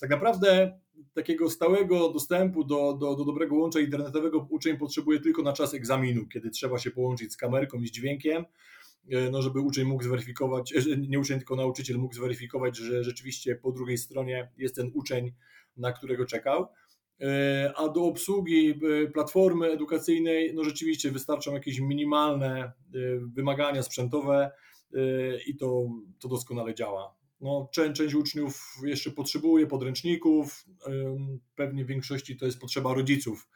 Tak 0.00 0.10
naprawdę 0.10 0.78
takiego 1.14 1.50
stałego 1.50 2.08
dostępu 2.08 2.64
do, 2.64 2.92
do, 3.00 3.14
do 3.14 3.24
dobrego 3.24 3.56
łącza 3.56 3.80
internetowego 3.80 4.46
uczeń 4.50 4.76
potrzebuje 4.76 5.20
tylko 5.20 5.42
na 5.42 5.52
czas 5.52 5.74
egzaminu, 5.74 6.26
kiedy 6.26 6.50
trzeba 6.50 6.78
się 6.78 6.90
połączyć 6.90 7.32
z 7.32 7.36
kamerką 7.36 7.78
i 7.78 7.88
z 7.88 7.90
dźwiękiem, 7.90 8.44
e, 9.10 9.30
no 9.30 9.42
żeby 9.42 9.60
uczeń 9.60 9.84
mógł 9.84 10.02
zweryfikować, 10.02 10.72
e, 10.72 10.96
nie 11.08 11.18
uczeń, 11.18 11.38
tylko 11.38 11.56
nauczyciel 11.56 11.98
mógł 11.98 12.14
zweryfikować, 12.14 12.76
że 12.76 13.04
rzeczywiście 13.04 13.56
po 13.56 13.72
drugiej 13.72 13.98
stronie 13.98 14.50
jest 14.56 14.76
ten 14.76 14.90
uczeń, 14.94 15.32
na 15.76 15.92
którego 15.92 16.26
czekał. 16.26 16.66
E, 17.20 17.72
a 17.76 17.88
do 17.88 18.04
obsługi 18.04 18.80
platformy 19.12 19.66
edukacyjnej, 19.66 20.54
no 20.54 20.64
rzeczywiście 20.64 21.10
wystarczą 21.10 21.54
jakieś 21.54 21.80
minimalne 21.80 22.72
wymagania 23.34 23.82
sprzętowe 23.82 24.50
i 25.46 25.56
to, 25.56 25.88
to 26.18 26.28
doskonale 26.28 26.74
działa. 26.74 27.17
No, 27.40 27.68
część, 27.72 27.96
część 27.98 28.14
uczniów 28.14 28.74
jeszcze 28.84 29.10
potrzebuje 29.10 29.66
podręczników, 29.66 30.64
pewnie 31.54 31.84
w 31.84 31.88
większości 31.88 32.36
to 32.36 32.46
jest 32.46 32.60
potrzeba 32.60 32.94
rodziców, 32.94 33.48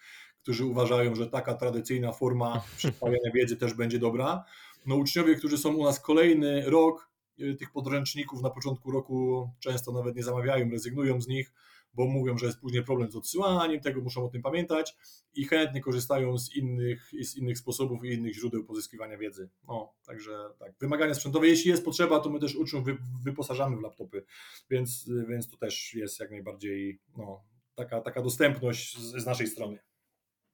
którzy 0.43 0.65
uważają, 0.65 1.15
że 1.15 1.27
taka 1.27 1.55
tradycyjna 1.55 2.13
forma 2.13 2.63
przyswajania 2.77 3.31
wiedzy 3.35 3.57
też 3.57 3.75
będzie 3.75 3.99
dobra. 3.99 4.45
No, 4.87 4.97
uczniowie, 4.97 5.35
którzy 5.35 5.59
są 5.59 5.75
u 5.75 5.85
nas 5.85 6.01
kolejny 6.01 6.71
rok, 6.71 7.11
y, 7.41 7.55
tych 7.55 7.71
podręczników 7.73 8.43
na 8.43 8.51
początku 8.51 8.91
roku 8.91 9.51
często 9.61 9.93
nawet 9.93 10.17
nie 10.17 10.23
zamawiają, 10.23 10.71
rezygnują 10.71 11.21
z 11.21 11.29
nich, 11.29 11.53
bo 11.95 12.07
mówią, 12.07 12.39
że 12.39 12.47
jest 12.47 12.61
później 12.61 12.85
problem 12.85 13.11
z 13.11 13.17
odsyłaniem 13.17 13.81
tego, 13.81 14.01
muszą 14.01 14.25
o 14.25 14.29
tym 14.29 14.43
pamiętać 14.43 14.97
i 15.35 15.45
chętnie 15.45 15.81
korzystają 15.81 16.39
z 16.39 16.57
innych, 16.57 17.11
z 17.23 17.37
innych 17.37 17.59
sposobów 17.59 18.05
i 18.05 18.13
innych 18.13 18.35
źródeł 18.35 18.65
pozyskiwania 18.65 19.19
wiedzy. 19.19 19.49
No, 19.69 19.95
także 20.07 20.33
tak, 20.59 20.73
wymagania 20.81 21.15
sprzętowe, 21.15 21.49
jeśli 21.49 21.71
jest 21.71 21.85
potrzeba, 21.85 22.21
to 22.21 22.31
my 22.31 22.41
też 22.41 22.57
uczniów 22.57 22.85
wyposażamy 23.25 23.77
w 23.77 23.81
laptopy, 23.81 24.25
więc, 24.71 25.11
więc 25.29 25.51
to 25.51 25.57
też 25.57 25.95
jest 25.95 26.21
jak 26.21 26.31
najbardziej 26.31 27.01
no, 27.17 27.45
taka, 27.75 28.01
taka 28.01 28.23
dostępność 28.23 28.99
z, 28.99 29.23
z 29.23 29.27
naszej 29.27 29.47
strony. 29.47 29.79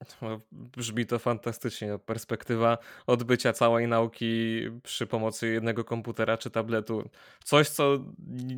No, 0.23 0.41
brzmi 0.53 1.07
to 1.07 1.19
fantastycznie. 1.19 1.99
Perspektywa 2.07 2.79
odbycia 3.07 3.53
całej 3.53 3.89
nauki 3.89 4.61
przy 4.83 5.07
pomocy 5.07 5.49
jednego 5.49 5.85
komputera 5.85 6.39
czy 6.39 6.51
tabletu. 6.51 7.11
Coś, 7.45 7.69
co 7.69 7.99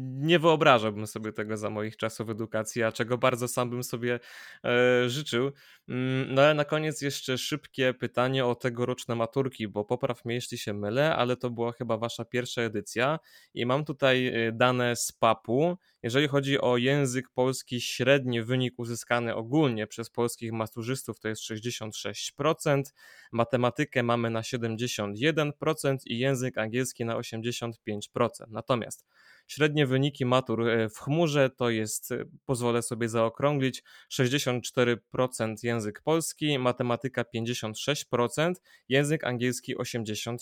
nie 0.01 0.39
wyobrażałbym 0.39 1.07
sobie 1.07 1.33
tego 1.33 1.57
za 1.57 1.71
moich 1.71 1.97
czasów 1.97 2.31
edukacji, 2.31 2.83
a 2.83 2.93
czego 2.93 3.19
bardzo 3.19 3.49
sam 3.49 3.71
bym 3.71 3.85
sobie 3.85 4.21
e, 4.65 5.09
życzył. 5.09 5.53
Mm, 5.89 6.35
no 6.35 6.43
ale 6.43 6.55
na 6.55 6.65
koniec 6.65 7.03
jeszcze 7.03 7.39
szybkie 7.39 7.95
pytanie 7.95 8.47
o 8.47 8.55
tegoroczne 8.55 9.15
maturki, 9.15 9.69
bo 9.69 9.85
popraw 9.85 10.25
mnie, 10.25 10.35
jeśli 10.35 10.59
się 10.59 10.73
mylę, 10.73 11.17
ale 11.17 11.37
to 11.37 11.51
była 11.51 11.73
chyba 11.73 11.97
wasza 11.97 12.25
pierwsza 12.25 12.63
edycja 12.63 13.19
i 13.55 13.67
mam 13.67 13.85
tutaj 13.85 14.27
e, 14.27 14.53
dane 14.53 14.97
z 14.97 15.13
PAP-u. 15.13 15.77
Jeżeli 16.03 16.29
chodzi 16.29 16.61
o 16.61 16.77
język 16.77 17.29
polski, 17.29 17.81
średni 17.81 18.43
wynik 18.43 18.79
uzyskany 18.79 19.35
ogólnie 19.35 19.87
przez 19.87 20.11
polskich 20.11 20.53
maturzystów 20.53 21.21
to 21.21 21.29
jest 21.31 21.43
66%, 21.43 22.83
matematykę 23.33 24.03
mamy 24.03 24.31
na 24.31 24.41
71% 24.41 25.97
i 26.07 26.19
język 26.19 26.59
angielski 26.59 27.05
na 27.05 27.17
85%. 27.17 27.73
Natomiast 28.49 29.07
średnie 29.51 29.87
wyniki 29.87 30.27
matur 30.27 30.69
e, 30.69 30.89
w 30.89 30.99
chmurze 30.99 31.51
to 31.51 31.71
jest, 31.71 32.13
e, 32.13 32.25
pozwolę 32.45 32.83
sobie 32.83 33.09
zaokrąglić, 33.09 33.83
64% 34.13 35.55
język 35.63 36.03
polski, 36.03 36.59
matematyka 36.59 37.25
56%, 37.37 38.55
język 38.89 39.25
angielski 39.25 39.77
87%, 39.77 40.37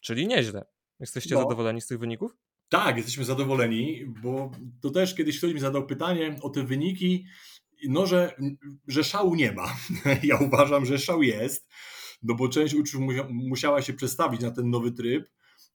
czyli 0.00 0.26
nieźle. 0.26 0.64
Jesteście 1.00 1.34
no. 1.34 1.40
zadowoleni 1.40 1.80
z 1.80 1.86
tych 1.86 1.98
wyników? 1.98 2.36
Tak, 2.68 2.96
jesteśmy 2.96 3.24
zadowoleni, 3.24 4.04
bo 4.22 4.50
to 4.80 4.90
też 4.90 5.14
kiedyś 5.14 5.38
ktoś 5.38 5.52
mi 5.52 5.60
zadał 5.60 5.86
pytanie 5.86 6.36
o 6.42 6.50
te 6.50 6.62
wyniki, 6.62 7.26
no 7.88 8.06
że, 8.06 8.36
że 8.88 9.04
szału 9.04 9.34
nie 9.34 9.52
ma. 9.52 9.76
Ja 10.22 10.36
uważam, 10.36 10.86
że 10.86 10.98
szał 10.98 11.22
jest, 11.22 11.68
no 12.22 12.34
bo 12.34 12.48
część 12.48 12.74
uczniów 12.74 13.02
musiała 13.30 13.82
się 13.82 13.92
przestawić 13.92 14.40
na 14.40 14.50
ten 14.50 14.70
nowy 14.70 14.92
tryb 14.92 15.28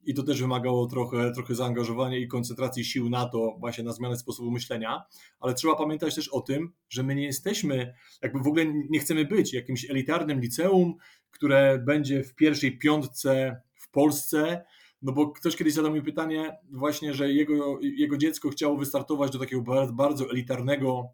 i 0.04 0.14
to 0.14 0.24
też 0.24 0.41
wymagało 0.41 0.88
trochę, 0.88 1.32
trochę 1.32 1.56
zaangażowania 1.56 2.18
i 2.18 2.28
koncentracji 2.28 2.86
sił 2.86 3.10
na 3.10 3.26
to, 3.26 3.56
właśnie 3.60 3.84
na 3.84 3.93
zmianę 3.93 4.18
sposobu 4.18 4.52
myślenia, 4.52 5.04
ale 5.39 5.54
trzeba 5.54 5.76
pamiętać 5.76 6.16
też 6.16 6.28
o 6.28 6.41
tym, 6.41 6.74
że 6.89 7.04
my 7.04 7.16
nie 7.16 7.26
jesteśmy, 7.26 7.93
jakby 8.22 8.39
w 8.39 8.47
ogóle 8.47 8.66
nie 8.89 8.99
chcemy 8.99 9.26
być 9.26 9.54
jakimś 9.54 9.89
elitarnym 9.89 10.39
liceum, 10.41 10.95
które 11.32 11.80
będzie 11.86 12.24
w 12.24 12.36
pierwszej 12.36 12.78
piątce 12.78 13.62
w 13.76 13.91
Polsce, 13.91 14.64
no 15.02 15.12
bo 15.12 15.32
ktoś 15.32 15.56
kiedyś 15.56 15.74
zadał 15.74 15.93
mi 15.93 16.02
pytanie 16.02 16.58
właśnie, 16.72 17.14
że 17.14 17.34
jego, 17.34 17.80
jego 17.82 18.18
dziecko 18.18 18.49
chciało 18.49 18.78
wystartować 18.78 19.32
do 19.32 19.39
takiego 19.39 19.62
bardzo 19.93 20.30
elitarnego 20.32 21.10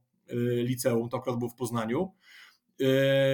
liceum, 0.63 1.09
to 1.09 1.17
akurat 1.17 1.39
było 1.39 1.49
w 1.49 1.55
Poznaniu, 1.55 2.11
y, 2.81 2.85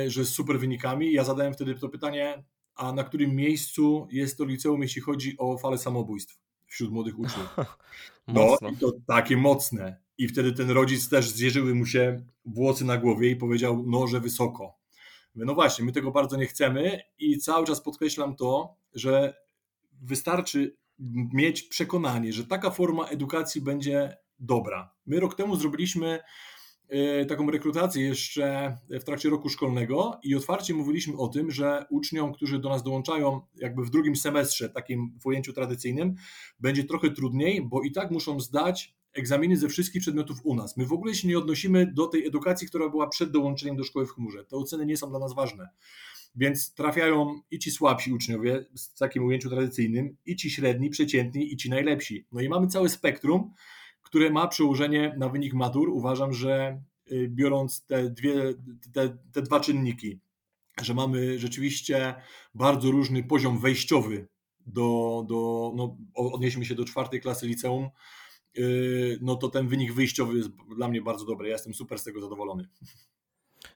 że 0.07 0.25
z 0.25 0.29
super 0.29 0.59
wynikami. 0.59 1.13
Ja 1.13 1.23
zadałem 1.23 1.53
wtedy 1.53 1.75
to 1.75 1.89
pytanie, 1.89 2.43
a 2.75 2.93
na 2.93 3.03
którym 3.03 3.35
miejscu 3.35 4.07
jest 4.11 4.37
to 4.37 4.45
liceum, 4.45 4.81
jeśli 4.81 5.01
chodzi 5.01 5.37
o 5.37 5.57
falę 5.57 5.77
samobójstw 5.77 6.39
wśród 6.67 6.91
młodych 6.91 7.19
uczniów. 7.19 7.55
No 8.27 8.57
i 8.73 8.77
to 8.77 8.91
takie 9.07 9.37
mocne. 9.37 9.97
I 10.17 10.27
wtedy 10.27 10.51
ten 10.51 10.69
rodzic 10.69 11.09
też 11.09 11.29
zjeżyły 11.29 11.75
mu 11.75 11.85
się 11.85 12.25
włosy 12.45 12.85
na 12.85 12.97
głowie 12.97 13.29
i 13.29 13.35
powiedział, 13.35 13.83
no, 13.87 14.07
że 14.07 14.19
wysoko. 14.19 14.77
No 15.35 15.53
właśnie, 15.53 15.85
my 15.85 15.91
tego 15.91 16.11
bardzo 16.11 16.37
nie 16.37 16.45
chcemy 16.45 17.01
i 17.19 17.37
cały 17.37 17.65
czas 17.65 17.81
podkreślam 17.81 18.35
to, 18.35 18.75
że 18.93 19.33
wystarczy 20.01 20.75
mieć 21.33 21.63
przekonanie, 21.63 22.33
że 22.33 22.47
taka 22.47 22.71
forma 22.71 23.05
edukacji 23.05 23.61
będzie 23.61 24.17
dobra. 24.39 24.93
My 25.05 25.19
rok 25.19 25.35
temu 25.35 25.55
zrobiliśmy 25.55 26.19
taką 27.27 27.51
rekrutację 27.51 28.03
jeszcze 28.03 28.77
w 28.89 29.03
trakcie 29.03 29.29
roku 29.29 29.49
szkolnego 29.49 30.19
i 30.23 30.35
otwarcie 30.35 30.73
mówiliśmy 30.73 31.17
o 31.17 31.27
tym, 31.27 31.51
że 31.51 31.85
uczniom, 31.89 32.33
którzy 32.33 32.59
do 32.59 32.69
nas 32.69 32.83
dołączają 32.83 33.41
jakby 33.55 33.83
w 33.83 33.89
drugim 33.89 34.15
semestrze, 34.15 34.69
takim 34.69 35.13
w 35.21 35.25
ujęciu 35.25 35.53
tradycyjnym, 35.53 36.15
będzie 36.59 36.83
trochę 36.83 37.11
trudniej, 37.11 37.61
bo 37.61 37.81
i 37.81 37.91
tak 37.91 38.11
muszą 38.11 38.39
zdać 38.39 38.95
egzaminy 39.13 39.57
ze 39.57 39.69
wszystkich 39.69 40.01
przedmiotów 40.01 40.37
u 40.43 40.55
nas. 40.55 40.77
My 40.77 40.85
w 40.85 40.93
ogóle 40.93 41.15
się 41.15 41.27
nie 41.27 41.37
odnosimy 41.37 41.91
do 41.93 42.07
tej 42.07 42.27
edukacji, 42.27 42.67
która 42.67 42.89
była 42.89 43.07
przed 43.07 43.31
dołączeniem 43.31 43.75
do 43.75 43.83
szkoły 43.83 44.05
w 44.05 44.11
chmurze. 44.11 44.45
Te 44.45 44.55
oceny 44.55 44.85
nie 44.85 44.97
są 44.97 45.09
dla 45.09 45.19
nas 45.19 45.35
ważne. 45.35 45.69
Więc 46.35 46.73
trafiają 46.73 47.41
i 47.51 47.59
ci 47.59 47.71
słabsi 47.71 48.13
uczniowie 48.13 48.65
w 48.95 48.99
takim 48.99 49.25
ujęciu 49.25 49.49
tradycyjnym, 49.49 50.17
i 50.25 50.35
ci 50.35 50.51
średni, 50.51 50.89
przeciętni, 50.89 51.53
i 51.53 51.57
ci 51.57 51.69
najlepsi. 51.69 52.25
No 52.31 52.41
i 52.41 52.49
mamy 52.49 52.67
całe 52.67 52.89
spektrum, 52.89 53.53
które 54.13 54.29
ma 54.29 54.47
przełożenie 54.47 55.15
na 55.17 55.29
wynik 55.29 55.53
matur. 55.53 55.89
Uważam, 55.89 56.33
że 56.33 56.81
y, 57.11 57.27
biorąc 57.29 57.85
te, 57.85 58.09
dwie, 58.09 58.33
te, 58.93 59.17
te 59.31 59.41
dwa 59.41 59.59
czynniki, 59.59 60.19
że 60.81 60.93
mamy 60.93 61.39
rzeczywiście 61.39 62.15
bardzo 62.55 62.91
różny 62.91 63.23
poziom 63.23 63.59
wejściowy 63.59 64.27
do, 64.67 65.25
do 65.27 65.71
no, 65.75 65.97
odnieśmy 66.15 66.65
się 66.65 66.75
do 66.75 66.85
czwartej 66.85 67.21
klasy 67.21 67.47
liceum, 67.47 67.89
y, 68.57 69.17
no 69.21 69.35
to 69.35 69.49
ten 69.49 69.67
wynik 69.67 69.93
wyjściowy 69.93 70.37
jest 70.37 70.49
dla 70.77 70.87
mnie 70.87 71.01
bardzo 71.01 71.25
dobry. 71.25 71.47
Ja 71.47 71.53
jestem 71.53 71.73
super 71.73 71.99
z 71.99 72.03
tego 72.03 72.21
zadowolony. 72.21 72.67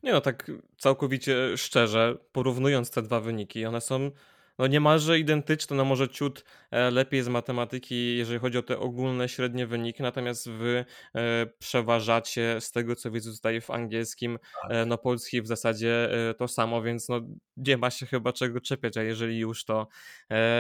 Nie 0.04 0.12
no, 0.12 0.22
tak 0.22 0.52
całkowicie 0.78 1.58
szczerze, 1.58 2.18
porównując 2.32 2.92
te 2.92 3.02
dwa 3.02 3.20
wyniki, 3.20 3.66
one 3.66 3.82
są 3.82 4.12
no 4.58 4.68
niemalże 4.68 5.20
identyczne, 5.20 5.76
no 5.76 5.86
może 5.86 6.10
ciut 6.10 6.46
e, 6.72 6.92
lepiej 6.92 7.24
z 7.24 7.28
matematyki, 7.28 8.18
jeżeli 8.18 8.40
chodzi 8.40 8.58
o 8.58 8.64
te 8.64 8.80
ogólne, 8.80 9.30
średnie 9.30 9.68
wyniki, 9.68 10.04
natomiast 10.04 10.50
wy 10.50 10.86
e, 11.16 11.46
przeważacie 11.60 12.62
z 12.62 12.72
tego, 12.72 12.96
co 12.96 13.12
widzę 13.12 13.32
tutaj 13.32 13.62
w 13.62 13.72
angielskim, 13.72 14.40
tak. 14.62 14.72
e, 14.72 14.86
no 14.86 14.98
polski 14.98 15.42
w 15.42 15.48
zasadzie 15.48 16.10
to 16.38 16.48
samo, 16.48 16.82
więc 16.82 17.10
no 17.10 17.22
nie 17.58 17.78
ma 17.78 17.90
się 17.90 18.06
chyba 18.06 18.34
czego 18.34 18.62
czepiać, 18.62 18.98
a 18.98 19.04
jeżeli 19.04 19.40
już 19.40 19.66
to 19.66 19.88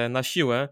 na 0.09 0.23
siłę. 0.23 0.69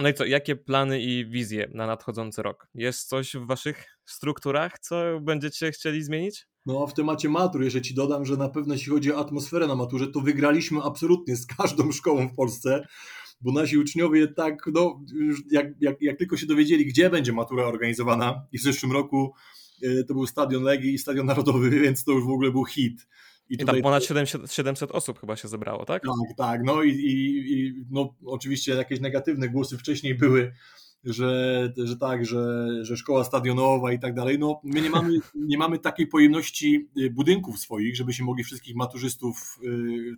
No 0.00 0.08
i 0.08 0.14
co, 0.14 0.24
jakie 0.24 0.56
plany 0.56 1.00
i 1.00 1.26
wizje 1.26 1.70
na 1.74 1.86
nadchodzący 1.86 2.42
rok? 2.42 2.68
Jest 2.74 3.08
coś 3.08 3.34
w 3.36 3.46
waszych 3.46 3.84
strukturach, 4.04 4.78
co 4.78 5.20
będziecie 5.20 5.72
chcieli 5.72 6.02
zmienić? 6.02 6.46
No, 6.66 6.86
w 6.86 6.94
temacie 6.94 7.28
matur, 7.28 7.62
jeszcze 7.62 7.82
ci 7.82 7.94
dodam, 7.94 8.24
że 8.24 8.36
na 8.36 8.48
pewno 8.48 8.74
jeśli 8.74 8.92
chodzi 8.92 9.12
o 9.12 9.18
atmosferę 9.18 9.66
na 9.66 9.74
maturze, 9.74 10.06
to 10.06 10.20
wygraliśmy 10.20 10.82
absolutnie 10.82 11.36
z 11.36 11.46
każdą 11.46 11.92
szkołą 11.98 12.28
w 12.28 12.34
Polsce, 12.34 12.86
bo 13.40 13.52
nasi 13.52 13.78
uczniowie 13.78 14.28
tak, 14.28 14.70
no, 14.74 15.00
jak, 15.50 15.66
jak, 15.80 16.02
jak 16.02 16.18
tylko 16.18 16.36
się 16.36 16.46
dowiedzieli, 16.46 16.86
gdzie 16.86 17.10
będzie 17.10 17.32
matura 17.32 17.64
organizowana, 17.64 18.46
i 18.52 18.58
w 18.58 18.62
zeszłym 18.62 18.92
roku 18.92 19.34
y, 19.82 20.04
to 20.08 20.14
był 20.14 20.26
Stadion 20.26 20.62
Legii 20.62 20.94
i 20.94 20.98
Stadion 20.98 21.26
Narodowy, 21.26 21.70
więc 21.80 22.04
to 22.04 22.12
już 22.12 22.24
w 22.24 22.30
ogóle 22.30 22.50
był 22.50 22.64
hit. 22.64 23.06
I, 23.50 23.54
I 23.54 23.64
tam 23.64 23.82
ponad 23.82 24.04
700, 24.04 24.52
700 24.52 24.90
osób 24.90 25.20
chyba 25.20 25.36
się 25.36 25.48
zebrało, 25.48 25.84
tak? 25.84 26.02
Tak, 26.02 26.36
tak. 26.36 26.60
No 26.64 26.82
i, 26.82 26.90
i, 26.90 27.52
i 27.52 27.84
no, 27.90 28.14
oczywiście 28.24 28.72
jakieś 28.74 29.00
negatywne 29.00 29.48
głosy 29.48 29.78
wcześniej 29.78 30.14
były, 30.14 30.52
że, 31.04 31.72
że 31.76 31.96
tak, 31.96 32.26
że, 32.26 32.68
że 32.82 32.96
szkoła 32.96 33.24
stadionowa 33.24 33.92
i 33.92 33.98
tak 33.98 34.14
dalej. 34.14 34.38
No, 34.38 34.60
my 34.64 34.80
nie 34.80 34.90
mamy, 34.90 35.18
nie 35.34 35.58
mamy 35.58 35.78
takiej 35.78 36.06
pojemności 36.06 36.88
y, 36.98 37.10
budynków 37.10 37.58
swoich, 37.58 37.96
żeby 37.96 38.12
się 38.12 38.24
mogli 38.24 38.44
wszystkich 38.44 38.76
maturzystów 38.76 39.58
y, 39.64 40.16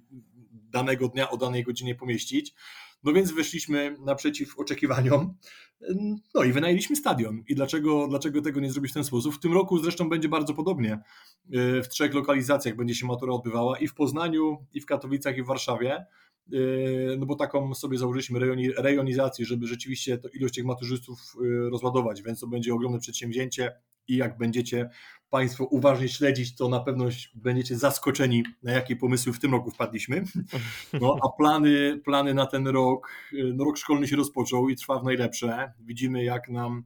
danego 0.52 1.08
dnia 1.08 1.30
o 1.30 1.36
danej 1.36 1.64
godzinie 1.64 1.94
pomieścić. 1.94 2.54
No 3.04 3.12
więc 3.12 3.32
wyszliśmy 3.32 3.96
naprzeciw 4.00 4.58
oczekiwaniom, 4.58 5.34
no 6.34 6.44
i 6.44 6.52
wynajęliśmy 6.52 6.96
stadion. 6.96 7.42
I 7.48 7.54
dlaczego, 7.54 8.08
dlaczego 8.08 8.42
tego 8.42 8.60
nie 8.60 8.70
zrobić 8.70 8.90
w 8.90 8.94
ten 8.94 9.04
sposób? 9.04 9.34
W 9.34 9.40
tym 9.40 9.52
roku 9.52 9.78
zresztą 9.78 10.08
będzie 10.08 10.28
bardzo 10.28 10.54
podobnie. 10.54 10.98
Y, 11.54 11.82
w 11.82 11.88
trzech 11.88 12.14
lokalizacjach 12.14 12.76
będzie 12.76 12.94
się 12.94 13.06
matura 13.06 13.32
odbywała 13.32 13.78
i 13.78 13.88
w 13.88 13.94
Poznaniu, 13.94 14.66
i 14.72 14.80
w 14.80 14.86
Katowicach, 14.86 15.36
i 15.36 15.42
w 15.42 15.46
Warszawie. 15.46 16.06
Yy, 16.48 17.16
no 17.18 17.26
bo 17.26 17.34
taką 17.36 17.74
sobie 17.74 17.98
założyliśmy 17.98 18.40
rejonizację, 18.78 19.46
żeby 19.46 19.66
rzeczywiście 19.66 20.18
to 20.18 20.28
ilość 20.28 20.54
tych 20.54 20.64
maturzystów 20.64 21.18
yy, 21.40 21.70
rozładować, 21.70 22.22
więc 22.22 22.40
to 22.40 22.46
będzie 22.46 22.74
ogromne 22.74 22.98
przedsięwzięcie 22.98 23.72
i 24.08 24.16
jak 24.16 24.38
będziecie 24.38 24.90
Państwo 25.30 25.64
uważnie 25.64 26.08
śledzić, 26.08 26.56
to 26.56 26.68
na 26.68 26.80
pewno 26.80 27.04
będziecie 27.34 27.76
zaskoczeni, 27.76 28.44
na 28.62 28.72
jakie 28.72 28.96
pomysły 28.96 29.32
w 29.32 29.38
tym 29.38 29.52
roku 29.52 29.70
wpadliśmy. 29.70 30.24
No, 31.00 31.16
a 31.22 31.28
plany, 31.28 32.00
plany 32.04 32.34
na 32.34 32.46
ten 32.46 32.68
rok, 32.68 33.08
yy, 33.32 33.54
no 33.54 33.64
rok 33.64 33.78
szkolny 33.78 34.08
się 34.08 34.16
rozpoczął 34.16 34.68
i 34.68 34.76
trwa 34.76 34.98
w 34.98 35.04
najlepsze. 35.04 35.72
Widzimy, 35.80 36.24
jak 36.24 36.48
nam 36.48 36.84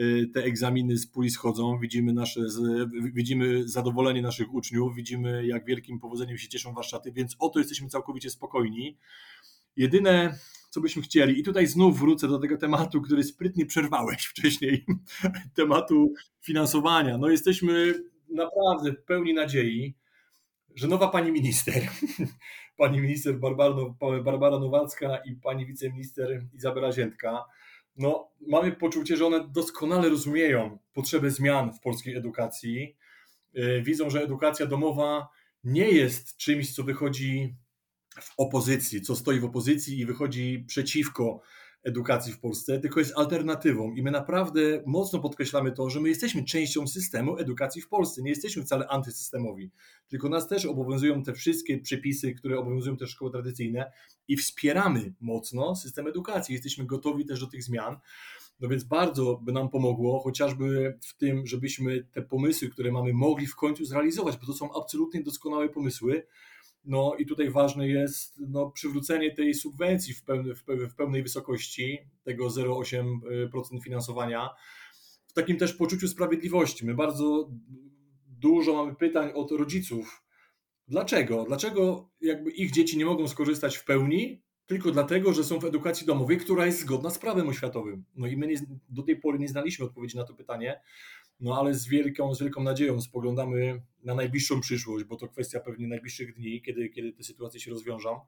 Y, 0.00 0.30
te 0.34 0.44
egzaminy 0.44 0.96
z 0.96 1.06
puli 1.06 1.30
schodzą, 1.30 1.78
widzimy, 1.78 2.12
nasze, 2.12 2.40
widzimy 3.02 3.68
zadowolenie 3.68 4.22
naszych 4.22 4.54
uczniów, 4.54 4.94
widzimy 4.94 5.46
jak 5.46 5.64
wielkim 5.64 6.00
powodzeniem 6.00 6.38
się 6.38 6.48
cieszą 6.48 6.72
warsztaty, 6.72 7.12
więc 7.12 7.36
o 7.38 7.48
to 7.48 7.58
jesteśmy 7.58 7.88
całkowicie 7.88 8.30
spokojni. 8.30 8.96
Jedyne, 9.76 10.38
co 10.74 10.80
byśmy 10.80 11.02
chcieli, 11.02 11.40
i 11.40 11.42
tutaj 11.42 11.66
znów 11.66 11.98
wrócę 11.98 12.28
do 12.28 12.38
tego 12.38 12.58
tematu, 12.58 13.02
który 13.02 13.24
sprytnie 13.24 13.66
przerwałeś 13.66 14.24
wcześniej, 14.34 14.84
tematu 15.54 16.14
finansowania. 16.40 17.18
No 17.18 17.28
jesteśmy 17.28 17.94
naprawdę 18.28 18.92
w 18.92 19.04
pełni 19.04 19.34
nadziei, 19.34 19.94
że 20.74 20.88
nowa 20.88 21.08
pani 21.08 21.32
minister, 21.32 21.82
pani 22.76 23.00
minister 23.00 23.38
Barbara 24.24 24.58
Nowacka 24.58 25.16
i 25.16 25.36
pani 25.36 25.66
wiceminister 25.66 26.46
Izabela 26.52 26.92
Ziętka, 26.92 27.44
no, 27.96 28.28
mamy 28.46 28.72
poczucie, 28.72 29.16
że 29.16 29.26
one 29.26 29.48
doskonale 29.48 30.08
rozumieją 30.08 30.78
potrzeby 30.92 31.30
zmian 31.30 31.72
w 31.72 31.80
polskiej 31.80 32.16
edukacji. 32.16 32.96
Y, 33.58 33.82
widzą, 33.82 34.10
że 34.10 34.22
edukacja 34.22 34.66
domowa 34.66 35.28
nie 35.64 35.88
jest 35.88 36.36
czymś, 36.36 36.74
co 36.74 36.84
wychodzi 36.84 37.54
w 38.20 38.34
opozycji, 38.36 39.00
co 39.00 39.16
stoi 39.16 39.40
w 39.40 39.44
opozycji 39.44 39.98
i 39.98 40.06
wychodzi 40.06 40.64
przeciwko 40.66 41.40
edukacji 41.84 42.32
w 42.32 42.40
Polsce, 42.40 42.80
tylko 42.80 43.00
jest 43.00 43.12
alternatywą. 43.16 43.94
I 43.94 44.02
my 44.02 44.10
naprawdę 44.10 44.82
mocno 44.86 45.20
podkreślamy 45.20 45.72
to, 45.72 45.90
że 45.90 46.00
my 46.00 46.08
jesteśmy 46.08 46.44
częścią 46.44 46.86
systemu 46.86 47.38
edukacji 47.38 47.82
w 47.82 47.88
Polsce. 47.88 48.22
Nie 48.22 48.30
jesteśmy 48.30 48.62
wcale 48.62 48.88
antysystemowi, 48.88 49.70
tylko 50.08 50.28
nas 50.28 50.48
też 50.48 50.66
obowiązują 50.66 51.22
te 51.22 51.32
wszystkie 51.32 51.78
przepisy, 51.78 52.34
które 52.34 52.58
obowiązują 52.58 52.96
też 52.96 53.10
szkoły 53.10 53.30
tradycyjne 53.30 53.92
i 54.28 54.36
wspieramy 54.36 55.14
mocno 55.20 55.76
system 55.76 56.06
edukacji. 56.06 56.52
Jesteśmy 56.52 56.86
gotowi 56.86 57.26
też 57.26 57.40
do 57.40 57.46
tych 57.46 57.64
zmian. 57.64 57.96
No 58.60 58.68
więc 58.68 58.84
bardzo 58.84 59.40
by 59.42 59.52
nam 59.52 59.68
pomogło, 59.68 60.20
chociażby 60.20 60.98
w 61.02 61.16
tym, 61.16 61.46
żebyśmy 61.46 62.06
te 62.12 62.22
pomysły, 62.22 62.68
które 62.68 62.92
mamy, 62.92 63.12
mogli 63.12 63.46
w 63.46 63.56
końcu 63.56 63.84
zrealizować, 63.84 64.36
bo 64.36 64.46
to 64.46 64.52
są 64.52 64.74
absolutnie 64.82 65.22
doskonałe 65.22 65.68
pomysły. 65.68 66.26
No 66.84 67.14
i 67.18 67.26
tutaj 67.26 67.50
ważne 67.50 67.88
jest 67.88 68.34
no, 68.48 68.70
przywrócenie 68.70 69.34
tej 69.34 69.54
subwencji 69.54 70.14
w, 70.14 70.24
pełne, 70.24 70.54
w 70.88 70.94
pełnej 70.96 71.22
wysokości, 71.22 71.98
tego 72.22 72.48
0,8% 72.48 73.82
finansowania, 73.84 74.50
w 75.26 75.32
takim 75.32 75.56
też 75.56 75.74
poczuciu 75.74 76.08
sprawiedliwości. 76.08 76.86
My 76.86 76.94
bardzo 76.94 77.50
dużo 78.26 78.74
mamy 78.74 78.94
pytań 78.94 79.30
od 79.34 79.50
rodziców. 79.50 80.22
Dlaczego? 80.88 81.44
Dlaczego 81.44 82.10
jakby 82.20 82.50
ich 82.50 82.70
dzieci 82.70 82.98
nie 82.98 83.04
mogą 83.04 83.28
skorzystać 83.28 83.76
w 83.76 83.84
pełni, 83.84 84.42
tylko 84.66 84.90
dlatego, 84.90 85.32
że 85.32 85.44
są 85.44 85.58
w 85.58 85.64
edukacji 85.64 86.06
domowej, 86.06 86.38
która 86.38 86.66
jest 86.66 86.80
zgodna 86.80 87.10
z 87.10 87.18
prawem 87.18 87.48
oświatowym. 87.48 88.04
No 88.14 88.26
i 88.26 88.36
my 88.36 88.46
nie, 88.46 88.56
do 88.88 89.02
tej 89.02 89.20
pory 89.20 89.38
nie 89.38 89.48
znaliśmy 89.48 89.84
odpowiedzi 89.84 90.16
na 90.16 90.24
to 90.24 90.34
pytanie, 90.34 90.80
no 91.40 91.58
ale 91.58 91.74
z 91.74 91.88
wielką, 91.88 92.34
z 92.34 92.40
wielką 92.40 92.62
nadzieją 92.62 93.00
spoglądamy 93.00 93.82
na 94.04 94.14
najbliższą 94.14 94.60
przyszłość, 94.60 95.04
bo 95.04 95.16
to 95.16 95.28
kwestia 95.28 95.60
pewnie 95.60 95.88
najbliższych 95.88 96.34
dni, 96.34 96.62
kiedy, 96.62 96.88
kiedy 96.88 97.12
te 97.12 97.24
sytuacje 97.24 97.60
się 97.60 97.70
rozwiążą. 97.70 98.20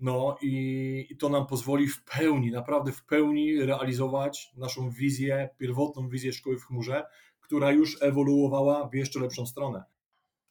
No 0.00 0.38
i, 0.42 1.06
i 1.10 1.16
to 1.16 1.28
nam 1.28 1.46
pozwoli 1.46 1.88
w 1.88 2.04
pełni, 2.04 2.50
naprawdę 2.50 2.92
w 2.92 3.04
pełni 3.04 3.60
realizować 3.60 4.52
naszą 4.56 4.90
wizję, 4.90 5.48
pierwotną 5.58 6.08
wizję 6.08 6.32
szkoły 6.32 6.58
w 6.58 6.64
chmurze, 6.64 7.04
która 7.40 7.72
już 7.72 8.02
ewoluowała 8.02 8.88
w 8.88 8.94
jeszcze 8.94 9.20
lepszą 9.20 9.46
stronę. 9.46 9.84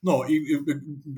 No 0.02 0.24
i 0.28 0.46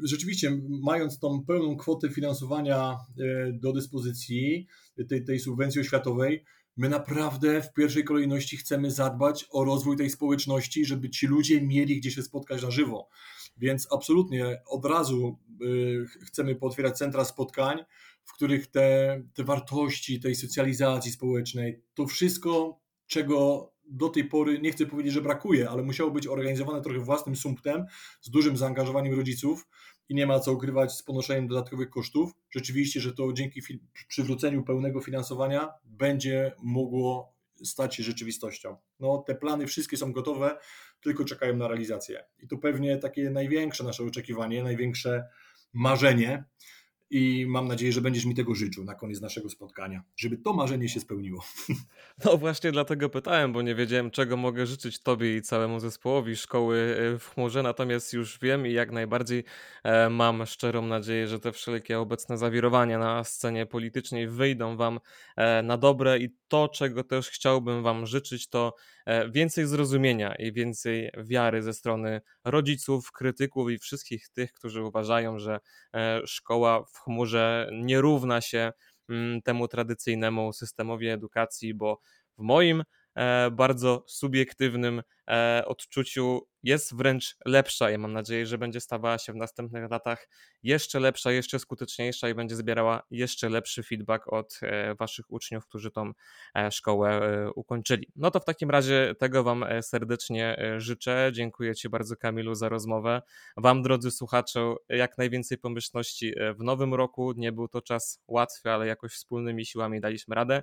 rzeczywiście, 0.02 0.60
mając 0.82 1.18
tą 1.18 1.44
pełną 1.44 1.76
kwotę 1.76 2.10
finansowania 2.10 2.90
e, 2.92 3.52
do 3.52 3.72
dyspozycji, 3.72 4.66
tej, 5.08 5.24
tej 5.24 5.38
subwencji 5.40 5.80
oświatowej, 5.80 6.44
my 6.76 6.88
naprawdę 6.88 7.62
w 7.62 7.72
pierwszej 7.72 8.04
kolejności 8.04 8.56
chcemy 8.56 8.90
zadbać 8.90 9.46
o 9.50 9.64
rozwój 9.64 9.96
tej 9.96 10.10
społeczności, 10.10 10.84
żeby 10.84 11.10
ci 11.10 11.26
ludzie 11.26 11.62
mieli 11.62 12.00
gdzie 12.00 12.10
się 12.10 12.22
spotkać 12.22 12.62
na 12.62 12.70
żywo. 12.70 13.08
Więc 13.56 13.88
absolutnie 13.92 14.62
od 14.66 14.84
razu 14.84 15.38
e, 15.50 16.24
chcemy 16.26 16.54
pootwierać 16.54 16.98
centra 16.98 17.24
spotkań, 17.24 17.78
w 18.24 18.32
których 18.32 18.66
te, 18.66 19.22
te 19.34 19.44
wartości 19.44 20.20
tej 20.20 20.34
socjalizacji 20.34 21.12
społecznej, 21.12 21.82
to 21.94 22.06
wszystko, 22.06 22.80
czego 23.06 23.70
do 23.88 24.08
tej 24.08 24.24
pory, 24.24 24.58
nie 24.58 24.72
chcę 24.72 24.86
powiedzieć, 24.86 25.12
że 25.12 25.22
brakuje, 25.22 25.70
ale 25.70 25.82
musiało 25.82 26.10
być 26.10 26.26
organizowane 26.26 26.82
trochę 26.82 26.98
własnym 26.98 27.36
sumptem, 27.36 27.84
z 28.20 28.30
dużym 28.30 28.56
zaangażowaniem 28.56 29.14
rodziców 29.14 29.66
i 30.08 30.14
nie 30.14 30.26
ma 30.26 30.40
co 30.40 30.52
ukrywać 30.52 30.92
z 30.92 31.02
ponoszeniem 31.02 31.48
dodatkowych 31.48 31.90
kosztów. 31.90 32.32
Rzeczywiście, 32.50 33.00
że 33.00 33.12
to 33.12 33.32
dzięki 33.32 33.62
przywróceniu 34.08 34.62
pełnego 34.62 35.00
finansowania 35.00 35.68
będzie 35.84 36.52
mogło 36.62 37.36
stać 37.64 37.94
się 37.94 38.02
rzeczywistością. 38.02 38.76
No, 39.00 39.24
te 39.26 39.34
plany 39.34 39.66
wszystkie 39.66 39.96
są 39.96 40.12
gotowe, 40.12 40.58
tylko 41.00 41.24
czekają 41.24 41.56
na 41.56 41.68
realizację. 41.68 42.24
I 42.42 42.48
to 42.48 42.56
pewnie 42.56 42.96
takie 42.96 43.30
największe 43.30 43.84
nasze 43.84 44.04
oczekiwanie, 44.04 44.62
największe 44.62 45.28
marzenie, 45.72 46.44
i 47.10 47.46
mam 47.48 47.68
nadzieję, 47.68 47.92
że 47.92 48.00
będziesz 48.00 48.24
mi 48.24 48.34
tego 48.34 48.54
życzył 48.54 48.84
na 48.84 48.94
koniec 48.94 49.20
naszego 49.20 49.48
spotkania, 49.48 50.02
żeby 50.16 50.36
to 50.36 50.52
marzenie 50.52 50.88
się 50.88 51.00
spełniło. 51.00 51.44
No 52.24 52.36
właśnie 52.36 52.72
dlatego 52.72 53.08
pytałem, 53.08 53.52
bo 53.52 53.62
nie 53.62 53.74
wiedziałem, 53.74 54.10
czego 54.10 54.36
mogę 54.36 54.66
życzyć 54.66 55.02
Tobie 55.02 55.36
i 55.36 55.42
całemu 55.42 55.80
zespołowi 55.80 56.36
szkoły 56.36 56.96
e, 57.14 57.18
w 57.18 57.28
chmurze, 57.28 57.62
natomiast 57.62 58.12
już 58.12 58.38
wiem 58.38 58.66
i 58.66 58.72
jak 58.72 58.92
najbardziej 58.92 59.44
e, 59.84 60.10
mam 60.10 60.46
szczerą 60.46 60.82
nadzieję, 60.86 61.28
że 61.28 61.40
te 61.40 61.52
wszelkie 61.52 61.98
obecne 62.00 62.38
zawirowania 62.38 62.98
na 62.98 63.24
scenie 63.24 63.66
politycznej 63.66 64.28
wyjdą 64.28 64.76
Wam 64.76 65.00
e, 65.36 65.62
na 65.62 65.76
dobre 65.76 66.18
i 66.18 66.28
to, 66.48 66.68
czego 66.68 67.04
też 67.04 67.30
chciałbym 67.30 67.82
Wam 67.82 68.06
życzyć, 68.06 68.48
to 68.48 68.74
więcej 69.30 69.66
zrozumienia 69.66 70.34
i 70.34 70.52
więcej 70.52 71.10
wiary 71.24 71.62
ze 71.62 71.72
strony 71.72 72.20
rodziców, 72.44 73.12
krytyków 73.12 73.70
i 73.70 73.78
wszystkich 73.78 74.28
tych, 74.28 74.52
którzy 74.52 74.84
uważają, 74.84 75.38
że 75.38 75.60
szkoła 76.24 76.84
w 76.84 76.95
chmurze 76.98 77.70
nie 77.72 78.00
równa 78.00 78.40
się 78.40 78.72
mm, 79.08 79.42
temu 79.42 79.68
tradycyjnemu 79.68 80.52
systemowi 80.52 81.08
edukacji, 81.08 81.74
bo 81.74 82.00
w 82.38 82.42
moim 82.42 82.82
bardzo 83.52 84.04
subiektywnym 84.06 85.02
e, 85.30 85.62
odczuciu 85.66 86.48
jest 86.62 86.96
wręcz 86.96 87.36
lepsza 87.46 87.90
i 87.90 87.98
mam 87.98 88.12
nadzieję, 88.12 88.46
że 88.46 88.58
będzie 88.58 88.80
stawała 88.80 89.18
się 89.18 89.32
w 89.32 89.36
następnych 89.36 89.90
latach 89.90 90.28
jeszcze 90.62 91.00
lepsza, 91.00 91.32
jeszcze 91.32 91.58
skuteczniejsza 91.58 92.28
i 92.28 92.34
będzie 92.34 92.56
zbierała 92.56 93.02
jeszcze 93.10 93.48
lepszy 93.48 93.82
feedback 93.82 94.32
od 94.32 94.58
e, 94.62 94.94
Waszych 94.94 95.24
uczniów, 95.28 95.66
którzy 95.66 95.90
tą 95.90 96.12
szkołę 96.70 97.20
ukończyli. 97.54 98.12
No 98.16 98.30
to 98.30 98.40
w 98.40 98.44
takim 98.44 98.70
razie 98.70 99.14
tego 99.18 99.44
Wam 99.44 99.64
serdecznie 99.82 100.56
życzę. 100.78 101.30
Dziękuję 101.32 101.74
Ci 101.74 101.88
bardzo, 101.88 102.16
Kamilu, 102.16 102.54
za 102.54 102.68
rozmowę. 102.68 103.22
Wam, 103.56 103.82
drodzy 103.82 104.10
słuchacze, 104.10 104.74
jak 104.88 105.18
najwięcej 105.18 105.58
pomyślności 105.58 106.34
w 106.58 106.62
nowym 106.62 106.94
roku. 106.94 107.32
Nie 107.36 107.52
był 107.52 107.68
to 107.68 107.82
czas 107.82 108.22
łatwy, 108.28 108.70
ale 108.70 108.86
jakoś 108.86 109.12
wspólnymi 109.12 109.66
siłami 109.66 110.00
daliśmy 110.00 110.34
radę. 110.34 110.62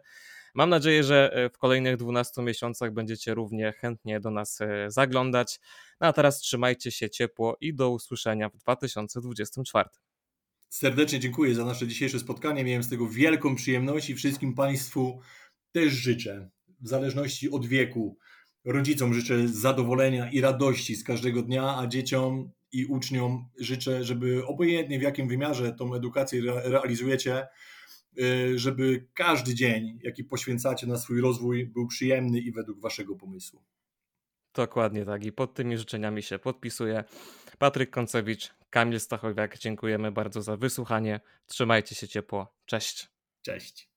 Mam 0.54 0.70
nadzieję, 0.70 1.04
że 1.04 1.34
e, 1.34 1.49
w 1.49 1.58
kolejnych 1.58 1.97
12 1.97 2.41
miesiącach 2.41 2.93
będziecie 2.93 3.34
równie 3.34 3.72
chętnie 3.72 4.20
do 4.20 4.32
nas 4.32 4.62
e, 4.62 4.91
zaglądać. 4.91 5.60
No 6.01 6.08
a 6.08 6.14
teraz 6.14 6.39
trzymajcie 6.39 6.91
się 6.91 7.10
ciepło 7.10 7.58
i 7.62 7.74
do 7.74 7.89
usłyszenia 7.89 8.49
w 8.49 8.58
2024. 8.58 9.89
Serdecznie 10.70 11.20
dziękuję 11.20 11.56
za 11.56 11.66
nasze 11.66 11.88
dzisiejsze 11.88 12.20
spotkanie. 12.20 12.64
Miałem 12.64 12.84
z 12.84 12.89
tego 12.89 13.10
wielką 13.10 13.56
przyjemność 13.56 14.10
i 14.10 14.16
wszystkim 14.16 14.54
Państwu 14.54 15.20
też 15.72 15.93
życzę, 15.93 16.49
w 16.82 16.88
zależności 16.88 17.51
od 17.51 17.66
wieku, 17.66 18.18
rodzicom 18.66 19.14
życzę 19.14 19.47
zadowolenia 19.47 20.32
i 20.32 20.41
radości 20.41 20.95
z 20.95 21.04
każdego 21.04 21.41
dnia, 21.41 21.78
a 21.78 21.88
dzieciom 21.88 22.51
i 22.72 22.86
uczniom 22.86 23.49
życzę, 23.60 24.04
żeby 24.04 24.45
obojętnie 24.45 24.99
w 24.99 25.01
jakim 25.01 25.28
wymiarze 25.28 25.74
tą 25.74 25.95
edukację 25.95 26.41
realizujecie, 26.64 27.47
żeby 28.55 29.07
każdy 29.14 29.55
dzień, 29.55 29.99
jaki 30.03 30.24
poświęcacie 30.24 30.88
na 30.88 30.97
swój 30.97 31.22
rozwój, 31.22 31.68
był 31.68 31.88
przyjemny 31.88 32.39
i 32.39 32.51
według 32.51 32.80
waszego 32.80 33.16
pomysłu. 33.16 33.64
Dokładnie 34.53 35.05
tak 35.05 35.26
i 35.26 35.32
pod 35.32 35.53
tymi 35.53 35.78
życzeniami 35.78 36.24
się 36.24 36.39
podpisuję. 36.39 37.03
Patryk 37.59 37.89
Koncewicz, 37.89 38.53
Kamil 38.70 38.99
Stachowiak, 38.99 39.57
dziękujemy 39.57 40.11
bardzo 40.11 40.41
za 40.41 40.57
wysłuchanie. 40.57 41.20
Trzymajcie 41.47 41.95
się 41.95 42.07
ciepło. 42.07 42.55
Cześć. 42.66 43.09
Cześć. 43.41 43.93